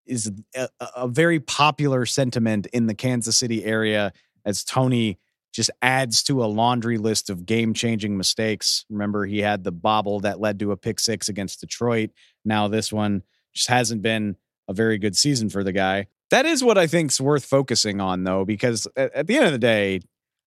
is 0.07 0.33
a, 0.55 0.69
a, 0.97 1.09
very 1.09 1.41
popular 1.41 2.07
sentiment 2.07 2.67
in 2.67 2.87
the 2.87 2.95
Kansas 2.95 3.37
City 3.37 3.65
area 3.65 4.13
as 4.45 4.65
Toney 4.65 5.19
just 5.53 5.71
adds 5.83 6.23
to 6.25 6.43
a 6.43 6.47
laundry 6.47 6.99
list 6.99 7.31
of 7.31 7.47
game 7.47 7.75
changing 7.75 8.17
mistakes. 8.17 8.85
Remember, 8.91 9.27
he 9.27 9.39
had 9.41 9.65
the 9.65 9.73
bobble 9.73 10.21
that 10.21 10.41
led 10.41 10.59
to 10.61 10.73
a 10.73 10.77
pick 10.77 10.99
six 10.99 11.29
against 11.29 11.61
Detroit. 11.61 12.11
Now, 12.45 12.69
this 12.69 12.93
one 12.93 13.23
just 13.55 13.69
hasn't 13.69 14.03
been 14.03 14.37
a 14.69 14.73
very 14.73 14.99
good 14.99 15.17
season 15.17 15.51
for 15.51 15.63
the 15.63 15.73
guy. 15.73 16.07
That 16.31 16.47
is 16.47 16.65
what 16.65 16.79
I 16.79 16.87
think's 16.87 17.21
worth 17.21 17.45
focusing 17.45 18.01
on, 18.01 18.25
though, 18.25 18.45
because 18.45 18.89
at, 18.97 19.13
at 19.15 19.27
the 19.27 19.37
end 19.37 19.47
of 19.47 19.53
the 19.53 19.59
day, 19.59 19.97
I 19.97 20.01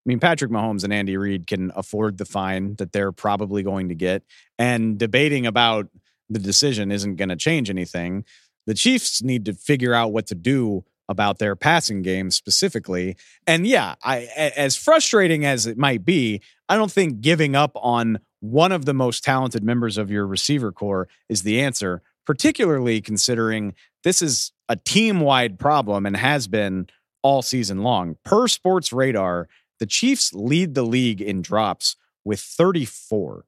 mean, 0.05 0.19
Patrick 0.19 0.51
Mahomes 0.51 0.83
and 0.83 0.93
Andy 0.93 1.17
Reid 1.17 1.47
can 1.47 1.71
afford 1.75 2.17
the 2.17 2.25
fine 2.25 2.75
that 2.75 2.91
they're 2.91 3.11
probably 3.11 3.63
going 3.63 3.89
to 3.89 3.95
get. 3.95 4.23
And 4.57 4.97
debating 4.97 5.45
about 5.45 5.87
the 6.29 6.39
decision 6.39 6.91
isn't 6.91 7.15
going 7.15 7.29
to 7.29 7.35
change 7.35 7.69
anything. 7.69 8.25
The 8.65 8.73
Chiefs 8.73 9.21
need 9.21 9.45
to 9.45 9.53
figure 9.53 9.93
out 9.93 10.11
what 10.11 10.27
to 10.27 10.35
do 10.35 10.83
about 11.07 11.37
their 11.37 11.55
passing 11.55 12.01
game 12.01 12.31
specifically. 12.31 13.15
And 13.45 13.67
yeah, 13.67 13.95
I 14.03 14.23
as 14.55 14.75
frustrating 14.75 15.45
as 15.45 15.67
it 15.67 15.77
might 15.77 16.03
be, 16.03 16.41
I 16.67 16.75
don't 16.75 16.91
think 16.91 17.21
giving 17.21 17.55
up 17.55 17.73
on 17.75 18.19
one 18.39 18.71
of 18.71 18.85
the 18.85 18.93
most 18.93 19.23
talented 19.23 19.63
members 19.63 19.97
of 19.97 20.09
your 20.11 20.25
receiver 20.25 20.71
corps 20.71 21.07
is 21.29 21.43
the 21.43 21.61
answer, 21.61 22.01
particularly 22.25 23.01
considering 23.01 23.73
this 24.03 24.21
is 24.21 24.51
a 24.67 24.75
team-wide 24.75 25.59
problem 25.59 26.05
and 26.05 26.17
has 26.17 26.47
been 26.47 26.87
all 27.21 27.41
season 27.41 27.83
long. 27.83 28.17
Per 28.23 28.47
Sportradar, 28.47 29.45
the 29.79 29.85
Chiefs 29.85 30.33
lead 30.33 30.73
the 30.73 30.83
league 30.83 31.21
in 31.21 31.41
drops 31.41 31.95
with 32.23 32.39
34. 32.39 33.45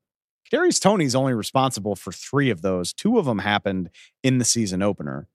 Kadarius 0.52 0.82
Toney's 0.82 1.16
only 1.16 1.34
responsible 1.34 1.96
for 1.96 2.12
three 2.12 2.50
of 2.50 2.62
those. 2.62 2.94
Two 2.94 3.18
of 3.18 3.26
them 3.26 3.40
happened 3.40 3.90
in 4.24 4.38
the 4.38 4.46
season 4.46 4.82
opener. 4.82 5.28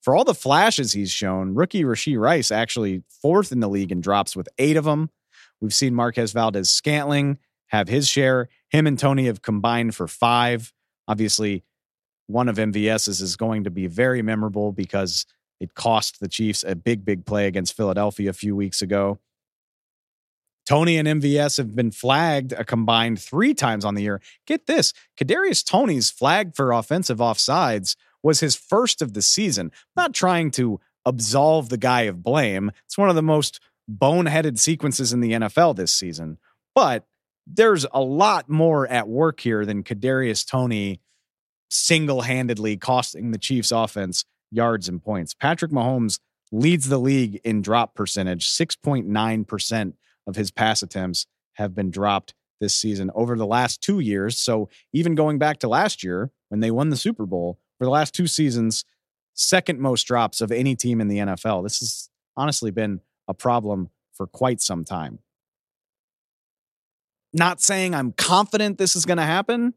For 0.00 0.16
all 0.16 0.24
the 0.24 0.34
flashes 0.34 0.92
he's 0.92 1.10
shown, 1.10 1.54
rookie 1.54 1.84
Rashee 1.84 2.18
Rice 2.18 2.50
actually 2.50 3.02
fourth 3.08 3.52
in 3.52 3.60
the 3.60 3.68
league 3.68 3.92
in 3.92 4.00
drops 4.00 4.34
with 4.34 4.48
eight 4.58 4.76
of 4.76 4.84
them. 4.84 5.10
We've 5.60 5.74
seen 5.74 5.94
Marquez 5.94 6.32
Valdes-Scantling 6.32 7.38
have 7.68 7.88
his 7.88 8.08
share. 8.08 8.48
Him 8.70 8.86
and 8.86 8.98
Toney 8.98 9.26
have 9.26 9.42
combined 9.42 9.94
for 9.94 10.06
five. 10.06 10.72
Obviously, 11.06 11.64
one 12.26 12.48
of 12.48 12.56
MVS's 12.56 13.20
is 13.20 13.36
going 13.36 13.64
to 13.64 13.70
be 13.70 13.86
very 13.86 14.22
memorable 14.22 14.72
because 14.72 15.26
it 15.60 15.74
cost 15.74 16.20
the 16.20 16.28
Chiefs 16.28 16.64
a 16.66 16.76
big, 16.76 17.04
big 17.04 17.26
play 17.26 17.46
against 17.46 17.76
Philadelphia 17.76 18.30
a 18.30 18.34
few 18.34 18.54
weeks 18.54 18.80
ago. 18.80 19.18
Toney 20.68 20.98
and 20.98 21.08
MVS 21.08 21.56
have 21.56 21.74
been 21.74 21.90
flagged 21.90 22.52
a 22.52 22.62
combined 22.62 23.18
three 23.18 23.54
times 23.54 23.86
on 23.86 23.94
the 23.94 24.02
year. 24.02 24.20
Get 24.46 24.66
this 24.66 24.92
Kadarius 25.18 25.66
Toney's 25.66 26.10
flagged 26.10 26.54
for 26.54 26.72
offensive 26.72 27.18
offsides 27.18 27.96
was 28.22 28.40
his 28.40 28.54
first 28.54 29.00
of 29.00 29.14
the 29.14 29.22
season. 29.22 29.72
not 29.96 30.12
trying 30.12 30.50
to 30.50 30.78
absolve 31.06 31.70
the 31.70 31.78
guy 31.78 32.02
of 32.02 32.22
blame. 32.22 32.70
It's 32.84 32.98
one 32.98 33.08
of 33.08 33.14
the 33.14 33.22
most 33.22 33.60
boneheaded 33.90 34.58
sequences 34.58 35.10
in 35.10 35.20
the 35.20 35.32
NFL 35.32 35.74
this 35.74 35.90
season, 35.90 36.36
but 36.74 37.06
there's 37.46 37.86
a 37.94 38.02
lot 38.02 38.50
more 38.50 38.86
at 38.88 39.08
work 39.08 39.40
here 39.40 39.64
than 39.64 39.82
Kadarius 39.82 40.46
Toney 40.46 41.00
single-handedly 41.70 42.76
costing 42.76 43.30
the 43.30 43.38
Chiefs 43.38 43.72
offense 43.72 44.26
yards 44.50 44.86
and 44.86 45.02
points. 45.02 45.32
Patrick 45.32 45.70
Mahomes 45.70 46.18
leads 46.52 46.90
the 46.90 46.98
league 46.98 47.40
in 47.42 47.62
drop 47.62 47.94
percentage. 47.94 48.46
6.9% 48.50 49.94
of 50.28 50.36
his 50.36 50.52
pass 50.52 50.82
attempts 50.82 51.26
have 51.54 51.74
been 51.74 51.90
dropped 51.90 52.34
this 52.60 52.76
season 52.76 53.10
over 53.14 53.36
the 53.36 53.46
last 53.46 53.82
2 53.82 53.98
years. 53.98 54.38
So 54.38 54.68
even 54.92 55.16
going 55.16 55.38
back 55.38 55.58
to 55.60 55.68
last 55.68 56.04
year 56.04 56.30
when 56.50 56.60
they 56.60 56.70
won 56.70 56.90
the 56.90 56.96
Super 56.96 57.26
Bowl, 57.26 57.58
for 57.78 57.84
the 57.84 57.90
last 57.90 58.14
2 58.14 58.26
seasons, 58.28 58.84
second 59.34 59.80
most 59.80 60.04
drops 60.04 60.40
of 60.40 60.52
any 60.52 60.76
team 60.76 61.00
in 61.00 61.08
the 61.08 61.18
NFL. 61.18 61.62
This 61.62 61.80
has 61.80 62.10
honestly 62.36 62.70
been 62.70 63.00
a 63.26 63.34
problem 63.34 63.90
for 64.12 64.26
quite 64.26 64.60
some 64.60 64.84
time. 64.84 65.20
Not 67.32 67.60
saying 67.60 67.94
I'm 67.94 68.12
confident 68.12 68.78
this 68.78 68.96
is 68.96 69.06
going 69.06 69.18
to 69.18 69.24
happen, 69.24 69.74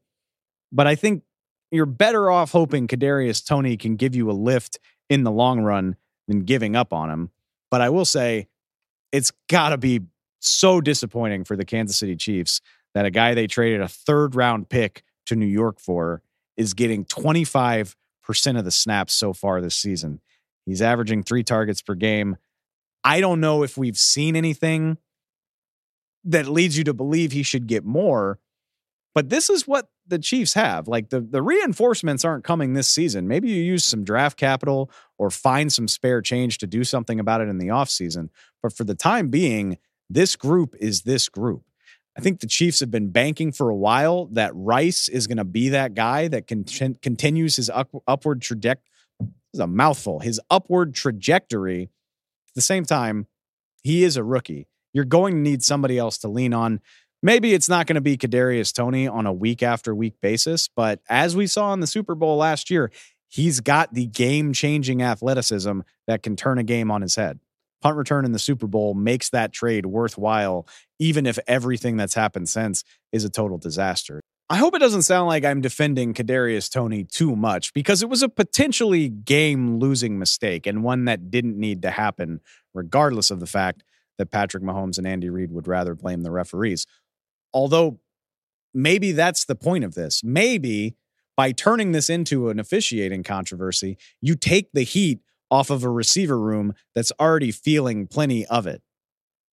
but 0.71 0.87
I 0.87 0.95
think 0.95 1.23
you're 1.69 1.85
better 1.85 2.31
off 2.31 2.51
hoping 2.51 2.87
Kadarius 2.87 3.45
Toney 3.45 3.77
can 3.77 3.95
give 3.95 4.15
you 4.15 4.29
a 4.29 4.33
lift 4.33 4.79
in 5.09 5.23
the 5.23 5.31
long 5.31 5.61
run 5.61 5.95
than 6.27 6.39
giving 6.41 6.75
up 6.75 6.91
on 6.93 7.09
him. 7.09 7.29
But 7.69 7.81
I 7.81 7.89
will 7.89 8.05
say 8.05 8.47
it's 9.11 9.31
got 9.47 9.69
to 9.69 9.77
be 9.77 10.01
so 10.41 10.81
disappointing 10.81 11.43
for 11.43 11.55
the 11.55 11.65
Kansas 11.65 11.97
City 11.97 12.15
Chiefs 12.15 12.61
that 12.93 13.05
a 13.05 13.11
guy 13.11 13.33
they 13.33 13.47
traded 13.47 13.81
a 13.81 13.87
third 13.87 14.35
round 14.35 14.69
pick 14.69 15.03
to 15.27 15.35
New 15.35 15.45
York 15.45 15.79
for 15.79 16.21
is 16.57 16.73
getting 16.73 17.05
25% 17.05 17.95
of 18.57 18.65
the 18.65 18.71
snaps 18.71 19.13
so 19.13 19.33
far 19.33 19.61
this 19.61 19.75
season. 19.75 20.19
He's 20.65 20.81
averaging 20.81 21.23
three 21.23 21.43
targets 21.43 21.81
per 21.81 21.95
game. 21.95 22.37
I 23.03 23.19
don't 23.19 23.39
know 23.39 23.63
if 23.63 23.77
we've 23.77 23.97
seen 23.97 24.35
anything 24.35 24.97
that 26.23 26.47
leads 26.47 26.77
you 26.77 26.83
to 26.83 26.93
believe 26.93 27.31
he 27.31 27.43
should 27.43 27.65
get 27.65 27.83
more, 27.83 28.39
but 29.15 29.29
this 29.29 29.49
is 29.49 29.67
what 29.67 29.89
the 30.05 30.19
Chiefs 30.19 30.53
have. 30.53 30.87
Like 30.87 31.09
the, 31.09 31.21
the 31.21 31.41
reinforcements 31.41 32.23
aren't 32.23 32.43
coming 32.43 32.73
this 32.73 32.89
season. 32.89 33.27
Maybe 33.27 33.49
you 33.49 33.61
use 33.61 33.83
some 33.83 34.03
draft 34.03 34.37
capital 34.37 34.91
or 35.17 35.31
find 35.31 35.71
some 35.73 35.87
spare 35.87 36.21
change 36.21 36.59
to 36.59 36.67
do 36.67 36.83
something 36.83 37.19
about 37.19 37.41
it 37.41 37.47
in 37.47 37.57
the 37.57 37.67
offseason. 37.67 38.29
But 38.61 38.73
for 38.73 38.83
the 38.83 38.95
time 38.95 39.29
being, 39.29 39.77
this 40.13 40.35
group 40.35 40.75
is 40.79 41.01
this 41.01 41.29
group. 41.29 41.63
I 42.17 42.21
think 42.21 42.39
the 42.39 42.47
Chiefs 42.47 42.81
have 42.81 42.91
been 42.91 43.09
banking 43.09 43.51
for 43.51 43.69
a 43.69 43.75
while 43.75 44.25
that 44.33 44.51
Rice 44.53 45.07
is 45.07 45.27
going 45.27 45.37
to 45.37 45.45
be 45.45 45.69
that 45.69 45.93
guy 45.93 46.27
that 46.27 46.45
can, 46.45 46.65
continues 47.01 47.55
his 47.55 47.69
up, 47.69 47.89
upward 48.07 48.41
trajectory. 48.41 48.89
This 49.19 49.29
is 49.53 49.59
a 49.59 49.67
mouthful. 49.67 50.19
His 50.19 50.39
upward 50.49 50.93
trajectory 50.93 51.83
at 51.83 52.55
the 52.55 52.61
same 52.61 52.83
time, 52.83 53.27
he 53.81 54.03
is 54.03 54.17
a 54.17 54.23
rookie. 54.23 54.67
You're 54.93 55.05
going 55.05 55.35
to 55.35 55.39
need 55.39 55.63
somebody 55.63 55.97
else 55.97 56.17
to 56.19 56.27
lean 56.27 56.53
on. 56.53 56.81
Maybe 57.23 57.53
it's 57.53 57.69
not 57.69 57.87
going 57.87 57.95
to 57.95 58.01
be 58.01 58.17
Kadarius 58.17 58.73
Toney 58.73 59.07
on 59.07 59.25
a 59.25 59.33
week 59.33 59.63
after 59.63 59.95
week 59.95 60.15
basis, 60.21 60.67
but 60.67 60.99
as 61.07 61.35
we 61.35 61.47
saw 61.47 61.71
in 61.71 61.79
the 61.79 61.87
Super 61.87 62.15
Bowl 62.15 62.37
last 62.37 62.69
year, 62.69 62.91
he's 63.29 63.61
got 63.61 63.93
the 63.93 64.07
game 64.07 64.51
changing 64.51 65.01
athleticism 65.01 65.81
that 66.07 66.23
can 66.23 66.35
turn 66.35 66.57
a 66.57 66.63
game 66.63 66.91
on 66.91 67.01
his 67.01 67.15
head. 67.15 67.39
Punt 67.81 67.97
return 67.97 68.25
in 68.25 68.31
the 68.31 68.39
Super 68.39 68.67
Bowl 68.67 68.93
makes 68.93 69.29
that 69.29 69.51
trade 69.51 69.85
worthwhile, 69.85 70.67
even 70.99 71.25
if 71.25 71.39
everything 71.47 71.97
that's 71.97 72.13
happened 72.13 72.47
since 72.49 72.83
is 73.11 73.25
a 73.25 73.29
total 73.29 73.57
disaster. 73.57 74.21
I 74.49 74.57
hope 74.57 74.75
it 74.75 74.79
doesn't 74.79 75.03
sound 75.03 75.27
like 75.27 75.45
I'm 75.45 75.61
defending 75.61 76.13
Kadarius 76.13 76.69
Toney 76.69 77.05
too 77.05 77.35
much 77.37 77.73
because 77.73 78.03
it 78.03 78.09
was 78.09 78.21
a 78.21 78.27
potentially 78.27 79.07
game 79.07 79.79
losing 79.79 80.19
mistake 80.19 80.67
and 80.67 80.83
one 80.83 81.05
that 81.05 81.31
didn't 81.31 81.57
need 81.57 81.81
to 81.83 81.91
happen, 81.91 82.41
regardless 82.73 83.31
of 83.31 83.39
the 83.39 83.47
fact 83.47 83.83
that 84.17 84.29
Patrick 84.29 84.61
Mahomes 84.61 84.97
and 84.97 85.07
Andy 85.07 85.29
Reid 85.29 85.51
would 85.51 85.67
rather 85.67 85.95
blame 85.95 86.23
the 86.23 86.31
referees. 86.31 86.85
Although 87.53 87.99
maybe 88.73 89.13
that's 89.13 89.45
the 89.45 89.55
point 89.55 89.83
of 89.83 89.95
this. 89.95 90.21
Maybe 90.23 90.95
by 91.37 91.53
turning 91.53 91.93
this 91.93 92.09
into 92.09 92.49
an 92.49 92.59
officiating 92.59 93.23
controversy, 93.23 93.97
you 94.19 94.35
take 94.35 94.71
the 94.73 94.83
heat 94.83 95.21
off 95.51 95.69
of 95.69 95.83
a 95.83 95.89
receiver 95.89 96.39
room 96.39 96.73
that's 96.95 97.11
already 97.19 97.51
feeling 97.51 98.07
plenty 98.07 98.45
of 98.47 98.65
it. 98.65 98.81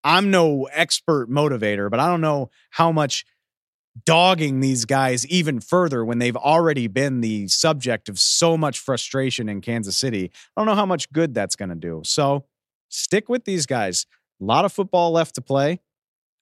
I'm 0.05 0.31
no 0.31 0.69
expert 0.73 1.29
motivator, 1.29 1.91
but 1.91 2.01
I 2.01 2.07
don't 2.07 2.21
know 2.21 2.51
how 2.71 2.93
much 2.93 3.27
dogging 4.07 4.61
these 4.61 4.85
guys 4.85 5.27
even 5.27 5.59
further 5.59 6.05
when 6.05 6.21
they've 6.21 6.37
already 6.37 6.87
been 6.87 7.21
the 7.21 7.49
subject 7.49 8.09
of 8.09 8.19
so 8.19 8.57
much 8.57 8.79
frustration 8.79 9.49
in 9.49 9.61
Kansas 9.61 9.97
City. 9.97 10.31
I 10.57 10.61
don't 10.61 10.67
know 10.67 10.77
how 10.77 10.87
much 10.87 11.13
good 11.13 11.35
that's 11.35 11.57
going 11.57 11.71
to 11.71 11.75
do. 11.75 12.03
So 12.05 12.45
stick 12.89 13.29
with 13.29 13.45
these 13.45 13.67
guys. 13.67 14.07
A 14.41 14.45
lot 14.45 14.65
of 14.65 14.73
football 14.73 15.11
left 15.11 15.35
to 15.35 15.41
play. 15.43 15.81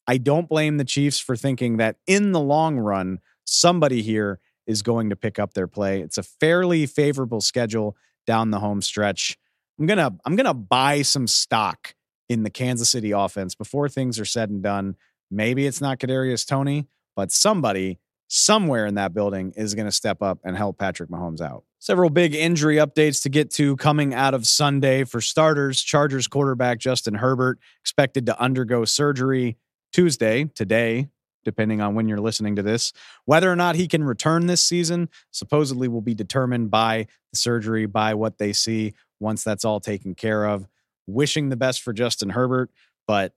I 0.07 0.19
don't 0.19 0.51
blame 0.51 0.77
the 0.77 0.85
Chiefs 0.85 1.19
for 1.19 1.35
thinking 1.35 1.79
that 1.79 1.97
in 2.07 2.33
the 2.33 2.41
long 2.41 2.77
run, 2.77 3.21
somebody 3.45 4.03
here 4.03 4.39
is 4.67 4.83
going 4.83 5.11
to 5.11 5.17
pick 5.17 5.39
up 5.39 5.55
their 5.55 5.67
play. 5.67 6.01
It's 6.03 6.19
a 6.19 6.23
fairly 6.23 6.87
favorable 6.87 7.41
schedule 7.41 7.97
down 8.27 8.51
the 8.51 8.61
home 8.61 8.83
stretch. 8.83 9.39
I'm 9.79 9.87
going 9.87 9.99
to 9.99 10.13
I'm 10.25 10.37
going 10.37 10.47
to 10.47 10.55
buy 10.55 11.03
some 11.03 11.27
stock 11.27 11.95
in 12.29 12.43
the 12.43 12.51
Kansas 12.51 12.91
City 12.91 13.13
offense 13.13 13.55
before 13.55 13.89
things 13.89 14.19
are 14.19 14.25
said 14.25 14.51
and 14.51 14.63
done. 14.63 14.97
Maybe 15.31 15.67
it's 15.67 15.81
not 15.81 15.99
Kadarius 15.99 16.47
Toney, 16.47 16.87
but 17.15 17.33
somebody 17.33 17.99
somewhere 18.29 18.87
in 18.87 18.95
that 18.97 19.15
building 19.15 19.53
is 19.57 19.75
going 19.75 19.87
to 19.87 19.93
step 19.93 20.23
up 20.23 20.39
and 20.45 20.57
help 20.57 20.79
Patrick 20.79 21.11
Mahomes 21.11 21.41
out. 21.41 21.65
Several 21.79 22.11
big 22.11 22.35
injury 22.35 22.77
updates 22.77 23.23
to 23.23 23.29
get 23.29 23.51
to 23.53 23.77
coming 23.77 24.15
out 24.15 24.35
of 24.35 24.47
Sunday. 24.47 25.05
For 25.05 25.21
starters, 25.21 25.83
Chargers 25.83 26.27
quarterback 26.27 26.79
Justin 26.79 27.15
Herbert 27.15 27.59
expected 27.83 28.27
to 28.27 28.41
undergo 28.41 28.85
surgery 28.85 29.57
Tuesday, 29.93 30.45
today, 30.55 31.09
depending 31.47 31.81
on 31.81 31.95
when 31.95 32.09
you're 32.09 32.21
listening 32.21 32.57
to 32.57 32.63
this. 32.63 32.93
Whether 33.25 33.51
or 33.51 33.57
not 33.57 33.77
he 33.77 33.87
can 33.87 34.03
return 34.05 34.47
this 34.47 34.61
season 34.61 35.09
supposedly 35.31 35.87
will 35.87 36.03
be 36.03 36.15
determined 36.15 36.71
by 36.71 37.07
the 37.31 37.39
surgery, 37.39 37.87
by 37.87 38.15
what 38.15 38.39
they 38.39 38.53
see 38.53 38.95
once 39.21 39.45
that's 39.45 39.65
all 39.65 39.79
taken 39.81 40.15
care 40.15 40.45
of. 40.45 40.67
Wishing 41.07 41.49
the 41.49 41.57
best 41.57 41.83
for 41.83 41.93
Justin 41.93 42.31
Herbert, 42.31 42.71
but 43.07 43.33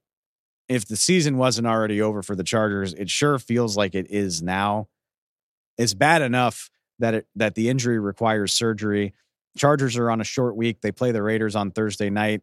if 0.67 0.87
the 0.87 0.95
season 0.95 1.37
wasn't 1.37 1.67
already 1.67 2.01
over 2.01 2.23
for 2.23 2.35
the 2.35 2.43
Chargers, 2.43 2.93
it 2.95 3.09
sure 3.11 3.37
feels 3.37 3.77
like 3.77 3.93
it 3.93 4.09
is 4.09 4.41
now. 4.41 4.87
It's 5.77 5.93
bad 5.93 6.23
enough 6.23 6.71
that 6.97 7.13
it, 7.13 7.27
that 7.35 7.53
the 7.53 7.69
injury 7.69 7.99
requires 7.99 8.53
surgery. 8.53 9.13
Chargers 9.55 9.97
are 9.97 10.09
on 10.09 10.19
a 10.19 10.25
short 10.25 10.55
week. 10.55 10.81
They 10.81 10.91
play 10.91 11.11
the 11.11 11.21
Raiders 11.21 11.55
on 11.55 11.71
Thursday 11.71 12.09
night. 12.09 12.41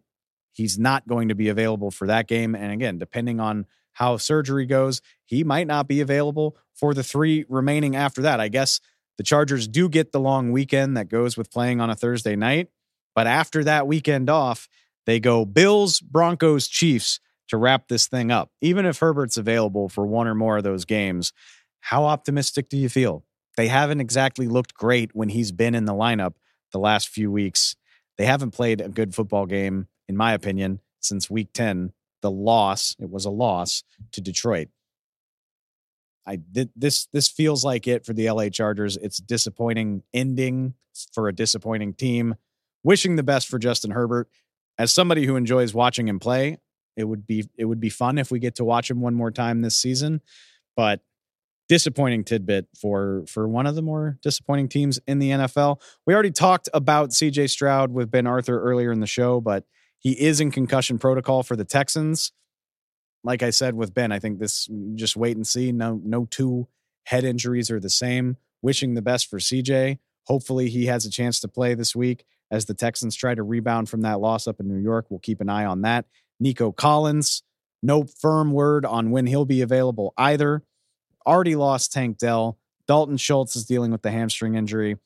He's 0.53 0.79
not 0.79 1.07
going 1.07 1.29
to 1.29 1.35
be 1.35 1.49
available 1.49 1.91
for 1.91 2.07
that 2.07 2.29
game. 2.29 2.55
And 2.55 2.73
again, 2.73 2.99
depending 2.99 3.41
on 3.41 3.67
how 3.97 4.19
surgery 4.19 4.67
goes, 4.67 5.01
he 5.25 5.43
might 5.43 5.67
not 5.67 5.89
be 5.89 6.03
available 6.03 6.55
for 6.75 6.93
the 6.93 7.03
three 7.03 7.47
remaining 7.49 7.97
after 7.97 8.21
that. 8.21 8.41
I 8.41 8.49
guess 8.49 8.79
the 9.17 9.23
Chargers 9.23 9.67
do 9.67 9.89
get 9.89 10.13
the 10.13 10.21
long 10.21 10.53
weekend 10.53 10.99
that 10.99 11.09
goes 11.09 11.39
with 11.39 11.51
playing 11.51 11.81
on 11.81 11.89
a 11.89 11.97
Thursday 11.97 12.37
night. 12.37 12.69
But 13.15 13.27
after 13.27 13.65
that 13.65 13.87
weekend 13.87 14.29
off, 14.29 14.69
they 15.07 15.19
go 15.19 15.47
Bills, 15.47 16.01
Broncos, 16.01 16.69
Chiefs 16.69 17.21
to 17.49 17.57
wrap 17.57 17.89
this 17.89 18.07
thing 18.07 18.31
up. 18.31 18.51
Even 18.61 18.85
if 18.85 18.99
Herbert's 18.99 19.39
available 19.39 19.89
for 19.89 20.07
one 20.07 20.27
or 20.27 20.35
more 20.35 20.59
of 20.59 20.65
those 20.65 20.85
games, 20.85 21.33
how 21.81 22.05
optimistic 22.05 22.69
do 22.69 22.77
you 22.77 22.91
feel? 22.91 23.25
They 23.57 23.69
haven't 23.69 24.03
exactly 24.03 24.47
looked 24.47 24.75
great 24.75 25.15
when 25.15 25.31
he's 25.31 25.53
been 25.53 25.75
in 25.75 25.87
the 25.87 25.95
lineup 25.95 26.35
the 26.73 26.79
last 26.79 27.09
few 27.09 27.33
weeks. 27.33 27.77
They 28.19 28.27
haven't 28.27 28.51
played 28.51 28.83
a 28.83 28.91
good 28.91 29.15
football 29.15 29.47
game, 29.47 29.89
in 30.07 30.19
my 30.19 30.35
opinion, 30.35 30.81
since 31.01 31.31
week 31.31 31.55
10. 31.55 31.93
The 32.23 32.31
loss, 32.31 32.97
it 32.99 33.11
was 33.11 33.25
a 33.25 33.31
loss 33.31 33.83
to 34.13 34.21
Detroit. 34.21 34.69
I 36.27 36.41
this 36.75 37.07
this 37.13 37.29
feels 37.29 37.65
like 37.65 37.87
it 37.87 38.05
for 38.05 38.13
the 38.13 38.29
LA 38.31 38.49
Chargers. 38.49 38.97
It's 38.97 39.19
disappointing 39.19 40.03
ending 40.13 40.75
for 41.13 41.29
a 41.29 41.33
disappointing 41.33 41.95
team. 41.95 42.35
Wishing 42.83 43.17
the 43.17 43.23
best 43.23 43.49
for 43.49 43.59
Justin 43.59 43.93
Herbert. 43.93 44.29
As 44.79 44.93
somebody 44.93 45.25
who 45.25 45.37
enjoys 45.37 45.73
watching 45.73 46.07
him 46.07 46.19
play, 46.19 46.59
it 46.97 47.05
would 47.05 47.27
be 47.27 47.49
it 47.57 47.67
would 47.67 47.81
be 47.81 47.91
fun 47.91 48.19
if 48.19 48.31
we 48.31 48.39
get 48.39 48.57
to 48.57 48.65
watch 48.65 48.91
him 48.91 49.01
one 49.01 49.15
more 49.15 49.31
time 49.31 49.63
this 49.63 49.77
season. 49.77 50.21
But 50.77 51.01
disappointing 51.69 52.25
tidbit 52.25 52.67
for 52.79 53.25
for 53.27 53.49
one 53.49 53.67
of 53.67 53.75
the 53.75 53.83
more 53.83 54.19
disappointing 54.23 54.69
teams 54.69 54.99
in 55.07 55.19
the 55.19 55.31
NFL. 55.31 55.81
We 56.07 56.15
already 56.15 56.31
talked 56.31 56.69
about 56.75 57.11
CJ 57.11 57.51
Stroud 57.51 57.93
with 57.93 58.11
Ben 58.11 58.27
Arthur 58.27 58.61
earlier 58.61 58.93
in 58.93 59.01
the 59.01 59.07
show, 59.07 59.41
but 59.41 59.65
he 60.07 60.13
is 60.13 60.41
in 60.41 60.53
concussion 60.53 61.01
protocol 61.01 61.43
for 61.43 61.57
the 61.57 61.65
Texans. 61.65 62.31
Like 63.25 63.43
I 63.43 63.51
said 63.51 63.75
with 63.75 63.93
Ben, 63.93 64.13
I 64.13 64.21
think 64.21 64.39
this 64.39 64.69
just 64.95 65.17
wait 65.17 65.35
and 65.35 65.45
see. 65.45 65.73
No 65.73 66.01
no 66.05 66.27
two 66.27 66.69
head 67.07 67.25
injuries 67.25 67.73
are 67.73 67.81
the 67.81 67.91
same. 67.91 68.37
Wishing 68.63 68.95
the 68.95 69.03
best 69.03 69.29
for 69.29 69.41
CJ. 69.41 69.99
Hopefully 70.29 70.69
he 70.69 70.87
has 70.87 71.07
a 71.07 71.11
chance 71.11 71.41
to 71.41 71.49
play 71.49 71.75
this 71.75 71.97
week 71.97 72.25
as 72.53 72.67
the 72.67 72.73
Texans 72.73 73.17
try 73.17 73.35
to 73.35 73.43
rebound 73.43 73.89
from 73.89 74.03
that 74.03 74.21
loss 74.21 74.47
up 74.47 74.61
in 74.61 74.69
New 74.69 74.81
York. 74.81 75.07
We'll 75.09 75.19
keep 75.19 75.41
an 75.41 75.49
eye 75.49 75.65
on 75.65 75.83
that. 75.83 76.05
Nico 76.39 76.71
Collins, 76.71 77.43
no 77.83 78.05
firm 78.05 78.53
word 78.53 78.87
on 78.87 79.11
when 79.11 79.27
he'll 79.27 79.45
be 79.45 79.61
available 79.61 80.15
either. 80.17 80.63
Already 81.27 81.57
lost 81.57 81.93
Tank 81.93 82.19
Dell. 82.19 82.59
Dalton 82.87 83.17
Schultz 83.17 83.57
is 83.57 83.65
dealing 83.65 83.91
with 83.91 84.03
the 84.03 84.13
hamstring 84.13 84.55
injury. 84.55 84.99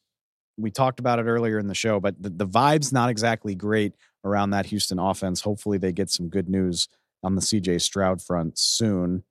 We 0.58 0.70
talked 0.70 1.00
about 1.00 1.18
it 1.18 1.24
earlier 1.24 1.58
in 1.58 1.68
the 1.68 1.74
show, 1.74 2.00
but 2.00 2.22
the, 2.22 2.28
the 2.28 2.46
vibe's 2.46 2.92
not 2.92 3.08
exactly 3.08 3.54
great 3.54 3.94
around 4.24 4.50
that 4.50 4.66
Houston 4.66 4.98
offense. 4.98 5.42
Hopefully, 5.42 5.78
they 5.78 5.92
get 5.92 6.10
some 6.10 6.28
good 6.28 6.48
news 6.48 6.88
on 7.22 7.34
the 7.34 7.40
CJ 7.40 7.80
Stroud 7.80 8.22
front 8.22 8.58
soon. 8.58 9.24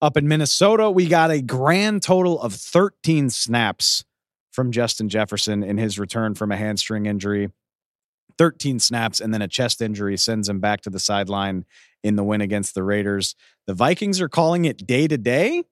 Up 0.00 0.16
in 0.16 0.28
Minnesota, 0.28 0.90
we 0.90 1.06
got 1.06 1.30
a 1.30 1.40
grand 1.40 2.02
total 2.02 2.40
of 2.40 2.52
13 2.52 3.30
snaps 3.30 4.04
from 4.50 4.70
Justin 4.70 5.08
Jefferson 5.08 5.62
in 5.62 5.78
his 5.78 5.98
return 5.98 6.34
from 6.34 6.52
a 6.52 6.56
hamstring 6.56 7.06
injury. 7.06 7.50
13 8.38 8.78
snaps 8.78 9.20
and 9.20 9.32
then 9.32 9.42
a 9.42 9.48
chest 9.48 9.80
injury 9.80 10.16
sends 10.16 10.48
him 10.48 10.60
back 10.60 10.80
to 10.82 10.90
the 10.90 10.98
sideline 10.98 11.64
in 12.02 12.16
the 12.16 12.24
win 12.24 12.40
against 12.40 12.74
the 12.74 12.82
Raiders. 12.82 13.34
The 13.66 13.74
Vikings 13.74 14.20
are 14.20 14.28
calling 14.28 14.64
it 14.64 14.86
day 14.86 15.08
to 15.08 15.16
day. 15.16 15.64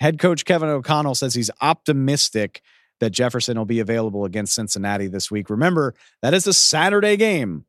Head 0.00 0.18
coach 0.18 0.44
Kevin 0.44 0.68
O'Connell 0.68 1.14
says 1.14 1.34
he's 1.34 1.50
optimistic 1.60 2.62
that 3.00 3.10
Jefferson 3.10 3.56
will 3.56 3.64
be 3.64 3.80
available 3.80 4.24
against 4.24 4.54
Cincinnati 4.54 5.06
this 5.06 5.30
week. 5.30 5.50
Remember, 5.50 5.94
that 6.22 6.34
is 6.34 6.46
a 6.46 6.52
Saturday 6.52 7.16
game. 7.16 7.64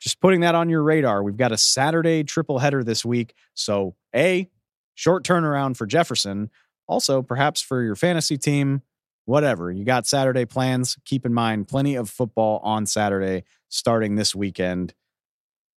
Just 0.00 0.20
putting 0.20 0.40
that 0.40 0.54
on 0.54 0.68
your 0.68 0.82
radar. 0.82 1.22
We've 1.22 1.36
got 1.36 1.52
a 1.52 1.56
Saturday 1.56 2.22
triple 2.24 2.58
header 2.58 2.84
this 2.84 3.04
week. 3.04 3.34
So, 3.54 3.94
A, 4.14 4.50
short 4.94 5.24
turnaround 5.24 5.76
for 5.76 5.86
Jefferson. 5.86 6.50
Also, 6.86 7.22
perhaps 7.22 7.60
for 7.60 7.82
your 7.82 7.96
fantasy 7.96 8.36
team, 8.36 8.82
whatever. 9.24 9.70
You 9.70 9.84
got 9.84 10.06
Saturday 10.06 10.44
plans. 10.44 10.96
Keep 11.04 11.26
in 11.26 11.34
mind, 11.34 11.68
plenty 11.68 11.94
of 11.94 12.10
football 12.10 12.60
on 12.62 12.86
Saturday 12.86 13.44
starting 13.68 14.16
this 14.16 14.34
weekend. 14.34 14.94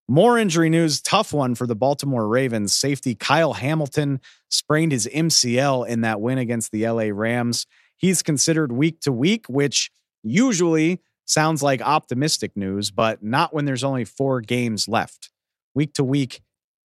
More 0.07 0.39
injury 0.39 0.69
news, 0.69 1.01
tough 1.01 1.33
one 1.33 1.53
for 1.53 1.67
the 1.67 1.75
Baltimore 1.75 2.27
Ravens. 2.27 2.73
Safety 2.73 3.13
Kyle 3.13 3.53
Hamilton 3.53 4.19
sprained 4.49 4.91
his 4.91 5.07
MCL 5.07 5.87
in 5.87 6.01
that 6.01 6.19
win 6.19 6.39
against 6.39 6.71
the 6.71 6.87
LA 6.87 7.09
Rams. 7.13 7.67
He's 7.99 8.23
considered 8.23 8.71
week 8.71 9.01
to 9.01 9.11
week, 9.11 9.45
which 9.47 9.91
usually 10.23 11.01
sounds 11.25 11.61
like 11.61 11.81
optimistic 11.81 12.55
news, 12.55 12.91
but 12.91 13.21
not 13.21 13.53
when 13.53 13.65
there's 13.65 13.83
only 13.83 14.05
four 14.05 14.39
games 14.41 14.87
left. 14.87 15.29
Week 15.75 15.93
to 15.95 16.03
week 16.03 16.41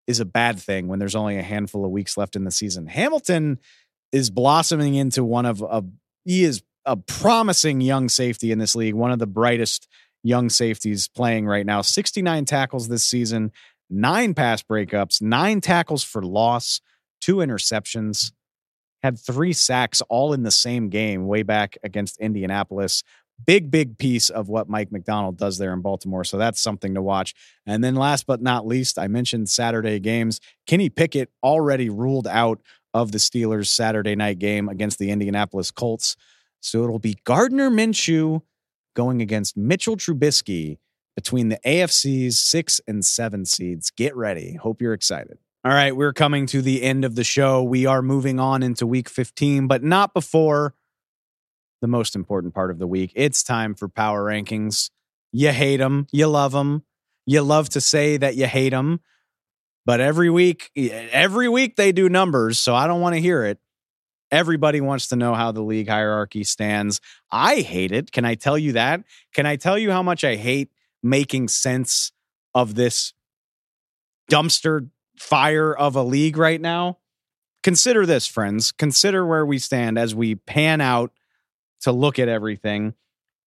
is 0.08 0.18
a 0.20 0.24
bad 0.24 0.58
thing 0.58 0.88
when 0.88 0.98
there's 0.98 1.14
only 1.14 1.38
a 1.38 1.42
handful 1.42 1.84
of 1.84 1.92
weeks 1.92 2.16
left 2.16 2.34
in 2.34 2.44
the 2.44 2.50
season. 2.50 2.88
Hamilton 2.88 3.58
is 4.12 4.28
blossoming 4.28 4.96
into 4.96 5.24
one 5.24 5.46
of 5.46 5.62
a 5.62 5.84
he 6.24 6.44
is 6.44 6.62
a 6.84 6.96
promising 6.96 7.80
young 7.80 8.08
safety 8.08 8.50
in 8.50 8.58
this 8.58 8.74
league, 8.74 8.94
one 8.94 9.12
of 9.12 9.18
the 9.18 9.26
brightest 9.26 9.88
young 10.22 10.48
safeties 10.48 11.06
playing 11.06 11.46
right 11.46 11.64
now. 11.64 11.80
69 11.80 12.44
tackles 12.44 12.88
this 12.88 13.04
season, 13.04 13.52
nine 13.88 14.34
pass 14.34 14.62
breakups, 14.62 15.22
nine 15.22 15.60
tackles 15.60 16.02
for 16.02 16.22
loss, 16.22 16.80
two 17.20 17.36
interceptions, 17.36 18.32
had 19.04 19.20
three 19.20 19.52
sacks 19.52 20.00
all 20.08 20.32
in 20.32 20.44
the 20.44 20.50
same 20.50 20.88
game 20.88 21.26
way 21.26 21.42
back 21.42 21.76
against 21.82 22.18
Indianapolis. 22.20 23.02
Big, 23.46 23.70
big 23.70 23.98
piece 23.98 24.30
of 24.30 24.48
what 24.48 24.66
Mike 24.66 24.90
Macdonald 24.90 25.36
does 25.36 25.58
there 25.58 25.74
in 25.74 25.82
Baltimore. 25.82 26.24
So 26.24 26.38
that's 26.38 26.58
something 26.58 26.94
to 26.94 27.02
watch. 27.02 27.34
And 27.66 27.84
then 27.84 27.96
last 27.96 28.26
but 28.26 28.40
not 28.40 28.66
least, 28.66 28.98
I 28.98 29.08
mentioned 29.08 29.50
Saturday 29.50 30.00
games. 30.00 30.40
Kenny 30.66 30.88
Pickett 30.88 31.28
already 31.42 31.90
ruled 31.90 32.26
out 32.26 32.62
of 32.94 33.12
the 33.12 33.18
Steelers' 33.18 33.66
Saturday 33.66 34.16
night 34.16 34.38
game 34.38 34.70
against 34.70 34.98
the 34.98 35.10
Indianapolis 35.10 35.70
Colts. 35.70 36.16
So 36.60 36.82
it'll 36.82 36.98
be 36.98 37.18
Gardner 37.24 37.68
Minshew 37.68 38.40
going 38.96 39.20
against 39.20 39.54
Mitchell 39.54 39.96
Trubisky 39.96 40.78
between 41.14 41.50
the 41.50 41.58
AFC's 41.66 42.38
six 42.38 42.80
and 42.88 43.04
seven 43.04 43.44
seeds. 43.44 43.90
Get 43.90 44.16
ready. 44.16 44.54
Hope 44.54 44.80
you're 44.80 44.94
excited. 44.94 45.36
All 45.66 45.72
right, 45.72 45.96
we're 45.96 46.12
coming 46.12 46.44
to 46.48 46.60
the 46.60 46.82
end 46.82 47.06
of 47.06 47.14
the 47.14 47.24
show. 47.24 47.62
We 47.62 47.86
are 47.86 48.02
moving 48.02 48.38
on 48.38 48.62
into 48.62 48.86
week 48.86 49.08
15, 49.08 49.66
but 49.66 49.82
not 49.82 50.12
before 50.12 50.74
the 51.80 51.88
most 51.88 52.14
important 52.14 52.52
part 52.52 52.70
of 52.70 52.78
the 52.78 52.86
week. 52.86 53.12
It's 53.14 53.42
time 53.42 53.74
for 53.74 53.88
power 53.88 54.24
rankings. 54.24 54.90
You 55.32 55.52
hate 55.52 55.78
them, 55.78 56.06
you 56.12 56.26
love 56.26 56.52
them. 56.52 56.84
You 57.24 57.40
love 57.40 57.70
to 57.70 57.80
say 57.80 58.18
that 58.18 58.36
you 58.36 58.46
hate 58.46 58.70
them, 58.70 59.00
but 59.86 60.00
every 60.00 60.28
week, 60.28 60.70
every 60.76 61.48
week 61.48 61.76
they 61.76 61.92
do 61.92 62.10
numbers, 62.10 62.58
so 62.58 62.74
I 62.74 62.86
don't 62.86 63.00
want 63.00 63.14
to 63.14 63.20
hear 63.22 63.46
it. 63.46 63.58
Everybody 64.30 64.82
wants 64.82 65.08
to 65.08 65.16
know 65.16 65.32
how 65.32 65.50
the 65.50 65.62
league 65.62 65.88
hierarchy 65.88 66.44
stands. 66.44 67.00
I 67.30 67.60
hate 67.60 67.92
it. 67.92 68.12
Can 68.12 68.26
I 68.26 68.34
tell 68.34 68.58
you 68.58 68.72
that? 68.72 69.02
Can 69.32 69.46
I 69.46 69.56
tell 69.56 69.78
you 69.78 69.90
how 69.90 70.02
much 70.02 70.24
I 70.24 70.36
hate 70.36 70.68
making 71.02 71.48
sense 71.48 72.12
of 72.54 72.74
this 72.74 73.14
dumpster 74.30 74.90
fire 75.16 75.74
of 75.74 75.96
a 75.96 76.02
league 76.02 76.36
right 76.36 76.60
now? 76.60 76.98
Consider 77.62 78.04
this, 78.04 78.26
friends. 78.26 78.72
Consider 78.72 79.26
where 79.26 79.46
we 79.46 79.58
stand 79.58 79.98
as 79.98 80.14
we 80.14 80.34
pan 80.34 80.80
out 80.80 81.12
to 81.80 81.92
look 81.92 82.18
at 82.18 82.28
everything. 82.28 82.94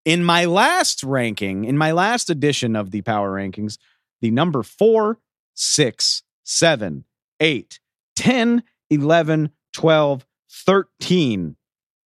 In 0.06 0.24
my 0.24 0.46
last 0.46 1.04
ranking, 1.04 1.66
in 1.66 1.78
my 1.78 1.92
last 1.92 2.30
edition 2.30 2.76
of 2.76 2.92
the 2.92 3.02
power 3.02 3.32
rankings, 3.32 3.78
the 4.22 4.32
number 4.32 4.64
four, 4.64 5.20
six, 5.54 6.24
seven, 6.44 7.06
eight, 7.40 7.80
10, 8.16 8.64
11, 8.90 9.50
12, 9.74 10.26
13 10.50 11.56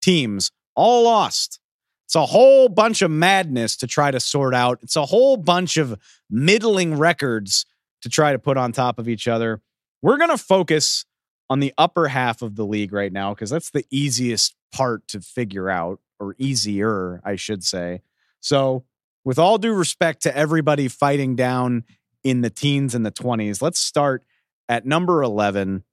teams 0.02 0.52
all 0.76 1.04
lost. 1.04 1.60
It's 2.06 2.16
a 2.16 2.26
whole 2.26 2.70
bunch 2.70 3.02
of 3.04 3.12
madness 3.12 3.78
to 3.78 3.88
try 3.88 4.10
to 4.10 4.20
sort 4.20 4.56
out. 4.56 4.80
It's 4.82 4.96
a 4.96 5.06
whole 5.06 5.38
bunch 5.38 5.78
of 5.78 6.00
middling 6.30 6.98
records 6.98 7.66
to 8.02 8.10
try 8.10 8.32
to 8.32 8.40
put 8.40 8.58
on 8.58 8.72
top 8.72 9.00
of 9.00 9.08
each 9.08 9.28
other. 9.28 9.62
We're 10.02 10.18
going 10.18 10.30
to 10.30 10.38
focus 10.38 11.06
on 11.50 11.60
the 11.60 11.74
upper 11.78 12.08
half 12.08 12.42
of 12.42 12.56
the 12.56 12.66
league 12.66 12.94
right 12.94 13.12
now 13.12 13.34
because 13.34 13.50
that's 13.50 13.72
the 13.72 13.86
easiest 13.90 14.56
part 14.72 15.08
to 15.10 15.20
figure 15.20 15.70
out, 15.70 16.00
or 16.20 16.36
easier, 16.38 17.22
I 17.24 17.36
should 17.36 17.64
say. 17.64 18.02
So, 18.40 18.86
with 19.26 19.38
all 19.38 19.58
due 19.58 19.74
respect 19.74 20.24
to 20.24 20.36
everybody 20.36 20.88
fighting 20.88 21.36
down 21.36 21.84
in 22.24 22.42
the 22.42 22.50
teens 22.50 22.96
and 22.96 23.06
the 23.06 23.12
20s, 23.12 23.62
let's 23.62 23.80
start 23.80 24.24
at 24.70 24.86
number 24.86 25.22
11 25.22 25.84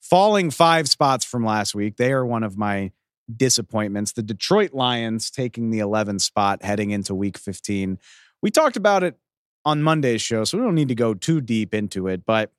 falling 0.00 0.50
five 0.50 0.88
spots 0.88 1.24
from 1.24 1.44
last 1.44 1.74
week. 1.74 1.96
They 1.96 2.12
are 2.12 2.24
one 2.24 2.42
of 2.42 2.58
my 2.58 2.92
disappointments. 3.34 4.12
The 4.12 4.22
Detroit 4.22 4.72
Lions 4.72 5.30
taking 5.30 5.70
the 5.70 5.78
11th 5.78 6.22
spot 6.22 6.62
heading 6.62 6.90
into 6.90 7.14
week 7.14 7.38
15. 7.38 7.98
We 8.42 8.50
talked 8.50 8.76
about 8.76 9.02
it 9.02 9.16
on 9.64 9.82
Monday's 9.82 10.22
show, 10.22 10.44
so 10.44 10.58
we 10.58 10.64
don't 10.64 10.74
need 10.74 10.88
to 10.88 10.94
go 10.94 11.14
too 11.14 11.40
deep 11.40 11.74
into 11.74 12.06
it, 12.08 12.24
but 12.24 12.50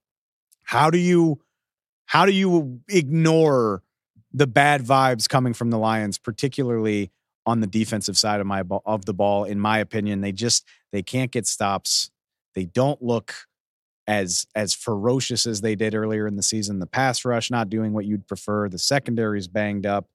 how 0.63 0.89
do 0.89 0.97
you 0.97 1.41
how 2.05 2.25
do 2.25 2.31
you 2.31 2.81
ignore 2.89 3.83
the 4.33 4.47
bad 4.47 4.81
vibes 4.81 5.27
coming 5.27 5.53
from 5.53 5.69
the 5.69 5.77
Lions, 5.77 6.17
particularly 6.17 7.11
on 7.45 7.59
the 7.59 7.67
defensive 7.67 8.17
side 8.17 8.39
of 8.39 8.47
my 8.47 8.63
of 8.85 9.05
the 9.05 9.13
ball 9.13 9.43
in 9.43 9.59
my 9.59 9.79
opinion, 9.79 10.21
they 10.21 10.31
just 10.31 10.65
they 10.91 11.01
can't 11.01 11.31
get 11.31 11.47
stops. 11.47 12.11
They 12.53 12.65
don't 12.65 13.01
look 13.01 13.33
as 14.07 14.45
as 14.55 14.73
ferocious 14.73 15.45
as 15.45 15.61
they 15.61 15.75
did 15.75 15.95
earlier 15.95 16.27
in 16.27 16.35
the 16.35 16.43
season. 16.43 16.79
The 16.79 16.87
pass 16.87 17.25
rush 17.25 17.49
not 17.49 17.69
doing 17.69 17.93
what 17.93 18.05
you'd 18.05 18.27
prefer. 18.27 18.69
The 18.69 18.77
secondary's 18.77 19.47
banged 19.47 19.85
up. 19.85 20.07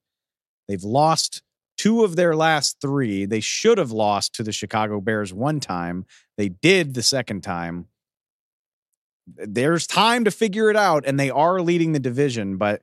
They've 0.68 0.82
lost 0.82 1.42
two 1.76 2.04
of 2.04 2.16
their 2.16 2.34
last 2.34 2.80
three. 2.80 3.26
They 3.26 3.40
should 3.40 3.78
have 3.78 3.92
lost 3.92 4.34
to 4.34 4.42
the 4.42 4.52
Chicago 4.52 5.00
Bears 5.00 5.32
one 5.32 5.60
time. 5.60 6.04
They 6.36 6.48
did 6.48 6.94
the 6.94 7.02
second 7.02 7.42
time. 7.42 7.86
There's 9.26 9.86
time 9.86 10.24
to 10.24 10.30
figure 10.30 10.70
it 10.70 10.76
out, 10.76 11.04
and 11.06 11.18
they 11.18 11.30
are 11.30 11.60
leading 11.60 11.92
the 11.92 11.98
division, 11.98 12.56
but 12.56 12.82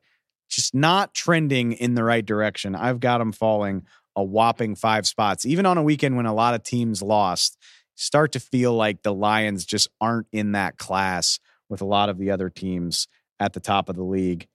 just 0.49 0.75
not 0.75 1.13
trending 1.13 1.73
in 1.73 1.95
the 1.95 2.03
right 2.03 2.25
direction. 2.25 2.75
I've 2.75 2.99
got 2.99 3.19
them 3.19 3.31
falling 3.31 3.85
a 4.15 4.23
whopping 4.23 4.75
five 4.75 5.07
spots, 5.07 5.45
even 5.45 5.65
on 5.65 5.77
a 5.77 5.83
weekend 5.83 6.17
when 6.17 6.25
a 6.25 6.33
lot 6.33 6.53
of 6.53 6.63
teams 6.63 7.01
lost 7.01 7.57
start 7.95 8.31
to 8.33 8.39
feel 8.39 8.73
like 8.73 9.03
the 9.03 9.13
Lions 9.13 9.65
just 9.65 9.87
aren't 10.01 10.27
in 10.31 10.51
that 10.53 10.77
class 10.77 11.39
with 11.69 11.81
a 11.81 11.85
lot 11.85 12.09
of 12.09 12.17
the 12.17 12.31
other 12.31 12.49
teams 12.49 13.07
at 13.39 13.53
the 13.53 13.59
top 13.59 13.89
of 13.89 13.95
the 13.95 14.03
league. 14.03 14.47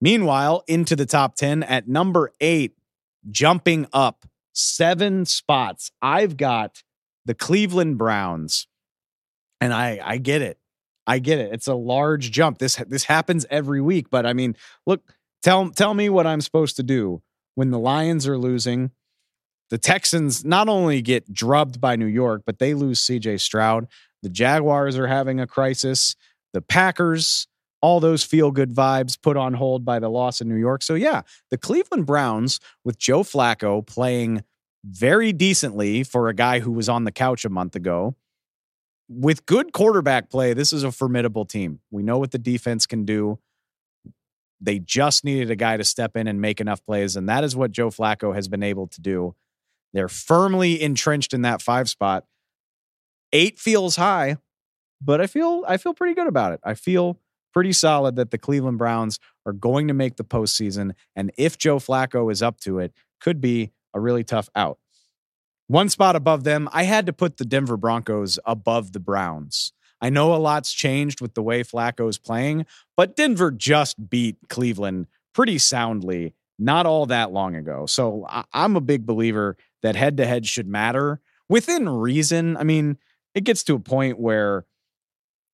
Meanwhile, 0.00 0.62
into 0.66 0.96
the 0.96 1.06
top 1.06 1.36
10 1.36 1.62
at 1.62 1.88
number 1.88 2.32
eight, 2.40 2.76
jumping 3.30 3.86
up 3.92 4.26
seven 4.52 5.24
spots, 5.24 5.90
I've 6.00 6.36
got 6.36 6.82
the 7.24 7.34
Cleveland 7.34 7.98
Browns. 7.98 8.66
And 9.60 9.72
I, 9.72 10.00
I 10.02 10.18
get 10.18 10.42
it. 10.42 10.58
I 11.06 11.18
get 11.18 11.38
it. 11.38 11.52
It's 11.52 11.66
a 11.66 11.74
large 11.74 12.30
jump. 12.30 12.58
This 12.58 12.76
this 12.88 13.04
happens 13.04 13.46
every 13.48 13.80
week, 13.80 14.10
but 14.10 14.26
I 14.26 14.32
mean, 14.32 14.56
look, 14.86 15.14
tell 15.42 15.70
tell 15.70 15.94
me 15.94 16.08
what 16.08 16.26
I'm 16.26 16.40
supposed 16.40 16.76
to 16.76 16.82
do 16.82 17.22
when 17.54 17.70
the 17.70 17.78
Lions 17.78 18.26
are 18.26 18.36
losing 18.36 18.90
the 19.70 19.78
Texans 19.78 20.44
not 20.44 20.68
only 20.68 21.02
get 21.02 21.32
drubbed 21.32 21.80
by 21.80 21.96
New 21.96 22.06
York, 22.06 22.42
but 22.46 22.58
they 22.58 22.74
lose 22.74 23.00
CJ 23.00 23.40
Stroud. 23.40 23.88
The 24.22 24.28
Jaguars 24.28 24.96
are 24.96 25.08
having 25.08 25.40
a 25.40 25.46
crisis. 25.46 26.14
The 26.52 26.62
Packers, 26.62 27.48
all 27.86 28.00
those 28.00 28.24
feel 28.24 28.50
good 28.50 28.74
vibes 28.74 29.16
put 29.20 29.36
on 29.36 29.54
hold 29.54 29.84
by 29.84 30.00
the 30.00 30.08
loss 30.08 30.40
in 30.40 30.48
New 30.48 30.56
York. 30.56 30.82
So, 30.82 30.94
yeah, 30.94 31.22
the 31.52 31.56
Cleveland 31.56 32.04
Browns 32.04 32.58
with 32.84 32.98
Joe 32.98 33.22
Flacco 33.22 33.86
playing 33.86 34.42
very 34.84 35.32
decently 35.32 36.02
for 36.02 36.28
a 36.28 36.34
guy 36.34 36.58
who 36.58 36.72
was 36.72 36.88
on 36.88 37.04
the 37.04 37.12
couch 37.12 37.44
a 37.44 37.48
month 37.48 37.76
ago. 37.76 38.16
With 39.08 39.46
good 39.46 39.72
quarterback 39.72 40.30
play, 40.30 40.52
this 40.52 40.72
is 40.72 40.82
a 40.82 40.90
formidable 40.90 41.44
team. 41.44 41.78
We 41.92 42.02
know 42.02 42.18
what 42.18 42.32
the 42.32 42.38
defense 42.38 42.86
can 42.86 43.04
do. 43.04 43.38
They 44.60 44.80
just 44.80 45.24
needed 45.24 45.48
a 45.52 45.56
guy 45.56 45.76
to 45.76 45.84
step 45.84 46.16
in 46.16 46.26
and 46.26 46.40
make 46.40 46.60
enough 46.60 46.84
plays. 46.84 47.14
And 47.14 47.28
that 47.28 47.44
is 47.44 47.54
what 47.54 47.70
Joe 47.70 47.90
Flacco 47.90 48.34
has 48.34 48.48
been 48.48 48.64
able 48.64 48.88
to 48.88 49.00
do. 49.00 49.36
They're 49.92 50.08
firmly 50.08 50.82
entrenched 50.82 51.32
in 51.34 51.42
that 51.42 51.62
five 51.62 51.88
spot. 51.88 52.24
Eight 53.32 53.60
feels 53.60 53.94
high. 53.96 54.38
but 55.00 55.20
I 55.20 55.26
feel 55.28 55.64
I 55.68 55.76
feel 55.76 55.94
pretty 55.94 56.14
good 56.14 56.26
about 56.26 56.52
it. 56.52 56.60
I 56.64 56.74
feel 56.74 57.18
pretty 57.56 57.72
solid 57.72 58.16
that 58.16 58.30
the 58.30 58.36
Cleveland 58.36 58.76
Browns 58.76 59.18
are 59.46 59.52
going 59.54 59.88
to 59.88 59.94
make 59.94 60.16
the 60.16 60.24
postseason, 60.24 60.92
and 61.14 61.32
if 61.38 61.56
Joe 61.56 61.78
Flacco 61.78 62.30
is 62.30 62.42
up 62.42 62.60
to 62.60 62.80
it, 62.80 62.92
could 63.18 63.40
be 63.40 63.70
a 63.94 63.98
really 63.98 64.22
tough 64.22 64.50
out. 64.54 64.76
One 65.66 65.88
spot 65.88 66.16
above 66.16 66.44
them, 66.44 66.68
I 66.70 66.82
had 66.82 67.06
to 67.06 67.14
put 67.14 67.38
the 67.38 67.46
Denver 67.46 67.78
Broncos 67.78 68.38
above 68.44 68.92
the 68.92 69.00
Browns. 69.00 69.72
I 70.02 70.10
know 70.10 70.34
a 70.34 70.36
lot's 70.36 70.70
changed 70.70 71.22
with 71.22 71.32
the 71.32 71.42
way 71.42 71.62
Flacco's 71.62 72.18
playing, 72.18 72.66
but 72.94 73.16
Denver 73.16 73.50
just 73.50 74.10
beat 74.10 74.36
Cleveland 74.50 75.06
pretty 75.32 75.56
soundly 75.56 76.34
not 76.58 76.84
all 76.84 77.06
that 77.06 77.32
long 77.32 77.54
ago. 77.54 77.86
So 77.86 78.26
I'm 78.52 78.76
a 78.76 78.82
big 78.82 79.06
believer 79.06 79.56
that 79.82 79.96
head 79.96 80.18
to 80.18 80.26
head 80.26 80.44
should 80.44 80.68
matter 80.68 81.22
within 81.48 81.88
reason. 81.88 82.58
I 82.58 82.64
mean, 82.64 82.98
it 83.34 83.44
gets 83.44 83.64
to 83.64 83.76
a 83.76 83.80
point 83.80 84.20
where 84.20 84.66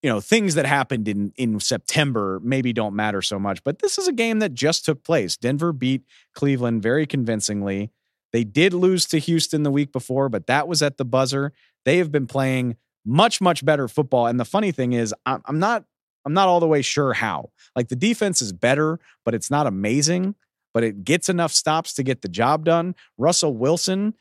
you 0.02 0.10
know 0.10 0.20
things 0.20 0.54
that 0.56 0.66
happened 0.66 1.08
in 1.08 1.32
in 1.36 1.60
September 1.60 2.40
maybe 2.42 2.72
don't 2.72 2.94
matter 2.94 3.22
so 3.22 3.38
much, 3.38 3.62
but 3.64 3.78
this 3.78 3.98
is 3.98 4.08
a 4.08 4.12
game 4.12 4.40
that 4.40 4.52
just 4.52 4.84
took 4.84 5.04
place. 5.04 5.36
Denver 5.36 5.72
beat 5.72 6.02
Cleveland 6.34 6.82
very 6.82 7.06
convincingly. 7.06 7.90
They 8.32 8.44
did 8.44 8.72
lose 8.72 9.06
to 9.06 9.18
Houston 9.18 9.62
the 9.62 9.70
week 9.70 9.92
before, 9.92 10.28
but 10.28 10.46
that 10.46 10.66
was 10.66 10.82
at 10.82 10.96
the 10.96 11.04
buzzer. 11.04 11.52
They 11.84 11.98
have 11.98 12.10
been 12.10 12.26
playing 12.26 12.76
much 13.04 13.40
much 13.40 13.64
better 13.64 13.88
football, 13.88 14.26
and 14.26 14.40
the 14.40 14.44
funny 14.44 14.72
thing 14.72 14.92
is, 14.92 15.14
I'm, 15.24 15.58
not 15.58 15.84
I'm 16.24 16.34
not 16.34 16.48
all 16.48 16.60
the 16.60 16.68
way 16.68 16.82
sure 16.82 17.12
how. 17.12 17.50
Like 17.76 17.88
the 17.88 17.96
defense 17.96 18.42
is 18.42 18.52
better, 18.52 18.98
but 19.24 19.34
it's 19.34 19.50
not 19.50 19.66
amazing. 19.66 20.34
But 20.74 20.84
it 20.84 21.04
gets 21.04 21.28
enough 21.28 21.52
stops 21.52 21.92
to 21.94 22.02
get 22.02 22.22
the 22.22 22.28
job 22.28 22.64
done. 22.64 22.94
Russell 23.18 23.54
Wilson, 23.54 24.14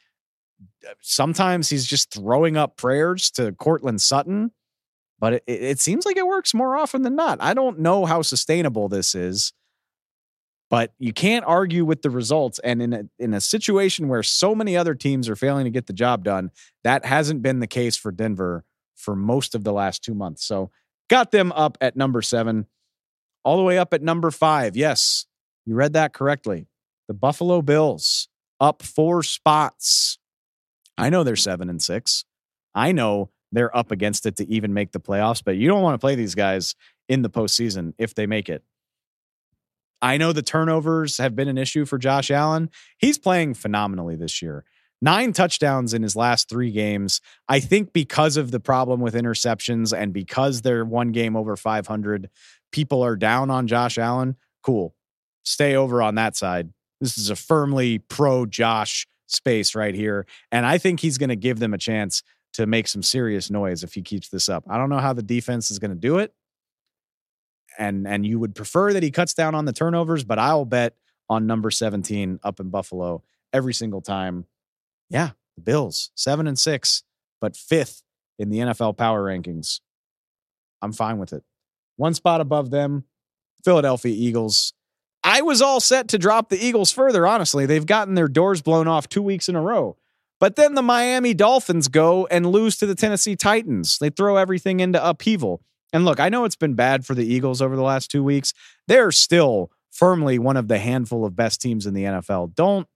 sometimes 0.99 1.69
he's 1.69 1.85
just 1.85 2.13
throwing 2.13 2.57
up 2.57 2.75
prayers 2.75 3.31
to 3.31 3.53
Courtland 3.53 4.01
Sutton 4.01 4.51
but 5.21 5.33
it, 5.33 5.43
it 5.45 5.79
seems 5.79 6.05
like 6.05 6.17
it 6.17 6.25
works 6.27 6.53
more 6.53 6.75
often 6.75 7.03
than 7.03 7.15
not. 7.15 7.37
I 7.39 7.53
don't 7.53 7.79
know 7.79 8.05
how 8.05 8.23
sustainable 8.23 8.89
this 8.89 9.15
is, 9.15 9.53
but 10.69 10.93
you 10.97 11.13
can't 11.13 11.45
argue 11.45 11.85
with 11.85 12.01
the 12.01 12.09
results. 12.09 12.59
And 12.59 12.81
in 12.81 12.91
a, 12.91 13.03
in 13.19 13.33
a 13.33 13.39
situation 13.39 14.07
where 14.07 14.23
so 14.23 14.55
many 14.55 14.75
other 14.75 14.95
teams 14.95 15.29
are 15.29 15.35
failing 15.35 15.65
to 15.65 15.69
get 15.69 15.85
the 15.85 15.93
job 15.93 16.23
done, 16.23 16.49
that 16.83 17.05
hasn't 17.05 17.43
been 17.43 17.59
the 17.59 17.67
case 17.67 17.95
for 17.95 18.11
Denver 18.11 18.65
for 18.95 19.15
most 19.15 19.53
of 19.53 19.63
the 19.63 19.71
last 19.71 20.03
two 20.03 20.15
months. 20.15 20.43
So 20.43 20.71
got 21.07 21.31
them 21.31 21.51
up 21.51 21.77
at 21.79 21.95
number 21.95 22.23
seven, 22.23 22.65
all 23.43 23.57
the 23.57 23.63
way 23.63 23.77
up 23.77 23.93
at 23.93 24.01
number 24.01 24.31
five. 24.31 24.75
Yes, 24.75 25.27
you 25.65 25.75
read 25.75 25.93
that 25.93 26.13
correctly. 26.13 26.65
The 27.07 27.13
Buffalo 27.13 27.61
Bills 27.61 28.27
up 28.59 28.81
four 28.81 29.21
spots. 29.21 30.17
I 30.97 31.09
know 31.09 31.23
they're 31.23 31.35
seven 31.35 31.69
and 31.69 31.81
six. 31.81 32.25
I 32.73 32.91
know 32.91 33.29
they're 33.51 33.75
up 33.75 33.91
against 33.91 34.25
it 34.25 34.35
to 34.37 34.49
even 34.49 34.73
make 34.73 34.91
the 34.91 34.99
playoffs. 34.99 35.43
But 35.43 35.57
you 35.57 35.67
don't 35.67 35.81
want 35.81 35.95
to 35.95 36.03
play 36.03 36.15
these 36.15 36.35
guys 36.35 36.75
in 37.09 37.21
the 37.21 37.29
postseason 37.29 37.93
if 37.97 38.15
they 38.15 38.25
make 38.25 38.49
it. 38.49 38.63
I 40.01 40.17
know 40.17 40.33
the 40.33 40.41
turnovers 40.41 41.17
have 41.17 41.35
been 41.35 41.47
an 41.47 41.57
issue 41.57 41.85
for 41.85 41.97
Josh 41.97 42.31
Allen. 42.31 42.69
He's 42.97 43.19
playing 43.19 43.53
phenomenally 43.53 44.15
this 44.15 44.41
year. 44.41 44.65
Nine 45.03 45.33
touchdowns 45.33 45.93
in 45.93 46.03
his 46.03 46.15
last 46.15 46.47
three 46.47 46.71
games. 46.71 47.21
I 47.47 47.59
think 47.59 47.91
because 47.91 48.37
of 48.37 48.51
the 48.51 48.59
problem 48.59 48.99
with 48.99 49.15
interceptions 49.15 49.97
and 49.97 50.13
because 50.13 50.61
they're 50.61 50.85
one 50.85 51.11
game 51.11 51.35
over 51.35 51.55
500, 51.55 52.29
people 52.71 53.03
are 53.03 53.15
down 53.15 53.49
on 53.49 53.67
Josh 53.67 53.97
Allen. 53.97 54.35
Cool. 54.63 54.95
Stay 55.43 55.75
over 55.75 56.01
on 56.01 56.15
that 56.15 56.35
side. 56.35 56.69
This 56.99 57.17
is 57.17 57.31
a 57.31 57.35
firmly 57.35 57.97
pro 57.97 58.45
Josh 58.45 59.07
space 59.25 59.73
right 59.73 59.95
here. 59.95 60.27
And 60.51 60.65
I 60.65 60.77
think 60.77 60.99
he's 60.99 61.17
going 61.17 61.29
to 61.29 61.35
give 61.35 61.59
them 61.59 61.73
a 61.73 61.79
chance 61.79 62.21
to 62.53 62.65
make 62.65 62.87
some 62.87 63.03
serious 63.03 63.49
noise 63.49 63.83
if 63.83 63.93
he 63.93 64.01
keeps 64.01 64.29
this 64.29 64.49
up. 64.49 64.63
I 64.69 64.77
don't 64.77 64.89
know 64.89 64.99
how 64.99 65.13
the 65.13 65.23
defense 65.23 65.71
is 65.71 65.79
going 65.79 65.91
to 65.91 65.97
do 65.97 66.17
it. 66.17 66.33
And 67.79 68.05
and 68.05 68.25
you 68.25 68.37
would 68.39 68.53
prefer 68.53 68.91
that 68.91 69.03
he 69.03 69.11
cuts 69.11 69.33
down 69.33 69.55
on 69.55 69.65
the 69.65 69.71
turnovers, 69.73 70.23
but 70.23 70.37
I'll 70.37 70.65
bet 70.65 70.95
on 71.29 71.47
number 71.47 71.71
17 71.71 72.39
up 72.43 72.59
in 72.59 72.69
Buffalo 72.69 73.23
every 73.53 73.73
single 73.73 74.01
time. 74.01 74.45
Yeah, 75.09 75.31
the 75.55 75.61
Bills, 75.61 76.11
7 76.15 76.47
and 76.47 76.59
6, 76.59 77.03
but 77.39 77.53
5th 77.53 78.03
in 78.37 78.49
the 78.49 78.59
NFL 78.59 78.97
power 78.97 79.23
rankings. 79.23 79.79
I'm 80.81 80.91
fine 80.91 81.17
with 81.17 81.31
it. 81.31 81.43
One 81.95 82.13
spot 82.13 82.41
above 82.41 82.71
them, 82.71 83.05
Philadelphia 83.63 84.13
Eagles. 84.13 84.73
I 85.23 85.41
was 85.41 85.61
all 85.61 85.79
set 85.79 86.07
to 86.09 86.17
drop 86.17 86.49
the 86.49 86.63
Eagles 86.63 86.91
further, 86.91 87.27
honestly. 87.27 87.65
They've 87.65 87.85
gotten 87.85 88.15
their 88.15 88.27
doors 88.27 88.61
blown 88.61 88.87
off 88.87 89.07
2 89.07 89.21
weeks 89.21 89.47
in 89.47 89.55
a 89.55 89.61
row. 89.61 89.95
But 90.41 90.55
then 90.55 90.73
the 90.73 90.81
Miami 90.81 91.35
Dolphins 91.35 91.87
go 91.87 92.25
and 92.31 92.47
lose 92.47 92.75
to 92.77 92.87
the 92.87 92.95
Tennessee 92.95 93.35
Titans. 93.35 93.99
They 93.99 94.09
throw 94.09 94.37
everything 94.37 94.79
into 94.79 95.07
upheaval. 95.07 95.61
And 95.93 96.03
look, 96.03 96.19
I 96.19 96.29
know 96.29 96.45
it's 96.45 96.55
been 96.55 96.73
bad 96.73 97.05
for 97.05 97.13
the 97.13 97.23
Eagles 97.23 97.61
over 97.61 97.75
the 97.75 97.83
last 97.83 98.09
two 98.09 98.23
weeks. 98.23 98.51
They're 98.87 99.11
still 99.11 99.69
firmly 99.91 100.39
one 100.39 100.57
of 100.57 100.67
the 100.67 100.79
handful 100.79 101.25
of 101.25 101.35
best 101.35 101.61
teams 101.61 101.85
in 101.85 101.93
the 101.93 102.05
NFL. 102.05 102.55
Don't 102.55 102.87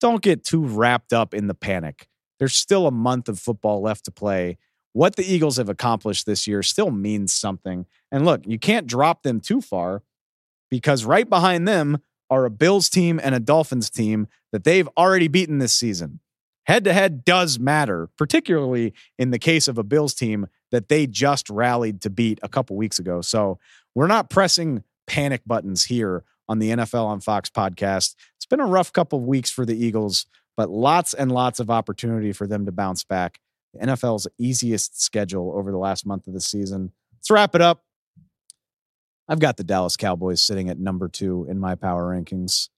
don't 0.00 0.22
get 0.22 0.44
too 0.44 0.64
wrapped 0.64 1.12
up 1.12 1.34
in 1.34 1.46
the 1.46 1.54
panic. 1.54 2.08
There's 2.40 2.56
still 2.56 2.88
a 2.88 2.92
month 2.92 3.28
of 3.28 3.38
football 3.38 3.80
left 3.80 4.04
to 4.06 4.10
play. 4.10 4.58
What 4.92 5.14
the 5.14 5.24
Eagles 5.24 5.56
have 5.56 5.68
accomplished 5.68 6.26
this 6.26 6.48
year 6.48 6.64
still 6.64 6.90
means 6.90 7.32
something. 7.32 7.86
And 8.10 8.24
look, 8.24 8.44
you 8.44 8.58
can't 8.58 8.88
drop 8.88 9.22
them 9.22 9.40
too 9.40 9.60
far 9.60 10.02
because 10.68 11.04
right 11.04 11.28
behind 11.28 11.68
them 11.68 11.98
are 12.28 12.44
a 12.44 12.50
Bills 12.50 12.88
team 12.88 13.20
and 13.22 13.36
a 13.36 13.40
Dolphins 13.40 13.88
team 13.88 14.26
that 14.50 14.64
they've 14.64 14.88
already 14.96 15.28
beaten 15.28 15.58
this 15.58 15.74
season 15.74 16.18
head 16.68 16.84
to 16.84 16.92
head 16.92 17.24
does 17.24 17.58
matter, 17.58 18.10
particularly 18.18 18.92
in 19.18 19.30
the 19.30 19.38
case 19.38 19.66
of 19.68 19.78
a 19.78 19.82
Bills 19.82 20.14
team 20.14 20.46
that 20.70 20.88
they 20.88 21.06
just 21.06 21.48
rallied 21.48 22.02
to 22.02 22.10
beat 22.10 22.38
a 22.42 22.48
couple 22.48 22.76
weeks 22.76 22.98
ago. 22.98 23.22
So 23.22 23.58
we're 23.94 24.06
not 24.06 24.28
pressing 24.28 24.84
panic 25.06 25.40
buttons 25.46 25.86
here 25.86 26.24
on 26.46 26.58
the 26.58 26.70
NFL 26.70 27.06
on 27.06 27.20
Fox 27.20 27.48
podcast. 27.48 28.14
It's 28.36 28.46
been 28.46 28.60
a 28.60 28.66
rough 28.66 28.92
couple 28.92 29.18
of 29.18 29.24
weeks 29.24 29.50
for 29.50 29.64
the 29.64 29.82
Eagles, 29.82 30.26
but 30.58 30.68
lots 30.68 31.14
and 31.14 31.32
lots 31.32 31.58
of 31.58 31.70
opportunity 31.70 32.32
for 32.32 32.46
them 32.46 32.66
to 32.66 32.72
bounce 32.72 33.02
back. 33.02 33.40
The 33.72 33.86
NFL's 33.86 34.28
easiest 34.38 35.02
schedule 35.02 35.54
over 35.56 35.70
the 35.70 35.78
last 35.78 36.04
month 36.04 36.26
of 36.26 36.34
the 36.34 36.40
season. 36.40 36.92
Let's 37.14 37.30
wrap 37.30 37.54
it 37.54 37.62
up. 37.62 37.82
I've 39.26 39.40
got 39.40 39.56
the 39.56 39.64
Dallas 39.64 39.96
Cowboys 39.96 40.42
sitting 40.42 40.68
at 40.68 40.78
number 40.78 41.08
2 41.08 41.46
in 41.48 41.58
my 41.58 41.74
power 41.74 42.14
rankings. 42.14 42.68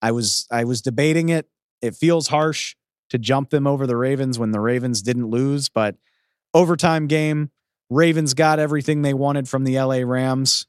I 0.00 0.12
was 0.12 0.46
I 0.50 0.64
was 0.64 0.80
debating 0.80 1.28
it. 1.28 1.46
It 1.82 1.94
feels 1.94 2.28
harsh 2.28 2.76
to 3.10 3.18
jump 3.18 3.50
them 3.50 3.66
over 3.66 3.86
the 3.86 3.96
Ravens 3.96 4.38
when 4.38 4.52
the 4.52 4.60
Ravens 4.60 5.02
didn't 5.02 5.28
lose. 5.28 5.68
But 5.68 5.96
overtime 6.54 7.06
game, 7.06 7.50
Ravens 7.90 8.34
got 8.34 8.58
everything 8.58 9.02
they 9.02 9.14
wanted 9.14 9.48
from 9.48 9.64
the 9.64 9.78
LA 9.78 9.98
Rams. 9.98 10.66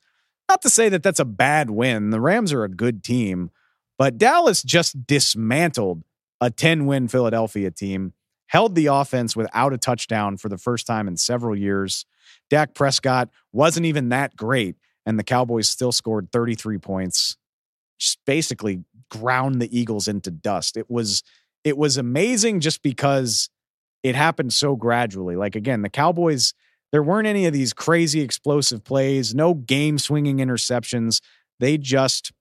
Not 0.49 0.61
to 0.63 0.69
say 0.69 0.89
that 0.89 1.03
that's 1.03 1.19
a 1.19 1.25
bad 1.25 1.69
win. 1.69 2.09
The 2.09 2.19
Rams 2.19 2.51
are 2.51 2.63
a 2.63 2.69
good 2.69 3.03
team, 3.03 3.51
but 3.97 4.17
Dallas 4.17 4.63
just 4.63 5.07
dismantled 5.07 6.03
a 6.41 6.49
10 6.49 6.87
win 6.87 7.07
Philadelphia 7.07 7.69
team, 7.71 8.13
held 8.47 8.75
the 8.75 8.87
offense 8.87 9.35
without 9.35 9.71
a 9.71 9.77
touchdown 9.77 10.35
for 10.37 10.49
the 10.49 10.57
first 10.57 10.87
time 10.87 11.07
in 11.07 11.15
several 11.15 11.55
years. 11.55 12.05
Dak 12.49 12.73
Prescott 12.73 13.29
wasn't 13.53 13.85
even 13.85 14.09
that 14.09 14.35
great, 14.35 14.75
and 15.05 15.17
the 15.17 15.23
Cowboys 15.23 15.69
still 15.69 15.91
scored 15.91 16.31
33 16.31 16.79
points. 16.79 17.37
Just 17.99 18.19
basically 18.25 18.83
ground 19.09 19.61
the 19.61 19.77
Eagles 19.77 20.07
into 20.07 20.31
dust. 20.31 20.75
It 20.75 20.89
was 20.89 21.21
it 21.63 21.77
was 21.77 21.97
amazing 21.97 22.59
just 22.59 22.81
because 22.81 23.49
it 24.03 24.15
happened 24.15 24.53
so 24.53 24.75
gradually. 24.75 25.35
Like 25.35 25.55
again, 25.55 25.81
the 25.81 25.89
Cowboys, 25.89 26.53
there 26.91 27.03
weren't 27.03 27.27
any 27.27 27.45
of 27.45 27.53
these 27.53 27.73
crazy 27.73 28.21
explosive 28.21 28.83
plays, 28.83 29.33
no 29.35 29.53
game 29.53 29.97
swinging 29.97 30.37
interceptions. 30.37 31.21
They 31.59 31.77
just 31.77 32.31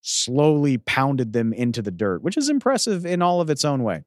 slowly 0.00 0.78
pounded 0.78 1.32
them 1.32 1.52
into 1.52 1.82
the 1.82 1.90
dirt, 1.90 2.22
which 2.22 2.36
is 2.36 2.48
impressive 2.48 3.06
in 3.06 3.22
all 3.22 3.40
of 3.40 3.50
its 3.50 3.64
own 3.64 3.82
way. 3.82 4.04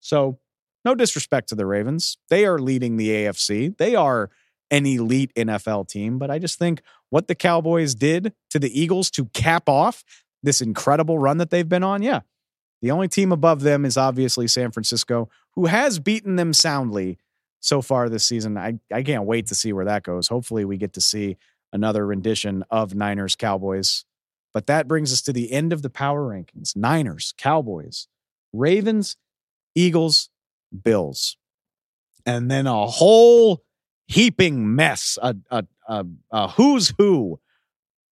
So, 0.00 0.38
no 0.84 0.94
disrespect 0.94 1.48
to 1.48 1.56
the 1.56 1.66
Ravens. 1.66 2.18
They 2.30 2.46
are 2.46 2.58
leading 2.58 2.96
the 2.96 3.08
AFC. 3.08 3.76
They 3.76 3.96
are 3.96 4.30
an 4.70 4.86
elite 4.86 5.32
NFL 5.34 5.88
team, 5.88 6.18
but 6.18 6.30
I 6.30 6.38
just 6.38 6.58
think 6.58 6.82
what 7.10 7.26
the 7.26 7.34
Cowboys 7.34 7.94
did 7.94 8.32
to 8.50 8.58
the 8.58 8.80
Eagles 8.80 9.10
to 9.12 9.26
cap 9.26 9.68
off 9.68 10.04
this 10.42 10.60
incredible 10.60 11.18
run 11.18 11.38
that 11.38 11.50
they've 11.50 11.68
been 11.68 11.82
on, 11.82 12.02
yeah, 12.02 12.20
the 12.80 12.90
only 12.90 13.08
team 13.08 13.32
above 13.32 13.60
them 13.60 13.84
is 13.84 13.96
obviously 13.96 14.46
San 14.46 14.70
Francisco, 14.70 15.28
who 15.52 15.66
has 15.66 15.98
beaten 15.98 16.36
them 16.36 16.52
soundly 16.52 17.18
so 17.60 17.82
far 17.82 18.08
this 18.08 18.24
season. 18.26 18.56
I, 18.56 18.78
I 18.92 19.02
can't 19.02 19.24
wait 19.24 19.46
to 19.46 19.54
see 19.54 19.72
where 19.72 19.84
that 19.84 20.04
goes. 20.04 20.28
Hopefully, 20.28 20.64
we 20.64 20.76
get 20.76 20.92
to 20.94 21.00
see 21.00 21.36
another 21.72 22.06
rendition 22.06 22.64
of 22.70 22.94
Niners 22.94 23.36
Cowboys. 23.36 24.04
But 24.54 24.66
that 24.66 24.88
brings 24.88 25.12
us 25.12 25.22
to 25.22 25.32
the 25.32 25.52
end 25.52 25.72
of 25.72 25.82
the 25.82 25.90
power 25.90 26.22
rankings 26.22 26.74
Niners, 26.76 27.34
Cowboys, 27.36 28.08
Ravens, 28.52 29.16
Eagles, 29.74 30.30
Bills. 30.82 31.36
And 32.24 32.50
then 32.50 32.66
a 32.66 32.86
whole 32.86 33.62
heaping 34.06 34.74
mess, 34.74 35.18
a, 35.22 35.36
a, 35.50 35.64
a, 35.88 36.06
a 36.30 36.48
who's 36.48 36.92
who 36.98 37.40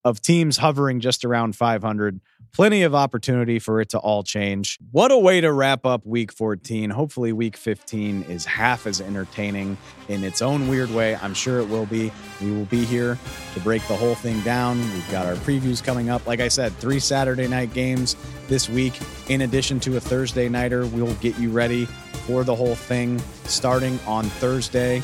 of 0.04 0.22
teams 0.22 0.58
hovering 0.58 1.00
just 1.00 1.26
around 1.26 1.56
500. 1.56 2.22
Plenty 2.56 2.84
of 2.84 2.96
opportunity 2.96 3.60
for 3.60 3.82
it 3.82 3.90
to 3.90 3.98
all 3.98 4.24
change. 4.24 4.80
What 4.92 5.12
a 5.12 5.18
way 5.18 5.42
to 5.42 5.52
wrap 5.52 5.86
up 5.86 6.06
week 6.06 6.32
14. 6.32 6.90
Hopefully, 6.90 7.34
week 7.34 7.58
15 7.58 8.24
is 8.30 8.46
half 8.46 8.88
as 8.88 9.02
entertaining 9.02 9.78
in 10.08 10.24
its 10.24 10.42
own 10.42 10.70
weird 10.70 10.90
way. 10.90 11.18
I'm 11.18 11.34
sure 11.34 11.60
it 11.60 11.68
will 11.68 11.86
be. 11.86 12.14
We 12.42 12.52
will 12.52 12.64
be 12.64 12.86
here 12.86 13.20
to 13.56 13.60
break 13.60 13.86
the 13.90 13.98
whole 13.98 14.16
thing 14.16 14.40
down. 14.40 14.80
We've 14.80 15.12
got 15.12 15.26
our 15.26 15.36
previews 15.36 15.84
coming 15.84 16.10
up. 16.10 16.26
Like 16.26 16.40
I 16.40 16.48
said, 16.48 16.72
three 16.78 17.02
Saturday 17.02 17.50
night 17.50 17.74
games 17.74 18.16
this 18.48 18.70
week, 18.70 18.98
in 19.28 19.42
addition 19.42 19.82
to 19.82 19.98
a 19.98 20.00
Thursday 20.00 20.48
nighter. 20.48 20.86
We'll 20.86 21.14
get 21.16 21.38
you 21.38 21.52
ready 21.52 21.88
for 22.26 22.46
the 22.46 22.56
whole 22.56 22.76
thing 22.76 23.20
starting 23.44 24.00
on 24.08 24.24
Thursday. 24.24 25.04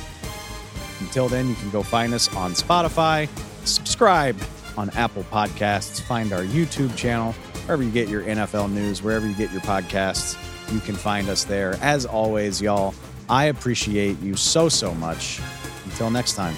Until 1.02 1.28
then, 1.28 1.50
you 1.50 1.56
can 1.56 1.70
go 1.70 1.84
find 1.84 2.14
us 2.14 2.34
on 2.34 2.54
Spotify, 2.54 3.28
subscribe 3.66 4.38
on 4.82 4.90
Apple 4.92 5.24
Podcasts, 5.26 6.02
find 6.02 6.34
our 6.34 6.42
YouTube 6.42 6.96
channel, 6.98 7.34
wherever 7.66 7.84
you 7.84 7.92
get 7.92 8.10
your 8.10 8.24
NFL 8.24 8.72
news, 8.72 9.04
wherever 9.04 9.28
you 9.28 9.36
get 9.36 9.52
your 9.52 9.62
podcasts, 9.62 10.36
you 10.74 10.80
can 10.80 10.96
find 10.96 11.30
us 11.30 11.44
there. 11.44 11.78
As 11.82 12.06
always, 12.06 12.60
y'all, 12.60 12.96
I 13.30 13.46
appreciate 13.46 14.20
you 14.22 14.36
so, 14.36 14.70
so 14.70 14.96
much. 14.96 15.40
Until 15.86 16.10
next 16.10 16.34
time. 16.34 16.56